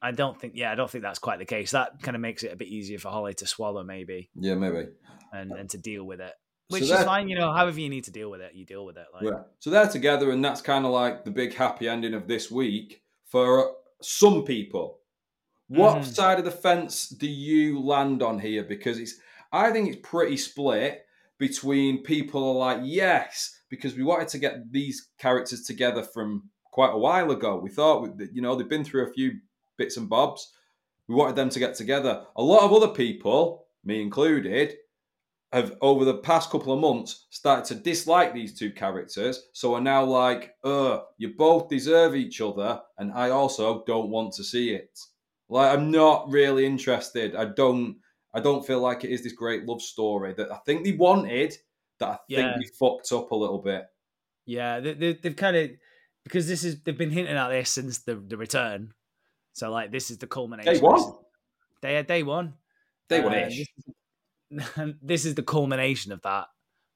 [0.02, 1.72] I don't think, yeah, I don't think that's quite the case.
[1.72, 4.88] That kind of makes it a bit easier for Holly to swallow, maybe, Yeah, maybe.
[5.34, 6.34] and, and to deal with it.
[6.72, 8.86] So Which is fine, you know, however you need to deal with it, you deal
[8.86, 9.08] with it.
[9.14, 9.44] Like, Yeah.
[9.60, 13.02] So they're together, and that's kind of like the big happy ending of this week
[13.26, 15.00] for some people.
[15.68, 16.06] What Mhm.
[16.06, 18.64] side of the fence do you land on here?
[18.64, 19.16] Because it's,
[19.52, 21.06] I think it's pretty split
[21.38, 26.94] between people are like, yes, because we wanted to get these characters together from quite
[26.94, 27.58] a while ago.
[27.58, 29.40] We thought, you know, they've been through a few
[29.78, 30.54] bits and bobs.
[31.08, 32.26] We wanted them to get together.
[32.36, 34.76] A lot of other people, me included,
[35.52, 39.48] have over the past couple of months started to dislike these two characters.
[39.54, 44.34] So are now like, uh, you both deserve each other, and I also don't want
[44.34, 45.00] to see it.
[45.48, 47.36] Like I'm not really interested.
[47.36, 47.98] I don't
[48.34, 51.58] I don't feel like it is this great love story that I think they wanted
[52.00, 52.58] that I think Yeah.
[52.58, 53.86] they fucked up a little bit.
[54.46, 55.72] Yeah, they, they, they've kind of
[56.24, 58.94] because this is they've been hinting at this since the the return.
[59.54, 60.74] So like this is the culmination.
[60.74, 61.14] Day one?
[61.82, 62.54] Day day one.
[63.10, 63.66] Day Uh, one ish.
[64.52, 64.70] this,
[65.02, 66.48] this is the culmination of that.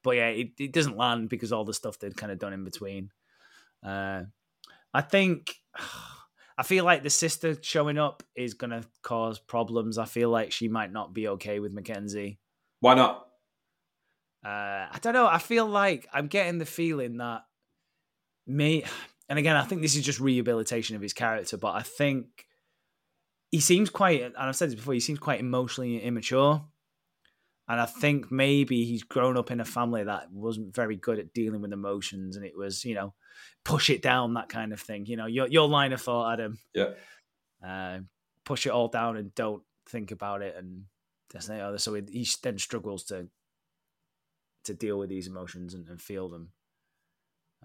[0.04, 2.64] But yeah, it, it doesn't land because all the stuff they'd kind of done in
[2.64, 3.10] between.
[3.82, 4.24] Uh,
[4.94, 5.56] I think
[6.58, 9.98] I feel like the sister showing up is gonna cause problems.
[9.98, 12.40] I feel like she might not be okay with Mackenzie.
[12.80, 13.28] Why not?
[14.46, 15.28] Uh, I don't know.
[15.28, 17.44] I feel like I'm getting the feeling that
[18.46, 18.84] me,
[19.30, 22.46] and again, I think this is just rehabilitation of his character, but I think
[23.52, 26.66] he seems quite, and I've said this before, he seems quite emotionally immature.
[27.68, 31.34] And I think maybe he's grown up in a family that wasn't very good at
[31.34, 33.14] dealing with emotions, and it was, you know,
[33.64, 35.06] push it down, that kind of thing.
[35.06, 36.60] You know, your your line of thought, Adam.
[36.74, 36.92] Yeah.
[37.66, 38.00] Uh,
[38.44, 40.84] push it all down and don't think about it, and
[41.32, 41.78] this and the other.
[41.78, 43.28] So he he then struggles to
[44.66, 46.50] to deal with these emotions and, and feel them.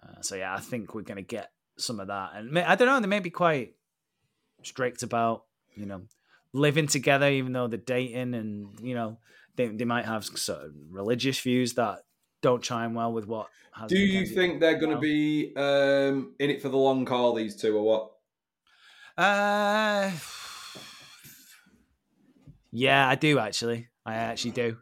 [0.02, 2.74] Uh, so yeah, I think we're going to get some of that, and may, I
[2.74, 3.00] don't know.
[3.00, 3.74] They may be quite
[4.62, 5.44] strict about
[5.74, 6.02] you know
[6.52, 9.18] living together, even though they're dating, and you know
[9.58, 11.98] they they might have of religious views that
[12.40, 13.48] don't chime well with what.
[13.72, 17.34] Has Do you think they're going to be um, in it for the long haul?
[17.34, 18.12] These two, or what?
[19.22, 20.10] Uh,
[22.72, 23.88] yeah, I do actually.
[24.06, 24.78] I actually do.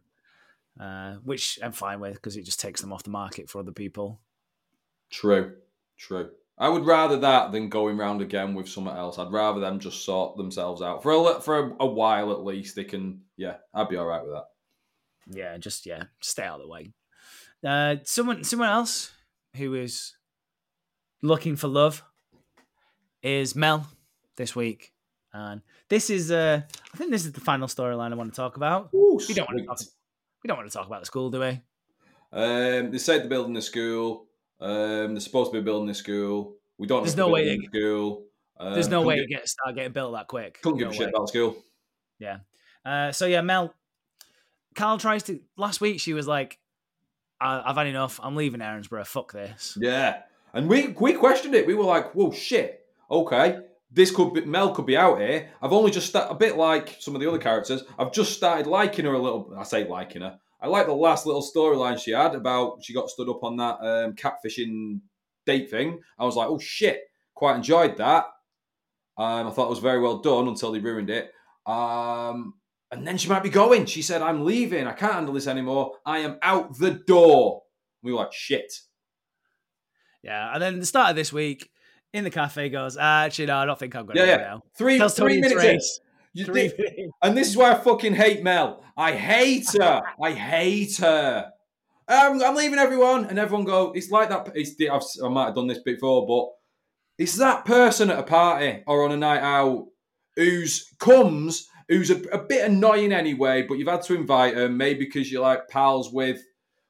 [0.78, 3.72] Uh, which I'm fine with because it just takes them off the market for other
[3.72, 4.20] people.
[5.10, 5.54] True,
[5.98, 6.30] true.
[6.58, 9.18] I would rather that than going round again with someone else.
[9.18, 12.76] I'd rather them just sort themselves out for a for a, a while at least.
[12.76, 14.46] They can, yeah, I'd be all right with that.
[15.28, 16.92] Yeah, just yeah, stay out of the way.
[17.66, 19.12] Uh, someone, someone else
[19.56, 20.14] who is
[21.22, 22.04] looking for love
[23.22, 23.86] is Mel
[24.36, 24.92] this week,
[25.32, 26.62] and this is uh,
[26.92, 28.90] I think this is the final storyline I want to talk about.
[28.94, 29.80] Ooh, We don't want to talk.
[30.44, 31.60] We don't want to talk about the school, do we?
[32.32, 34.26] Um, they said they're building the school.
[34.60, 36.56] Um, they're supposed to be building the school.
[36.78, 37.02] We don't.
[37.02, 38.22] There's no way building the school.
[38.58, 40.62] Um, There's no way to get start getting built that quick.
[40.62, 41.12] Couldn't give No a shit way.
[41.14, 41.56] about school.
[42.18, 42.38] Yeah.
[42.84, 43.74] Uh, so yeah, Mel.
[44.76, 45.40] Carl tries to.
[45.56, 46.58] Last week she was like,
[47.40, 48.20] "I've had enough.
[48.22, 49.06] I'm leaving Erinsborough.
[49.06, 50.22] Fuck this." Yeah,
[50.52, 51.66] and we we questioned it.
[51.66, 52.84] We were like, "Whoa, shit.
[53.10, 53.58] Okay,
[53.90, 56.96] this could be Mel could be out here." I've only just sta- a bit like
[57.00, 57.82] some of the other characters.
[57.98, 59.52] I've just started liking her a little.
[59.58, 60.38] I say liking her.
[60.60, 63.78] I like the last little storyline she had about she got stood up on that
[63.80, 65.00] um, catfishing
[65.44, 66.00] date thing.
[66.18, 67.00] I was like, "Oh shit!"
[67.34, 68.24] Quite enjoyed that.
[69.18, 71.32] Um, I thought it was very well done until they ruined it.
[71.66, 72.54] Um,
[72.90, 73.86] and then she might be going.
[73.86, 74.86] She said, "I'm leaving.
[74.86, 75.92] I can't handle this anymore.
[76.04, 77.62] I am out the door."
[78.02, 78.72] We were like, "Shit."
[80.22, 81.70] Yeah, and then the start of this week
[82.12, 84.48] in the cafe goes, actually, no, I don't think I'm going to Yeah, go yeah.
[84.48, 84.62] now.
[84.76, 85.78] Three, Tells three minutes in.
[86.32, 88.82] You Three think- and this is why I fucking hate Mel.
[88.96, 90.02] I hate her.
[90.22, 91.50] I hate her.
[92.08, 93.92] Um, I'm leaving everyone, and everyone go.
[93.92, 94.50] It's like that.
[94.54, 96.52] It's, I've, I might have done this before, but
[97.22, 99.86] it's that person at a party or on a night out
[100.36, 105.04] who's comes, who's a, a bit annoying anyway, but you've had to invite them, maybe
[105.04, 106.42] because you're like pals with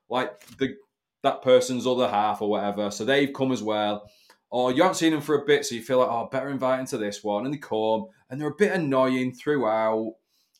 [0.09, 0.77] like the
[1.23, 2.91] that person's other half or whatever.
[2.91, 4.09] So they've come as well.
[4.49, 6.79] Or you haven't seen them for a bit, so you feel like, oh, better invite
[6.79, 7.45] them to this one.
[7.45, 10.15] And they come, and they're a bit annoying throughout.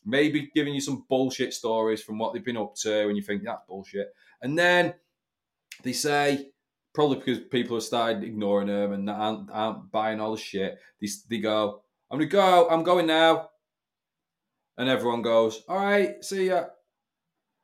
[0.05, 3.43] Maybe giving you some bullshit stories from what they've been up to, and you think
[3.43, 4.07] that's bullshit.
[4.41, 4.93] And then
[5.83, 6.49] they say
[6.93, 10.77] probably because people have started ignoring them and aren't, aren't buying all the shit.
[10.99, 11.81] They, they go,
[12.11, 12.67] "I'm gonna go.
[12.69, 13.49] I'm going now,"
[14.77, 16.65] and everyone goes, "All right, see ya."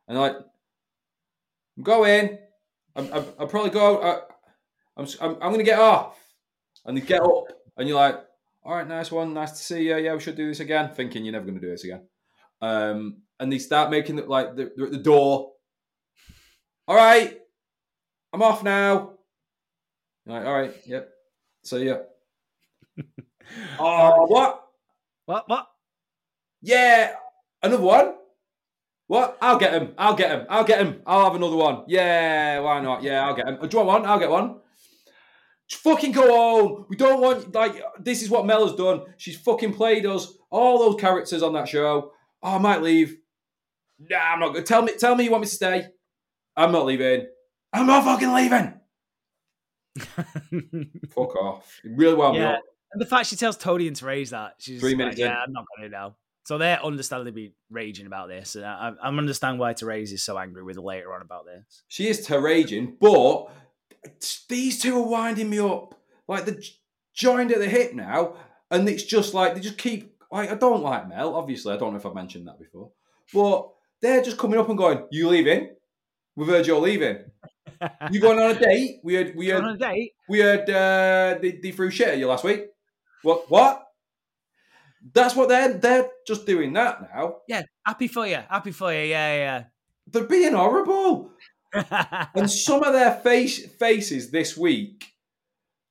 [0.07, 0.35] And like,
[1.77, 2.37] I'm going.
[2.95, 4.01] I'm, I'm, I'll probably go.
[4.01, 4.19] I,
[4.97, 6.19] I'm, I'm, I'm gonna get off,
[6.85, 7.45] and they get up,
[7.77, 8.19] and you're like,
[8.63, 9.97] "All right, nice one, nice to see you.
[9.97, 12.07] Yeah, we should do this again." Thinking you're never gonna do this again.
[12.61, 15.51] Um, and they start making it like they're, they're at the door.
[16.87, 17.37] All right,
[18.31, 19.13] I'm off now.
[20.25, 21.09] You're like, all right, yep.
[21.63, 21.97] See ya.
[23.79, 24.63] oh, what?
[25.25, 25.49] What?
[25.49, 25.67] What?
[26.63, 27.13] Yeah,
[27.61, 28.13] another one.
[29.07, 29.37] What?
[29.41, 29.93] I'll get him.
[29.97, 30.47] I'll get him.
[30.49, 31.01] I'll get him.
[31.05, 31.83] I'll have another one.
[31.87, 33.03] Yeah, why not?
[33.03, 33.57] Yeah, I'll get him.
[33.57, 34.09] Do you want one?
[34.09, 34.61] I'll get one.
[35.67, 36.85] Just fucking go home.
[36.89, 39.01] We don't want like this is what Mel has done.
[39.17, 42.11] She's fucking played us all those characters on that show.
[42.41, 43.17] Oh, I might leave.
[43.99, 44.65] Nah, I'm not good.
[44.65, 45.87] Tell me, tell me you want me to stay.
[46.55, 47.27] I'm not leaving.
[47.73, 48.73] I'm not fucking leaving.
[51.09, 51.79] Fuck off.
[51.83, 52.57] It really well Yeah.
[52.91, 55.37] And the fact she tells Tony and Terese that she's Three like, minutes yeah, in.
[55.47, 56.15] I'm not going to now.
[56.43, 60.61] So they're understandably raging about this, and I, I understand why Terese is so angry
[60.61, 61.83] with her later on about this.
[61.87, 63.47] She is raging, but
[64.49, 65.95] these two are winding me up.
[66.27, 66.59] Like they're
[67.13, 68.35] joined at the hip now,
[68.69, 70.11] and it's just like they just keep.
[70.31, 71.35] Like I don't like Mel.
[71.35, 72.91] Obviously, I don't know if I've mentioned that before,
[73.33, 73.69] but
[74.01, 75.75] they're just coming up and going, "You leaving?
[76.35, 77.19] We've heard you're leaving.
[78.11, 79.01] You going on a date?
[79.03, 80.13] We had we had on a date?
[80.29, 82.67] we had uh, they, they threw shit at you last week.
[83.23, 83.83] What what?
[85.11, 87.37] That's what they're they're just doing that now.
[87.47, 89.01] Yeah, happy for you, happy for you.
[89.01, 89.63] Yeah, yeah.
[90.07, 91.31] They're being horrible.
[91.73, 95.05] and some of their face faces this week.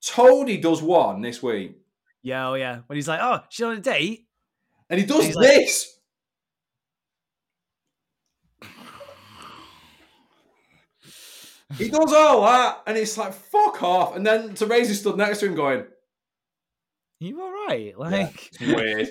[0.04, 1.76] Toadie does one this week,
[2.22, 2.80] yeah, oh yeah.
[2.86, 4.26] When he's like, "Oh, she's on a date,"
[4.88, 5.88] and he does like- this.
[11.78, 14.14] he does all that, and it's like fuck off.
[14.16, 15.84] And then Teresa stood next to him, going,
[17.24, 17.92] you all right?
[17.98, 19.08] Like, "It's weird.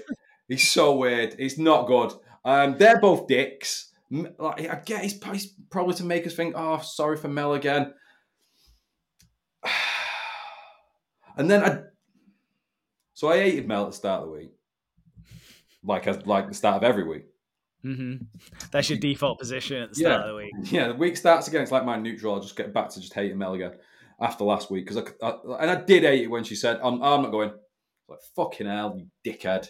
[0.48, 1.36] He's so weird.
[1.40, 2.14] It's not good."
[2.46, 3.92] Um, they're both dicks.
[4.10, 7.94] Like, I get he's, he's probably to make us think, "Oh, sorry for Mel again."
[11.38, 11.80] And then I,
[13.14, 14.52] so I hated Mel at the start of the week,
[15.84, 17.24] like as like the start of every week.
[17.84, 18.16] hmm
[18.72, 20.22] that's your default position at the start Yeah.
[20.24, 20.52] of the week.
[20.72, 21.62] Yeah, the week starts again.
[21.62, 22.36] It's like my neutral.
[22.36, 23.74] I'll just get back to just hating Mel again
[24.20, 27.02] after last week because I, I and I did hate it when she said, "I'm,
[27.02, 27.52] I'm not going."
[28.12, 29.70] Like fucking hell, you dickhead.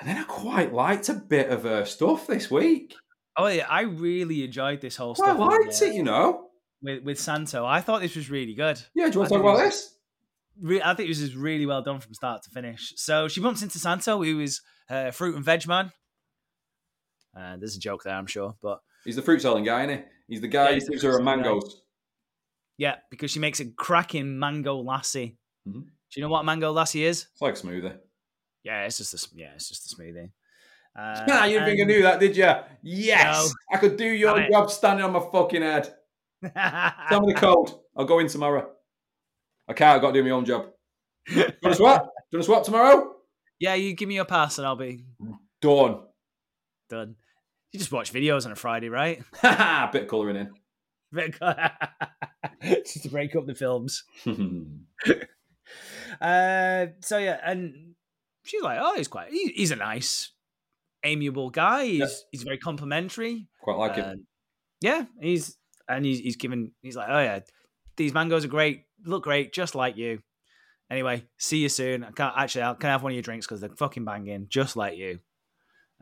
[0.00, 2.94] And then I quite liked a bit of her stuff this week.
[3.36, 6.48] Oh yeah, I really enjoyed this whole Well, I liked uh, it, you know.
[6.82, 7.64] with with Santo.
[7.64, 8.80] I thought this was really good.
[8.94, 9.90] Yeah, do you want I to talk think about it this?
[10.60, 12.92] Re- I think this is really well done from start to finish.
[12.96, 15.90] So she bumps into Santo, who is uh, fruit and veg man.
[17.36, 20.04] Uh, there's a joke there, I'm sure, but He's the fruit selling guy, isn't he?
[20.28, 21.24] He's the guy Yeah, who gives her guy.
[21.24, 21.82] mangoes.
[22.78, 25.36] yeah, because she makes a cracking mango lassi.
[25.68, 25.86] Mhm.
[26.14, 27.26] Do you know what a mango lassi is?
[27.32, 27.96] It's like a smoothie.
[28.62, 30.30] Yeah, it's just a yeah, it's just a smoothie.
[30.96, 32.48] Uh, Ah, you didn't think I knew that, did you?
[32.84, 33.52] Yes, No.
[33.76, 34.52] I could do your Damn it.
[34.52, 35.92] job standing on my fucking head.
[37.10, 37.72] Tell me the code.
[37.96, 38.70] I'll go in tomorrow.
[39.66, 39.96] I can't.
[39.96, 40.66] I've got to do my own job.
[41.26, 42.02] Do you want to swap?
[42.04, 43.16] Do you want to swap tomorrow?
[43.58, 45.04] yeah, you give me your pass and I'll be
[45.60, 45.98] Done.
[46.88, 47.16] done.
[47.72, 49.20] You just watch videos on a Friday, right?
[49.38, 51.32] Ha Bit of colouring in.
[52.84, 54.04] just to break up the films.
[56.20, 57.94] Uh, so yeah, and
[58.44, 59.30] she's like, "Oh, he's quite.
[59.32, 60.32] He, he's a nice,
[61.02, 61.84] amiable guy.
[61.84, 62.06] He's Yeah.
[62.32, 63.48] he's very complimentary.
[63.62, 64.04] Quite like it.
[64.04, 64.26] Um,
[64.80, 65.56] yeah, he's
[65.88, 66.72] and he's he's given.
[66.82, 67.40] He's like, oh yeah,
[67.96, 68.84] these mangoes are great.
[69.04, 70.20] Look great, just like you.
[70.90, 72.04] Anyway, see you soon.
[72.04, 72.64] I can't actually.
[72.64, 75.18] I can I have one of your drinks because they're fucking banging, just like you.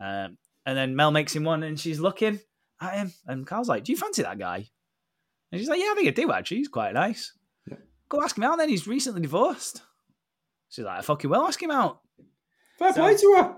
[0.01, 2.41] Um, and then Mel makes him one, and she's looking
[2.81, 4.67] at him, and Carl's like, "Do you fancy that guy?"
[5.51, 6.33] And she's like, "Yeah, I think I do.
[6.33, 7.33] Actually, he's quite nice.
[7.69, 7.77] Yeah.
[8.09, 8.59] Go ask him out.
[8.59, 9.83] Then he's recently divorced."
[10.73, 12.01] She's like, "I fucking will ask him out."
[12.79, 13.57] Fair so- play to her.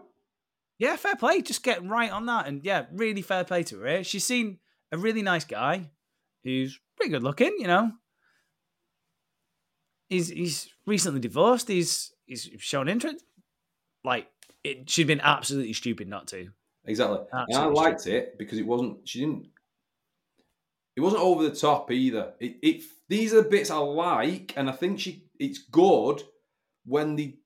[0.78, 1.40] Yeah, fair play.
[1.40, 2.48] Just get right on that.
[2.48, 3.86] And yeah, really fair play to her.
[3.86, 4.02] eh?
[4.02, 4.58] She's seen
[4.90, 5.90] a really nice guy
[6.42, 7.92] who's pretty good looking, you know.
[10.08, 11.68] He's he's recently divorced.
[11.68, 13.24] He's he's shown interest.
[14.02, 14.26] Like
[14.64, 16.48] it she'd been absolutely stupid not to.
[16.86, 17.18] Exactly.
[17.18, 19.08] and I Absolutely liked it because it wasn't.
[19.08, 19.46] She didn't.
[20.96, 22.34] It wasn't over the top either.
[22.40, 22.82] It, it.
[23.08, 25.28] These are the bits I like, and I think she.
[25.38, 26.22] It's good
[26.84, 27.38] when they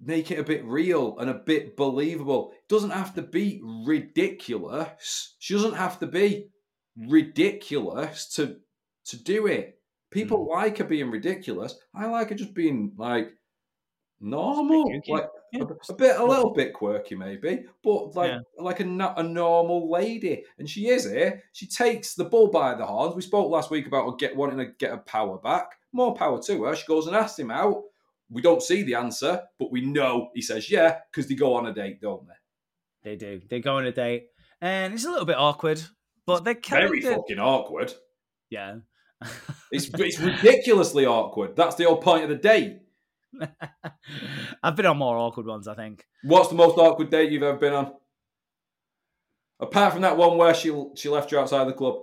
[0.00, 2.52] make it a bit real and a bit believable.
[2.52, 5.34] It doesn't have to be ridiculous.
[5.38, 6.48] She doesn't have to be
[6.96, 8.56] ridiculous to
[9.06, 9.78] to do it.
[10.10, 11.76] People like her being ridiculous.
[11.94, 13.30] I like her just being like
[14.20, 15.08] normal, kooky.
[15.08, 15.62] like Yeah.
[15.62, 18.40] a, a bit, a little bit quirky maybe, but like Yeah.
[18.58, 21.42] like a a normal lady, and she is here.
[21.52, 23.14] She takes the bull by the horns.
[23.14, 25.66] We spoke last week about her get wanting to get her power back.
[25.92, 26.76] More power to her.
[26.76, 27.82] She goes and asks him out.
[28.30, 31.66] We don't see the answer, but we know he says yeah because they go on
[31.66, 33.10] a date, don't they?
[33.10, 33.40] They do.
[33.48, 34.28] They go on a date,
[34.60, 35.80] and it's a little bit awkward,
[36.26, 37.92] but they kind Very of fucking awkward.
[38.50, 38.76] yeah.
[39.70, 41.56] It's it's ridiculously awkward.
[41.56, 42.78] That's the whole point of the date.
[44.62, 46.04] I've been on more awkward ones, I think.
[46.24, 47.92] What's the most awkward date you've ever been on?
[49.60, 51.96] Apart from that one where she she left you outside the club.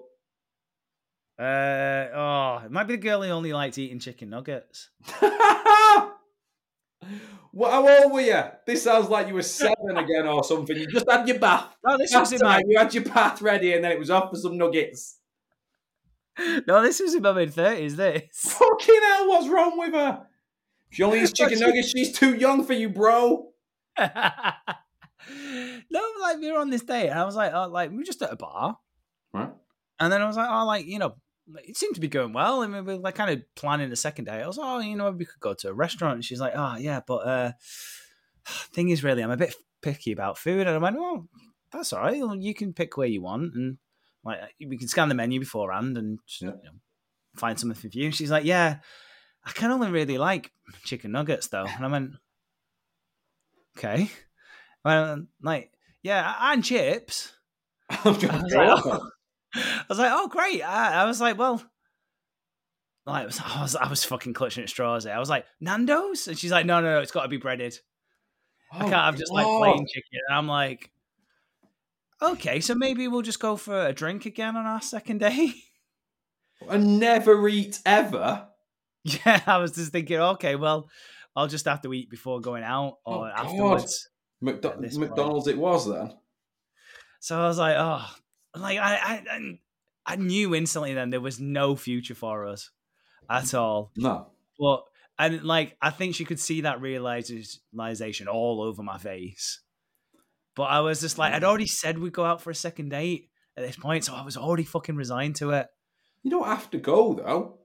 [1.37, 4.89] Uh, oh, it might be the girl who only liked eating chicken nuggets.
[7.51, 8.41] what, how old were you?
[8.65, 10.75] This sounds like you were seven again or something.
[10.75, 11.75] You just had your bath.
[11.85, 14.31] No, this was in my You had your bath ready and then it was off
[14.31, 15.19] for some nuggets.
[16.67, 17.95] no, this was in my mid thirties.
[17.95, 20.25] This Fucking hell, what's wrong with her?
[20.89, 21.89] She only eats chicken nuggets.
[21.89, 23.49] She's too young for you, bro.
[23.99, 24.07] no,
[26.21, 28.21] like we were on this date, and I was like, oh, like we were just
[28.21, 28.77] at a bar,
[29.33, 29.49] Right.
[29.99, 31.15] and then I was like, oh, like you know,
[31.65, 34.25] it seemed to be going well, and we were like kind of planning the second
[34.25, 34.41] day.
[34.41, 36.77] I was, oh, you know, we could go to a restaurant, and she's like, oh
[36.77, 37.51] yeah, but uh,
[38.73, 41.27] thing is, really, I'm a bit picky about food, and I went, well,
[41.71, 42.21] that's all right.
[42.39, 43.77] You can pick where you want, and
[44.23, 46.49] like we can scan the menu beforehand and just, Yeah.
[46.49, 46.77] you know,
[47.35, 48.05] find something for you.
[48.05, 48.77] And she's like, yeah,
[49.43, 50.51] I can only really like
[50.85, 52.11] chicken nuggets though, and I went,
[53.77, 54.09] okay.
[54.85, 55.71] Well, like,
[56.01, 57.33] yeah, and chips.
[57.89, 58.99] I'm I
[59.89, 60.15] was like, oh.
[60.15, 60.61] I was like, oh, great.
[60.63, 61.63] I, I was like, well,
[63.05, 65.03] like, I was, I was, I was fucking clutching at straws.
[65.03, 65.15] There.
[65.15, 67.77] I was like, Nando's, and she's like, no, no, no, it's got to be breaded.
[68.71, 70.19] I oh, can't have just like Oh, plain chicken.
[70.29, 70.91] And I'm like,
[72.21, 75.53] okay, so maybe we'll just go for a drink again on our second day.
[76.69, 78.47] And never eat ever.
[79.03, 80.87] yeah, I was just thinking, okay, well,
[81.35, 84.07] I'll just have to eat before going out oh, or Oh, afterwards.
[84.41, 85.09] McDo- this point.
[85.09, 86.13] McDonald's it was then.
[87.19, 88.05] So I was like, oh,
[88.55, 89.59] like I, I,
[90.05, 92.69] I- knew instantly then there was no future for us
[93.29, 93.91] at all.
[93.95, 94.27] No.
[94.59, 94.83] But
[95.19, 99.61] and like I think she could see that realization all over my face.
[100.55, 103.29] But I was just like, I'd already said we'd go out for a second date
[103.57, 105.67] at this point, so I was already fucking resigned to it.
[106.21, 107.59] You don't have to go though.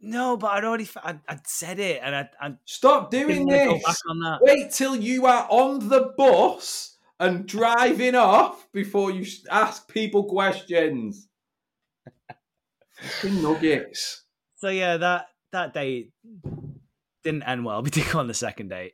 [0.00, 3.82] No, but I'd already, I'd, I'd said it, and I, I Stop doing this.
[3.84, 4.38] back on that.
[4.42, 11.27] Wait till you are on the bus and driving off before you ask people questions.
[13.24, 14.24] Nuggets.
[14.56, 16.12] So yeah, that that date
[17.24, 17.82] didn't end well.
[17.84, 18.92] We did go on the second date.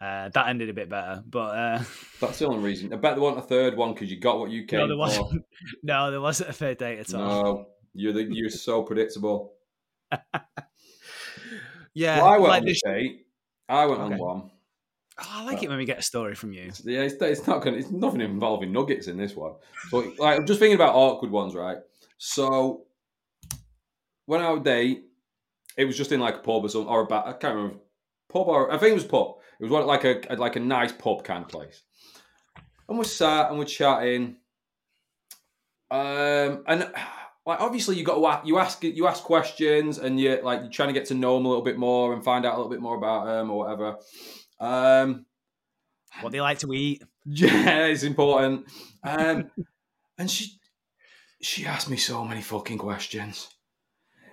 [0.00, 1.82] Uh, that ended a bit better, but uh,
[2.20, 2.92] That's the only reason.
[2.92, 4.94] I bet they want a third one because you got what you came no, there
[4.96, 5.22] for.
[5.22, 5.44] wasn't.
[5.82, 7.20] No, there wasn't a third date at all.
[7.44, 9.54] No, you're the, you're so predictable.
[11.94, 13.26] Yeah, Well, I went like on this- date.
[13.68, 14.14] I went Okay.
[14.14, 14.50] on one.
[15.18, 16.70] Oh, I like it when we get a story from you.
[16.84, 17.76] Yeah, it's, it's not going.
[17.78, 19.54] It's nothing involving nuggets in this one.
[19.88, 21.78] So, like, I'm just thinking about awkward ones, right?
[22.18, 22.82] So,
[24.26, 25.04] when I would date,
[25.76, 27.26] it was just in like a pub or something, or a bar.
[27.26, 27.78] I can't remember
[28.28, 29.36] pub or I think it was pub.
[29.58, 31.82] It was one, like a like a nice pub kind of place.
[32.88, 34.36] And we sat and we're chatting.
[35.90, 36.92] Um, and
[37.46, 40.70] like obviously you got to ask, you ask you ask questions and you're like you're
[40.70, 42.70] trying to get to know them a little bit more and find out a little
[42.70, 43.96] bit more about them or whatever.
[44.58, 45.26] Um,
[46.20, 47.02] What they like to eat.
[47.24, 48.66] yeah, it's important.
[49.04, 49.50] Um,
[50.18, 50.58] and she
[51.40, 53.48] she asked me so many fucking questions.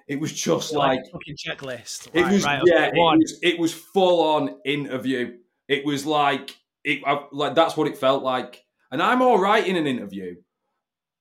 [0.07, 2.09] It was just like a fucking checklist.
[2.13, 5.37] it Right, was right, yeah, okay, it was, it was full on interview.
[5.67, 8.63] It was like it I, like that's what it felt like.
[8.91, 10.35] And I'm all right in an interview,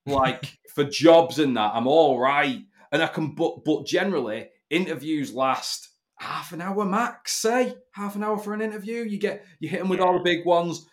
[0.06, 1.72] like for jobs and that.
[1.74, 2.60] I'm all right,
[2.90, 3.34] and I can.
[3.34, 5.88] But but generally, interviews last
[6.18, 7.32] half an hour max.
[7.32, 9.02] Say half an hour for an interview.
[9.04, 10.86] You get you hit them with all the big ones.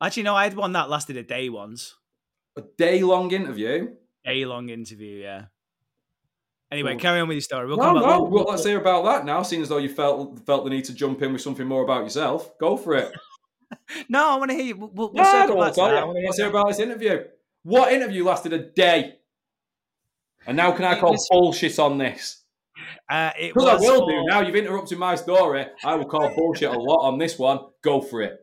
[0.00, 1.96] Actually, no, I had one that lasted a day once.
[2.56, 3.94] A day long interview.
[4.26, 5.46] A long interview, yeah.
[6.70, 7.00] Anyway, Cool.
[7.00, 7.66] carry on with your story.
[7.66, 8.00] We'll no, no.
[8.22, 9.42] we'll- Well, let's hear about that now.
[9.42, 12.02] Seeing as though you felt felt the need to jump in with something more about
[12.04, 13.12] yourself, go for it.
[14.08, 14.76] No, I want to hear you.
[14.78, 15.96] We'll, we'll, we'll No, I don't want to to tell that.
[15.96, 16.06] I you.
[16.06, 17.24] wanna hear Let's hear about this interview.
[17.64, 19.16] What interview lasted a day?
[20.46, 22.44] And now can I call was- bullshit on this?
[23.10, 24.24] Uh, it I will for- do.
[24.24, 25.66] Now you've interrupted my story.
[25.84, 27.60] I will call bullshit a lot on this one.
[27.82, 28.38] Go for it.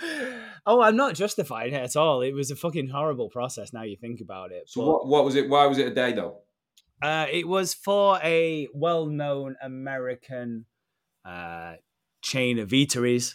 [0.64, 2.22] Oh, I'm not justifying it at all.
[2.22, 3.72] It was a fucking horrible process.
[3.72, 4.68] Now you think about it.
[4.70, 5.48] So But, what, what was it?
[5.48, 6.38] Why was it a day though?
[7.02, 10.66] Uh, it was for a well-known American
[11.24, 11.74] uh,
[12.22, 13.34] chain of eateries.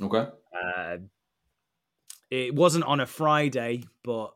[0.00, 0.26] Okay.
[0.52, 0.96] Uh,
[2.30, 4.32] it wasn't on a Friday, but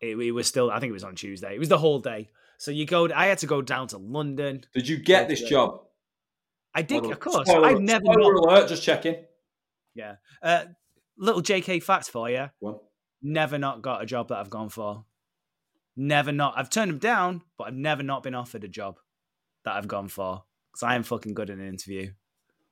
[0.00, 0.70] it, it was still.
[0.70, 1.54] I think it was on Tuesday.
[1.54, 2.28] It was the whole day.
[2.58, 3.08] So you go.
[3.14, 4.64] I had to go down to London.
[4.74, 5.80] Did you get this job?
[6.74, 7.48] I did, of course.
[7.48, 9.16] Spoiler, I've never spoiler alert, just checking.
[9.94, 10.16] Yeah.
[10.42, 10.64] Uh,
[11.18, 12.50] little JK facts for you.
[12.60, 12.78] On.
[13.22, 15.04] Never not got a job that I've gone for.
[15.96, 16.54] Never not.
[16.56, 18.98] I've turned them down, but I've never not been offered a job
[19.64, 22.12] that I've gone for because I am fucking good in an interview.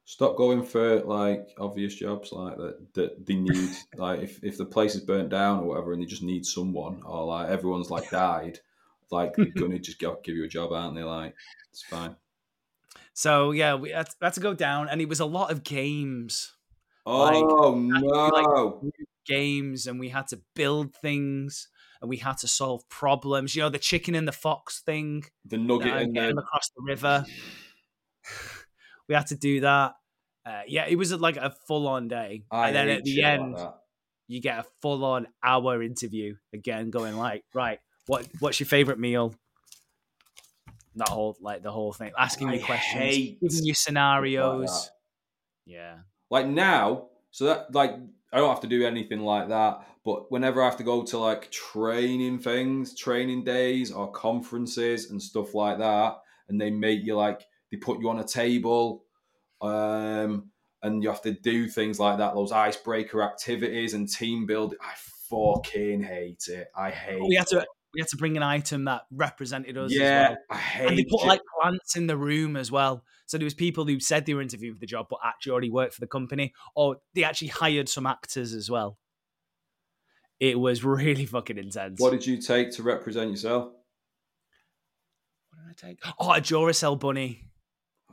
[0.04, 4.64] Stop going for like obvious jobs like that that they need like if, if the
[4.64, 8.08] place is burnt down or whatever and they just need someone or like everyone's like
[8.10, 8.58] died,
[9.10, 11.02] like they're gonna just go, give you a job, aren't they?
[11.02, 11.34] Like
[11.70, 12.16] it's fine.
[13.12, 16.54] So yeah, we had, had to go down, and it was a lot of games,
[17.04, 18.80] Oh like- no!
[19.26, 21.68] games, and we had to build things,
[22.00, 23.54] and we had to solve problems.
[23.54, 25.24] You know, the chicken and the fox thing.
[25.44, 27.24] the nugget uh, and the across the river.
[29.08, 29.94] we had to do that.
[30.46, 33.24] Uh, yeah, it was like a full on day, I and then at the shit
[33.24, 33.56] like end,
[34.28, 38.98] you get a full on hour interview again, going like, right, what what's your favorite
[38.98, 39.34] meal?
[40.94, 44.70] That whole like the whole thing, asking you questions, giving you scenarios.
[44.70, 44.90] that.
[45.66, 45.96] yeah,
[46.30, 47.96] like now, so that like
[48.32, 49.86] I don't have to do anything like that.
[50.04, 55.20] But whenever I have to go to like training things, training days or conferences and
[55.20, 56.18] stuff like that,
[56.48, 59.04] and they make you like they put you on a table,
[59.60, 60.50] um,
[60.82, 64.74] and you have to do things like that, those icebreaker activities and team build.
[64.80, 64.92] I
[65.28, 66.68] fucking hate it.
[66.76, 67.20] I hate.
[67.20, 67.68] we had to it.
[67.94, 69.90] We had to bring an item that represented us.
[69.92, 70.36] as Yeah, well.
[70.50, 70.88] I hate.
[70.88, 71.26] and they put it.
[71.26, 73.02] like plants in the room as well.
[73.26, 75.70] So there was people who said they were interviewing for the job, but actually already
[75.70, 78.98] worked for the company, or they actually hired some actors as well.
[80.40, 82.00] It was really fucking intense.
[82.00, 83.72] What did you take to represent yourself?
[85.50, 85.98] What did I take?
[86.18, 87.44] Oh, a Duracell bunny.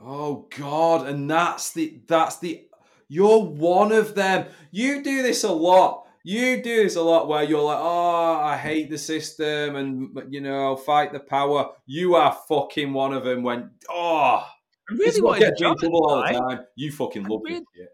[0.00, 2.66] Oh God, and that's the that's the
[3.08, 4.46] you're one of them.
[4.70, 6.05] You do this a lot.
[6.28, 10.40] You do this a lot where you're like, oh, I hate the system and you
[10.40, 11.70] know, fight the power.
[11.86, 13.44] You are fucking one of them.
[13.44, 14.48] When oh, I
[14.90, 15.78] really what wanted gets in job.
[15.78, 16.64] trouble all the time.
[16.74, 17.88] You fucking love really- this shit.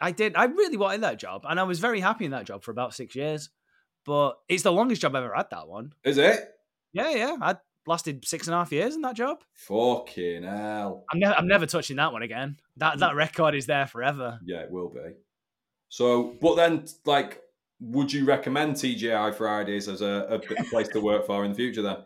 [0.00, 0.36] I did.
[0.36, 2.94] I really wanted that job, and I was very happy in that job for about
[2.94, 3.50] six years.
[4.06, 5.50] But it's the longest job I've ever had.
[5.50, 5.92] That one.
[6.02, 6.48] Is it?
[6.94, 7.36] Yeah, yeah.
[7.42, 7.56] I
[7.86, 9.42] lasted six and a half years in that job.
[9.52, 11.04] Fucking hell.
[11.12, 12.56] I'm, ne- I'm never touching that one again.
[12.78, 13.16] That that mm.
[13.16, 14.40] record is there forever.
[14.46, 15.16] Yeah, it will be.
[15.90, 17.42] So, but then, like,
[17.80, 21.82] would you recommend TGI Fridays as a, a place to work for in the future?
[21.82, 21.96] Then,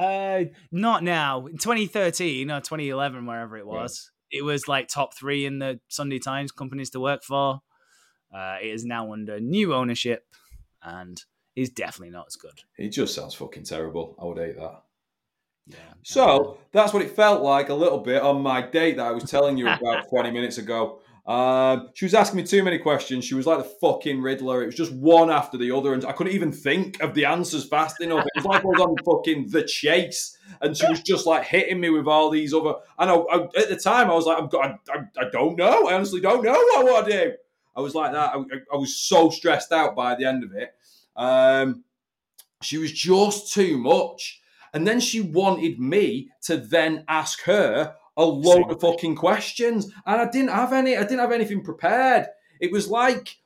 [0.00, 1.44] Uh, not now.
[1.46, 6.18] In 2013 or 2011, wherever it was, it was like top three in the Sunday
[6.18, 7.60] Times companies to work for.
[8.34, 10.24] Uh, it is now under new ownership
[10.82, 11.22] and
[11.54, 12.60] is definitely not as good.
[12.78, 14.16] it just sounds fucking terrible.
[14.18, 14.82] I would hate that.
[15.66, 15.76] Yeah.
[16.02, 19.24] So that's what it felt like a little bit on my date that I was
[19.24, 21.00] telling you about 20 minutes ago.
[21.30, 23.24] Um, she was asking me too many questions.
[23.24, 24.64] She was like the fucking Riddler.
[24.64, 27.64] It was just one after the other, and I couldn't even think of the answers
[27.68, 28.26] fast enough.
[28.26, 31.78] It was like I was on fucking the chase, and she was just like hitting
[31.78, 32.74] me with all these other.
[32.98, 35.86] And I, I, at the time, I was like, I'm, I, I, I don't know.
[35.86, 37.32] I honestly don't know what I want to do.
[37.76, 38.34] I was like that.
[38.34, 38.38] I,
[38.74, 40.74] I was so stressed out by the end of it.
[41.14, 41.84] Um,
[42.60, 44.42] she was just too much.
[44.74, 49.86] And then she wanted me to then ask her a load of fucking questions.
[50.06, 52.26] And I didn't have any, I didn't have anything prepared.
[52.60, 53.36] It was like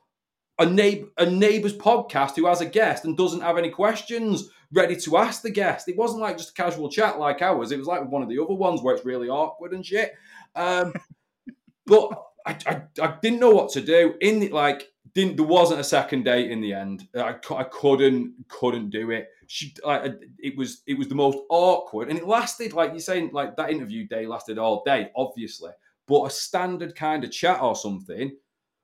[0.59, 4.95] a neighbor a neighbor's podcast who has a guest and doesn't have any questions ready
[4.97, 5.87] to ask the guest.
[5.87, 7.71] It wasn't like just a casual chat like ours.
[7.71, 10.13] It was like one of the other ones where it's really awkward and shit.
[10.55, 10.93] Um,
[11.85, 12.09] but
[12.45, 14.15] I, I, I didn't know what to do.
[14.19, 17.07] In the, like, didn't there wasn't a second date in the end.
[17.15, 19.29] I, I couldn't couldn't do it.
[19.47, 23.31] She like it was it was the most awkward, and it lasted like you're saying
[23.33, 25.71] like that interview day lasted all day, obviously.
[26.07, 28.35] But a standard kind of chat or something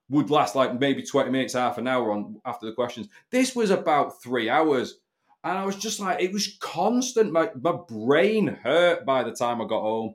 [0.09, 3.07] would last like maybe twenty minutes, half an hour on after the questions.
[3.29, 4.99] This was about three hours.
[5.43, 7.31] And I was just like, it was constant.
[7.31, 10.13] My my brain hurt by the time I got home.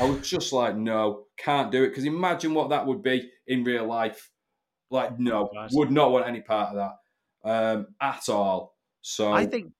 [0.00, 1.90] I was just like, no, can't do it.
[1.90, 4.30] Because imagine what that would be in real life.
[4.90, 6.92] Like, no, would not want any part of
[7.42, 8.76] that um, at all.
[9.02, 9.72] So I think,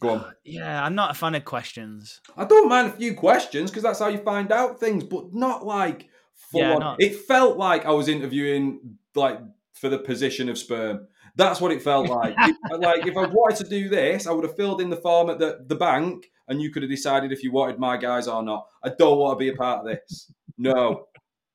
[0.00, 0.34] go on.
[0.44, 2.20] yeah, I'm not a fan of questions.
[2.36, 5.64] I don't mind a few questions because that's how you find out things, but not
[5.64, 6.80] like full Yeah, on.
[6.80, 9.38] not- It felt like I was interviewing like
[9.74, 11.06] for the position of sperm.
[11.36, 12.34] That's what it felt like.
[12.40, 15.30] If- like if I wanted to do this, I would have filled in the form
[15.30, 18.42] at the, the bank, and you could have decided if you wanted my guys or
[18.42, 18.66] not.
[18.82, 20.32] I don't want to be a part of this.
[20.58, 21.06] No,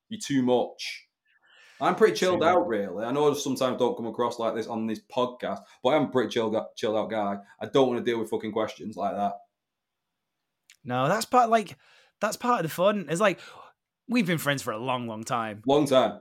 [0.09, 1.06] you're too much.
[1.79, 3.05] I'm pretty chilled out, really.
[3.05, 6.07] I know I sometimes don't come across like this on this podcast, but I'm a
[6.07, 7.37] pretty chilled, chilled out guy.
[7.59, 9.33] I don't want to deal with fucking questions like that.
[10.83, 11.75] No, that's part like
[12.21, 13.07] that's part of the fun.
[13.09, 13.39] It's like
[14.07, 15.61] we've been friends for a long, long time.
[15.67, 16.19] Long time.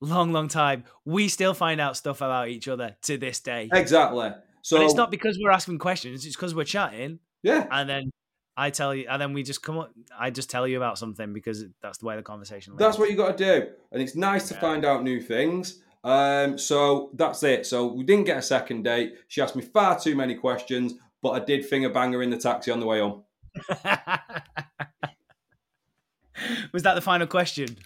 [0.00, 0.84] Long, long time.
[1.04, 3.68] We still find out stuff about each other to this day.
[3.72, 4.30] Exactly.
[4.62, 8.10] So and it's not because we're asking questions, it's because we're chatting yeah, and then
[8.56, 9.92] I tell you, and then we just come up.
[10.18, 12.72] I just tell you about something because that's the way the conversation.
[12.72, 12.80] Leads.
[12.80, 14.60] That's what you got to do, and it's nice to Yeah.
[14.60, 15.82] find out new things.
[16.04, 17.66] Um, so that's it.
[17.66, 19.14] So we didn't get a second date.
[19.28, 22.38] She asked me far too many questions, but I did finger bang her in the
[22.38, 23.24] taxi on the way home.
[26.72, 27.76] Was that the final question?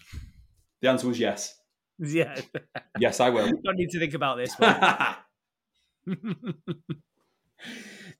[0.82, 1.56] The answer was yes.
[1.98, 2.40] Yeah.
[2.98, 3.47] Yes, I will.
[3.64, 4.76] Don't need to think about this one.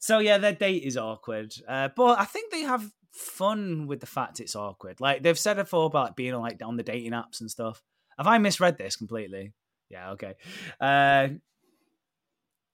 [0.01, 4.07] so yeah, their date is awkward, uh, but I think they have fun with the
[4.07, 5.01] fact it's awkward.
[5.01, 7.83] Like they've said before about being like on the dating apps and stuff.
[8.19, 9.53] Have I misread this completely?
[9.89, 10.11] Yeah.
[10.13, 10.35] Okay.
[10.81, 11.29] Uh,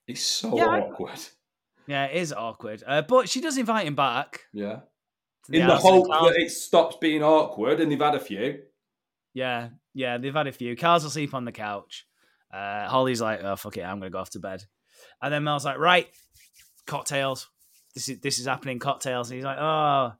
[0.06, 1.18] it's so Yeah, awkward.
[1.86, 4.42] yeah, it is awkward, uh, but she does invite him back.
[4.52, 4.80] Yeah.
[5.48, 8.60] the In the hope that it stops being awkward, and they've had a few.
[9.34, 10.76] Yeah, yeah, they've had a few.
[10.76, 12.06] Carl's asleep on the couch.
[12.52, 14.64] Uh, Holly's like, "Oh fuck it, I'm gonna go off to bed."
[15.20, 16.08] And then Mel's like, "Right,
[16.86, 17.48] cocktails.
[17.94, 18.78] This is this is happening.
[18.78, 20.12] Cocktails." And he's like, "Oh,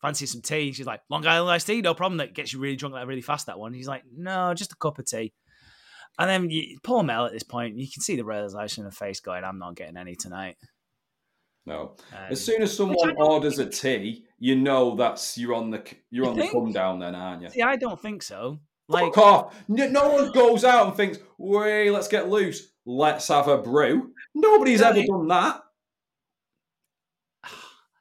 [0.00, 2.18] fancy some tea?" She's like, "Long Island iced tea, no problem.
[2.18, 3.72] That gets you really drunk like really fast." That one.
[3.74, 5.32] He's like, "No, just a cup of tea."
[6.18, 8.90] And then you, poor Mel at this point, you can see the realization in her
[8.94, 10.56] face, going, "I'm not getting any tonight."
[11.64, 11.94] No.
[12.12, 15.82] Um, As soon as someone don't orders a tea, you know that's you're on the
[16.10, 17.50] you're You on the come down then, aren't you?
[17.50, 18.58] see, I don't think so.
[18.88, 19.64] Like, Fuck off!
[19.68, 22.72] No, no one goes out and thinks, "Wait, let's get loose.
[22.84, 25.62] Let's have a brew." Nobody's No, ever done that.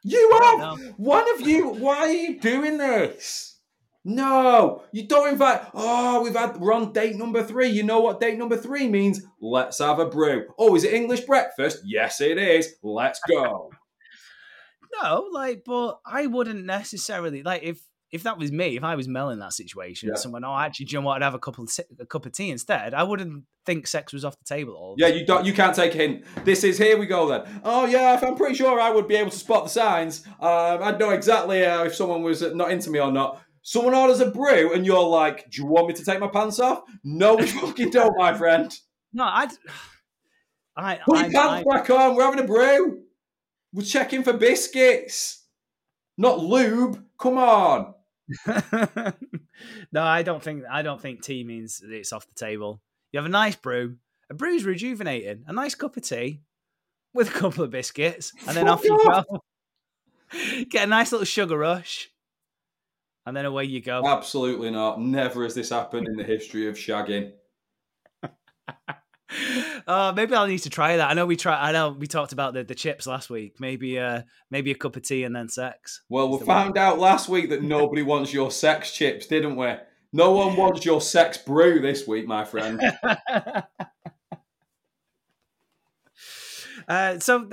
[0.03, 0.79] You have.
[0.97, 1.69] One of you.
[1.69, 3.59] Why are you doing this?
[4.03, 5.61] No, you don't invite.
[5.75, 7.67] Oh, we've had we're on date number three.
[7.67, 9.21] You know what date number three means?
[9.39, 10.47] Let's have a brew.
[10.57, 11.81] Oh, is it English breakfast?
[11.85, 12.75] Yes, it is.
[12.83, 13.69] Let's go.
[15.01, 19.07] No, like, but I wouldn't necessarily like if if that was me, if I was
[19.07, 20.15] Mel in that situation, Yeah.
[20.15, 21.21] someone, oh, actually, do you know what?
[21.21, 22.93] I'd have a couple of si- a cup of tea instead.
[22.93, 24.73] I wouldn't think sex was off the table.
[24.73, 25.45] At all Yeah, you don't.
[25.45, 26.25] You can't take a hint.
[26.43, 27.61] This is here we go then.
[27.63, 30.25] Oh yeah, I'm pretty sure I would be able to spot the signs.
[30.39, 33.41] Um, I'd know exactly uh, if someone was uh, not into me or not.
[33.63, 36.59] Someone orders a brew, and you're like, "Do you want me to take my pants
[36.59, 38.75] off?" No, we fucking don't, my friend.
[39.13, 39.51] no, I'd.
[40.75, 42.15] I, Put I, your pants back on.
[42.15, 43.03] We're having a brew.
[43.73, 45.45] We're checking for biscuits,
[46.17, 47.03] not lube.
[47.19, 47.93] Come on.
[49.91, 52.81] No, I don't think I don't think tea means that it's off the table.
[53.11, 53.97] You have a nice brew.
[54.29, 55.43] A brew's rejuvenating.
[55.47, 56.41] A nice cup of tea
[57.13, 59.41] with a couple of biscuits, and then off you go.
[60.69, 62.09] Get a nice little sugar rush,
[63.25, 64.01] and then away you go.
[64.05, 65.01] Absolutely not.
[65.01, 67.33] Never has this happened in the history of shagging.
[69.87, 71.09] Uh, maybe I'll need to try that.
[71.09, 71.69] I know we try.
[71.69, 73.59] I know we talked about the, the chips last week.
[73.59, 76.01] Maybe, uh, maybe a cup of tea and then sex.
[76.09, 79.73] Well, we found out last week that nobody wants your sex chips, didn't we?
[80.13, 82.81] No one wants your sex brew this week, my friend.
[86.87, 87.49] uh, so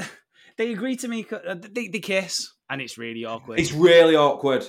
[0.57, 1.27] they agree to me.
[1.31, 3.61] uh, They, they kiss, and it's really awkward.
[3.61, 4.67] It's really awkward.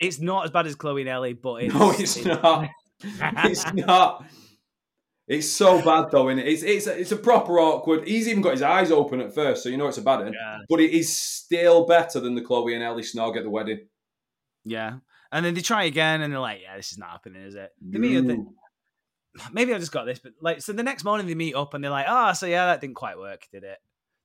[0.00, 2.68] It's not as bad as Chloe and Ellie, but it's, No, it's not.
[3.02, 4.24] It's not.
[5.28, 6.46] It's so bad though, is it?
[6.46, 8.06] It's it's a, it's a proper awkward.
[8.06, 10.32] He's even got his eyes open at first, so you know it's a bad one.
[10.32, 10.58] Yeah.
[10.68, 13.88] But it is still better than the Chloe and Ellie snog at the wedding.
[14.64, 14.98] Yeah,
[15.32, 17.72] and then they try again, and they're like, "Yeah, this is not happening, is it?"
[17.80, 18.46] They meet the-
[19.52, 21.82] maybe I just got this, but like, so the next morning they meet up, and
[21.82, 23.78] they're like, "Ah, so yeah, that didn't quite work, did it?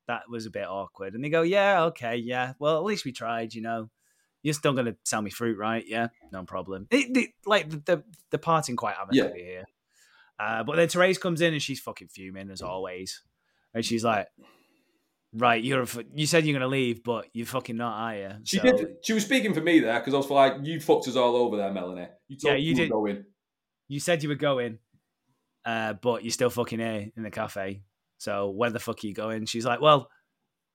[0.07, 2.53] That was a bit awkward." And they go, "Yeah, okay, yeah.
[2.59, 3.89] Well, at least we tried, you know.
[4.43, 5.83] You're still gonna sell me fruit, right?
[5.85, 9.65] Yeah, no problem." It, it- like the, the the parting quite amicably here.
[10.41, 13.21] Uh, but then Terese comes in and she's fucking fuming as always,
[13.73, 14.27] and she's like.
[15.33, 18.29] Right, you're a f- you said you're gonna leave, but you're fucking not, are you?
[18.43, 18.87] She So- did.
[19.01, 21.55] She was speaking for me there because I was like, "You fucked us all over
[21.55, 22.07] there, Melanie.
[22.27, 22.91] You told Yeah, you me did.
[22.91, 23.23] Going.
[23.87, 24.79] you said you were going,
[25.63, 27.83] uh, but you're still fucking here in the cafe.
[28.17, 29.45] So where the fuck are you going?
[29.45, 30.09] She's like, well,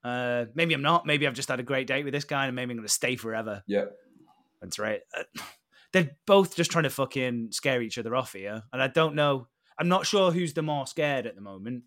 [0.02, 1.04] uh, maybe I'm not.
[1.04, 2.92] Maybe I've just had a great date with this guy, and maybe I'm going to
[2.92, 3.62] stay forever.
[3.66, 3.84] Yeah.
[4.62, 5.02] That's right.
[5.14, 5.24] Uh,
[5.92, 9.48] they're both just trying to fucking scare each other off here, and I don't know.
[9.78, 11.84] I'm not sure who's the more scared at the moment.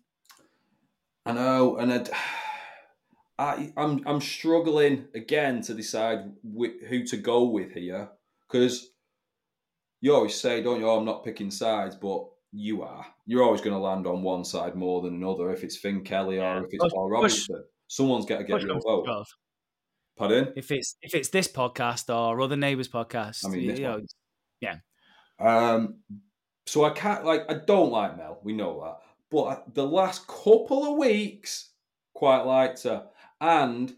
[1.26, 2.10] I know, and I'd,
[3.38, 8.10] I, I'm I'm struggling again to decide wh- who to go with here
[8.48, 8.88] because
[10.00, 10.88] you always say, don't you?
[10.88, 13.06] Oh, I'm not picking sides, but you are.
[13.26, 15.50] You're always going to land on one side more than another.
[15.52, 16.58] If it's Finn Kelly or Yeah.
[16.58, 17.12] if it's Push- Paul push-
[17.48, 19.06] Robinson, someone's got to get Push your vote.
[19.06, 19.26] shove.
[20.18, 20.52] Pardon?
[20.56, 24.00] If it's if it's this podcast or other neighbors podcast, I mean, you this know,
[24.60, 24.76] yeah.
[25.38, 26.00] Um,
[26.70, 28.38] so I can't like I don't like Mel.
[28.44, 28.98] We know that,
[29.28, 31.70] but the last couple of weeks,
[32.14, 33.08] quite liked her,
[33.40, 33.92] and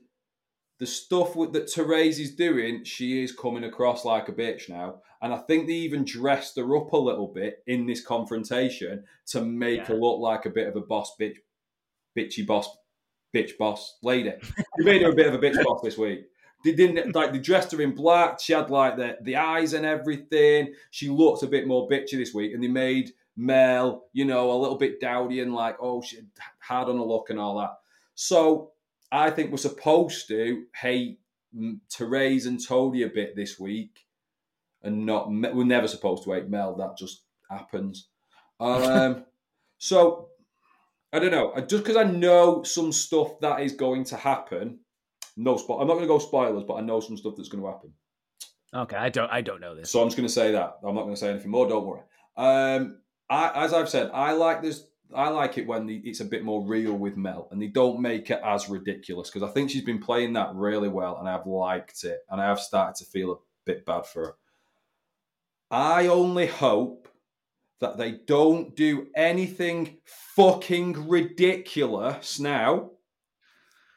[0.78, 5.02] the stuff with, that Terese is doing, she is coming across like a bitch now,
[5.20, 9.42] and I think they even dressed her up a little bit in this confrontation to
[9.44, 9.84] make Yeah.
[9.88, 11.36] her look like a bit of a boss bitch,
[12.18, 12.74] bitchy boss,
[13.36, 14.32] bitch boss lady.
[14.78, 16.24] You made her a bit of a bitch boss this week.
[16.64, 18.40] They didn't like they dressed her in black.
[18.40, 20.74] She had like the the eyes and everything.
[20.90, 24.60] She looked a bit more bitchy this week, and they made Mel, you know, a
[24.60, 26.18] little bit dowdy and like, oh, she
[26.60, 27.78] hard on a look and all that.
[28.14, 28.72] So
[29.10, 31.18] I think we're supposed to hate
[31.54, 34.06] Terese and Tony a bit this week,
[34.82, 36.76] and not we're never supposed to hate Mel.
[36.76, 38.08] That just happens.
[38.60, 39.24] Um,
[39.78, 40.28] so
[41.12, 41.54] I don't know.
[41.66, 44.80] Just because I know some stuff that is going to happen,
[45.36, 45.80] no spot.
[45.80, 47.92] I'm not going to go spoilers, but I know some stuff that's going to happen.
[48.74, 49.90] Okay, I don't I don't know this.
[49.90, 50.78] So I'm just going to say that.
[50.82, 51.68] I'm not going to say anything more.
[51.68, 52.00] Don't worry.
[52.36, 54.84] Um, I, as I've said, I like this.
[55.14, 58.00] I like it when the, it's a bit more real with Mel, and they don't
[58.00, 61.46] make it as ridiculous because I think she's been playing that really well, and I've
[61.46, 63.36] liked it, and I have started to feel a
[63.66, 64.34] bit bad for her.
[65.70, 67.08] I only hope
[67.80, 69.98] that they don't do anything
[70.36, 72.92] fucking ridiculous now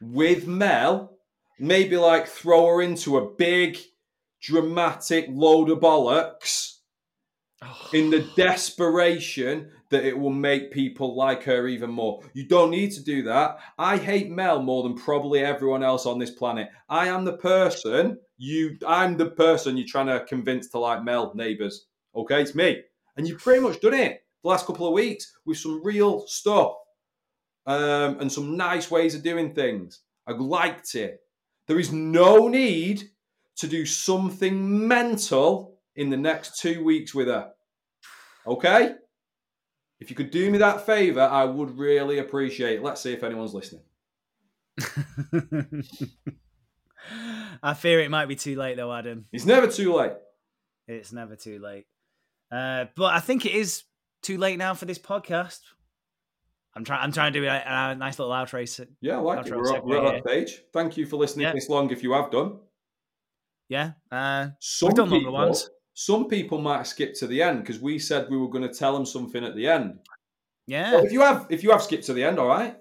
[0.00, 1.15] with Mel.
[1.58, 3.78] Maybe like throw her into a big,
[4.40, 6.76] dramatic load of bollocks
[7.92, 12.20] in the desperation that it will make people like her even more.
[12.34, 13.58] You don't need to do that.
[13.78, 16.68] I hate Mel more than probably everyone else on this planet.
[16.88, 21.32] I am the person you I'm the person you're trying to convince to like Mel
[21.34, 21.86] neighbors.
[22.14, 22.82] Okay, it's me.
[23.16, 26.74] And you've pretty much done it the last couple of weeks with some real stuff.
[27.66, 30.02] Um, and some nice ways of doing things.
[30.28, 31.18] I liked it.
[31.66, 33.10] There is no need
[33.56, 37.52] to do something mental in the next two weeks with her.
[38.46, 38.94] Okay?
[39.98, 42.82] If you could do me that favor, I would really appreciate it.
[42.82, 43.82] Let's see if anyone's listening.
[47.62, 49.24] I fear it might be too late though, Adam.
[49.32, 50.12] It's never too late.
[50.86, 51.86] It's never too late.
[52.52, 53.84] Uh, but I think it is
[54.22, 55.60] too late now for this podcast.
[56.76, 57.00] I'm trying.
[57.02, 58.68] I'm trying to do a, a nice little outro.
[58.68, 59.56] se- Yeah, I like it.
[59.56, 60.22] We're, segue we're on here.
[60.22, 60.60] that page.
[60.72, 61.52] Thank you for listening Yeah.
[61.54, 62.58] this long if you have done.
[63.68, 63.92] Yeah.
[64.12, 65.70] Uh, Some We've done longer people, ones.
[65.94, 68.74] some people might have skipped to the end because we said we were going to
[68.74, 69.98] tell them something at the end.
[70.66, 70.92] yeah.
[70.92, 72.76] Well, if you have, if you have skipped to the end, all right.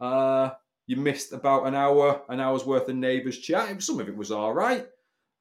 [0.00, 0.50] Uh,
[0.88, 3.80] you missed about an hour, an hour's worth of neighbours chat.
[3.82, 4.86] Some of it was all right.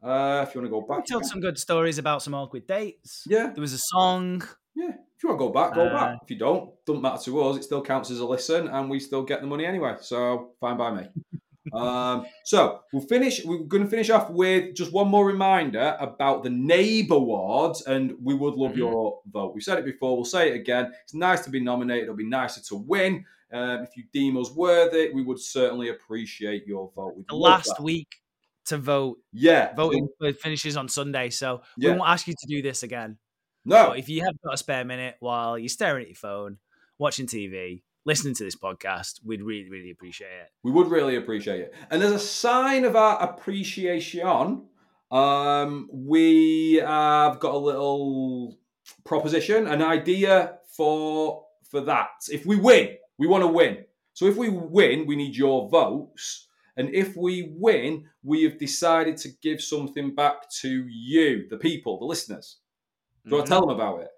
[0.03, 2.67] Uh, if you want to go We back, told some good stories about some awkward
[2.67, 3.23] dates.
[3.27, 4.43] yeah, There was a song.
[4.75, 4.89] Yeah.
[4.89, 6.19] If you want to go back, go Uh, back.
[6.23, 7.57] If you don't, doesn't matter to us.
[7.57, 9.95] It still counts as a listen, and we still get the money anyway.
[10.01, 11.07] So fine by me.
[11.73, 13.43] um, so we'll finish.
[13.45, 18.33] We're going to finish off with just one more reminder about the NeighbAwards, and we
[18.33, 18.77] would love Mhm.
[18.77, 19.53] your vote.
[19.55, 20.15] We've said it before.
[20.15, 20.91] We'll say it again.
[21.03, 22.03] It's nice to be nominated.
[22.03, 23.25] It'll be nicer to win.
[23.53, 27.15] Um, if you deem us worthy, we would certainly appreciate your vote.
[27.15, 27.81] We'd The last that.
[27.83, 28.09] week
[28.65, 29.19] to vote.
[29.31, 31.91] yeah, Voting for finishes on Sunday, so Yeah.
[31.93, 33.17] we won't ask you to do this again.
[33.65, 36.57] No, But if you have got a spare minute while you're staring at your phone,
[36.99, 40.49] watching TV, listening to this podcast, we'd really, really appreciate it.
[40.63, 41.73] We would really appreciate it.
[41.89, 44.67] And as a sign of our appreciation,
[45.11, 48.57] um, we have got a little
[49.03, 52.09] proposition, an idea for for that.
[52.31, 53.85] If we win, we want to win.
[54.13, 56.47] So if we win, we need your votes.
[56.77, 61.99] And if we win, we have decided to give something back to you, the people,
[61.99, 62.59] the listeners.
[63.29, 64.09] Do want to tell them about it?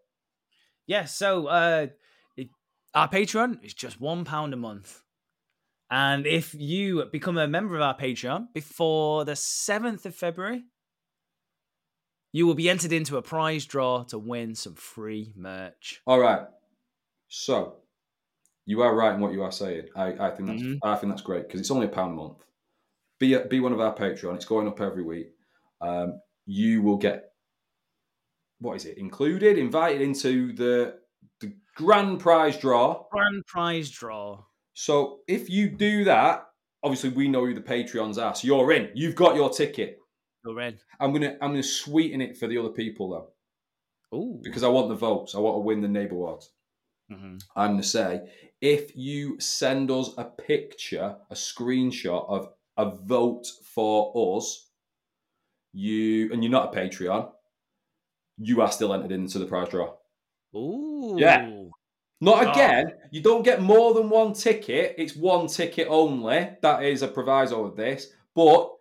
[0.86, 1.88] Yeah, so uh,
[2.36, 2.50] it,
[2.94, 5.02] our Patreon is just one pound a month,
[5.90, 10.64] and if you become a member of our Patreon before the seventh of February,
[12.32, 16.02] you will be entered into a prize draw to win some free merch.
[16.06, 16.48] All right.
[17.30, 17.78] So
[18.66, 19.88] you are right in what you are saying.
[19.96, 20.78] I, I think that's Mhm.
[20.84, 22.44] I think that's great because it's only a pound a month.
[23.20, 24.36] Be a, be one of our Patreon.
[24.36, 25.30] It's going up every week.
[25.82, 27.32] Um, you will get
[28.60, 29.58] what is it included?
[29.58, 31.00] Invited into the
[31.42, 33.06] the grand prize draw.
[33.12, 34.44] Grand prize draw.
[34.74, 36.46] So if you do that,
[36.84, 38.36] obviously we know who the Patreons are.
[38.36, 38.90] So you're in.
[38.94, 40.00] You've got your ticket.
[40.46, 40.78] You're in.
[41.00, 44.40] I'm gonna I'm gonna sweeten it for the other people though Ooh.
[44.44, 45.36] because I want the votes.
[45.36, 46.46] I want to win the NeighbAwards.
[47.12, 47.42] Mhm.
[47.56, 48.30] I'm going to say
[48.62, 54.70] if you send us a picture, a screenshot of a vote for us,
[55.74, 57.32] you and you're not a Patreon,
[58.38, 59.93] you are still entered into the prize draw.
[60.55, 61.15] Ooh.
[61.18, 61.64] Yeah.
[62.19, 62.51] Not Oh.
[62.51, 62.93] again.
[63.11, 64.95] You don't get more than one ticket.
[64.97, 66.49] It's one ticket only.
[66.61, 68.11] That is a proviso of this.
[68.35, 68.72] But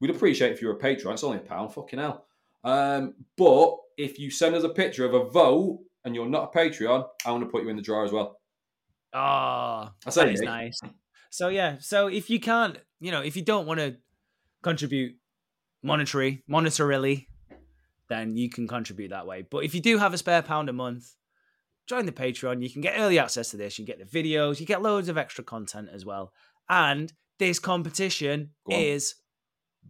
[0.00, 1.14] we'd appreciate if you're a patron.
[1.14, 1.72] It's only a pound.
[1.72, 2.26] Fucking hell.
[2.62, 6.58] Um, but if you send us a picture of a vote and you're not a
[6.58, 8.38] Patreon, I want to put you in the draw as well.
[9.12, 10.46] Ah, I say that is me.
[10.46, 10.80] nice.
[11.30, 13.96] So yeah, so if you can't, you know, if you don't want to
[14.62, 15.16] contribute
[15.82, 17.26] monetary, monetarily,
[18.08, 19.46] then you can contribute that way.
[19.48, 21.14] But if you do have a spare pound a month,
[21.86, 22.62] join the Patreon.
[22.62, 23.78] You can get early access to this.
[23.78, 24.60] You get the videos.
[24.60, 26.32] You get loads of extra content as well.
[26.68, 29.16] And this competition is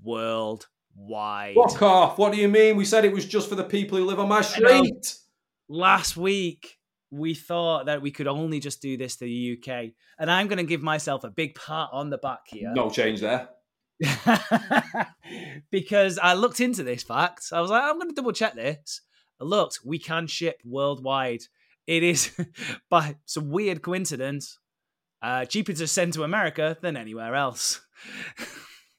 [0.03, 1.55] worldwide.
[1.55, 2.19] Fuck off.
[2.19, 2.77] What do you mean?
[2.77, 5.17] We said it was just for the people who live on my street.
[5.69, 6.79] Last week,
[7.11, 9.93] we thought that we could only just do this to the UK.
[10.19, 12.73] And I'm going to give myself a big pat on the back here.
[12.75, 13.49] No change there.
[15.71, 17.47] because I looked into this fact.
[17.53, 19.01] I was like, I'm going to double check this.
[19.41, 21.43] I looked, we can ship worldwide.
[21.87, 22.33] It is,
[22.91, 24.59] by some weird coincidence,
[25.23, 27.81] uh, cheaper to send to America than anywhere else.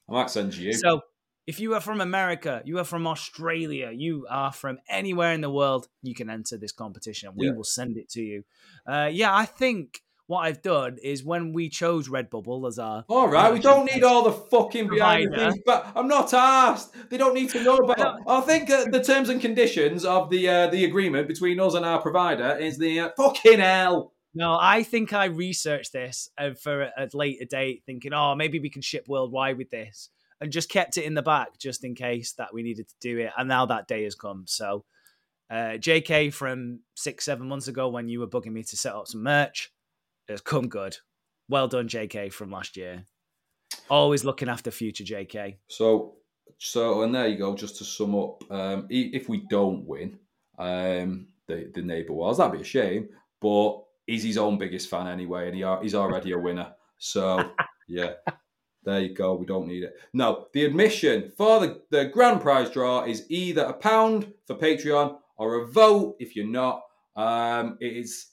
[0.09, 0.73] I might send to you.
[0.73, 1.01] So,
[1.47, 5.49] if you are from America, you are from Australia, you are from anywhere in the
[5.49, 7.31] world, you can enter this competition.
[7.35, 7.53] We Yeah.
[7.53, 8.43] will send it to you.
[8.87, 13.27] Uh, yeah, I think what I've done is when we chose Redbubble as our all
[13.27, 16.95] right, we don't need all the fucking behind the scenes, but I'm not asked.
[17.09, 18.21] They don't need to know about.
[18.27, 21.85] I think uh, the terms and conditions of the uh, the agreement between us and
[21.85, 24.13] our provider is the uh, fucking hell.
[24.33, 28.59] No, I think I researched this uh, for a, a later date, thinking, oh, maybe
[28.59, 30.09] we can ship worldwide with this,
[30.41, 33.19] and just kept it in the back just in case that we needed to do
[33.19, 33.31] it.
[33.37, 34.43] And now that day has come.
[34.47, 34.83] So,
[35.49, 39.07] uh, JK from six, seven months ago, when you were bugging me to set up
[39.07, 39.71] some merch,
[40.29, 40.97] has come good.
[41.47, 43.05] Well done, JK from last year.
[43.89, 45.57] Always looking after future JK.
[45.67, 46.15] So,
[46.57, 47.55] so, and there you go.
[47.55, 50.17] Just to sum up, um, if we don't win
[50.57, 53.09] um, the the NeighbAwards, that'd be a shame.
[53.41, 56.73] But he's his own biggest fan anyway, and he are, he's already a winner.
[56.97, 57.51] So,
[57.87, 58.13] yeah,
[58.83, 59.35] there you go.
[59.35, 59.93] We don't need it.
[60.13, 65.17] No, the admission for the the grand prize draw is either a pound for Patreon
[65.37, 66.81] or a vote if you're not.
[67.15, 68.27] Um, it is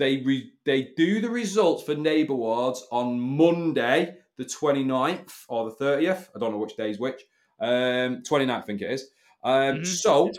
[0.00, 6.28] they re, they do the results for NeighbAwards on Monday the 29th or the 30th.
[6.34, 7.22] I don't know which day is which.
[7.60, 9.10] Um, 29th, I think it is.
[9.44, 9.86] Um, Mhm.
[9.86, 10.30] So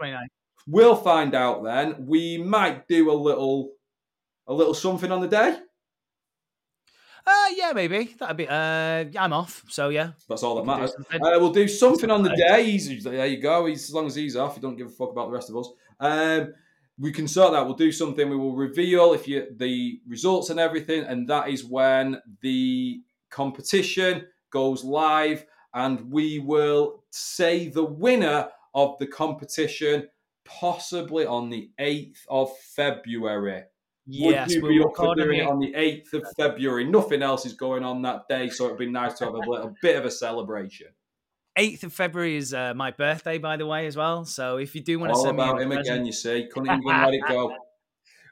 [0.68, 2.08] we'll find out then.
[2.08, 3.74] We might do a little
[4.48, 5.60] a little something on the day.
[7.28, 8.48] Uh, yeah, maybe that'd be.
[8.48, 10.14] Uh, I'm off, so yeah.
[10.28, 10.96] That's all that can do matters.
[11.14, 12.64] Uh, we'll do something on the day.
[12.72, 13.68] He's, there you go.
[13.68, 15.58] He's, as long as he's off, you don't give a fuck about the rest of
[15.58, 15.70] us.
[16.00, 16.54] Um,
[16.98, 17.66] we can sort that.
[17.66, 18.30] We'll do something.
[18.30, 24.28] We will reveal if you the results and everything, and that is when the competition
[24.52, 30.08] goes live, and we will say the winner of the competition
[30.46, 33.64] possibly on the eighth of February.
[34.08, 35.48] Yes, Would you we'll be up for doing it.
[35.48, 36.84] on the 8th of February?
[36.86, 39.76] Nothing else is going on that day, so it'd be nice to have a little
[39.82, 40.88] bit of a celebration.
[41.58, 44.26] 8th of February is uh, my birthday, by the way, as well.
[44.26, 46.12] So if you do want to All send me about any him present- again, you
[46.12, 46.48] see.
[46.54, 47.54] Couldn't even let it go.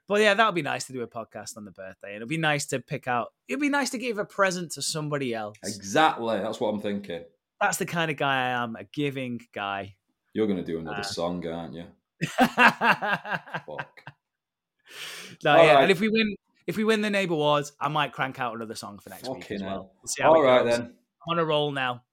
[0.08, 2.16] But yeah, that would be nice to do a podcast on the birthday.
[2.16, 3.28] It'll be nice to pick out.
[3.48, 5.58] It'd be nice to give a present to somebody else.
[5.64, 6.40] Exactly.
[6.40, 7.24] That's what I'm thinking.
[7.62, 9.96] That's the kind of guy I am, a giving guy.
[10.34, 11.04] You're going to do another Ah.
[11.04, 11.84] song, aren't you?
[12.24, 12.48] Fuck.
[13.68, 13.98] No, Fuck.
[15.44, 15.82] yeah, All right.
[15.84, 16.36] and if we win,
[16.66, 19.56] if we win the NeighbAwards, I might crank out another song for next week Fucking
[19.58, 19.70] as well.
[19.72, 19.92] hell.
[20.02, 20.78] We'll see how All right, goes.
[20.78, 20.86] then.
[20.88, 22.04] I'm on a roll now.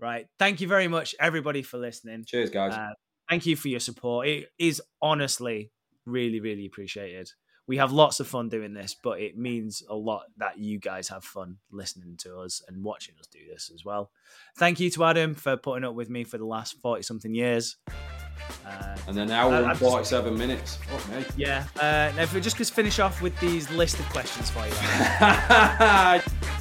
[0.00, 0.26] Right.
[0.38, 2.24] Thank you very much, everybody, for listening.
[2.24, 2.72] Cheers, guys.
[2.72, 2.90] Uh,
[3.28, 4.28] thank you for your support.
[4.28, 5.72] It is honestly
[6.06, 7.30] really, really appreciated.
[7.66, 11.08] We have lots of fun doing this, but it means a lot that you guys
[11.08, 14.10] have fun listening to us and watching us do this as well.
[14.56, 17.76] Thank you to Adam for putting up with me for the last 40 something years.
[18.64, 20.76] Uh, and then hour uh, and I'm just- 47 minutes.
[20.76, 21.24] Fuck me.
[21.36, 21.66] yeah.
[21.76, 24.72] Uh, now, if we just could finish off with these list of questions for you.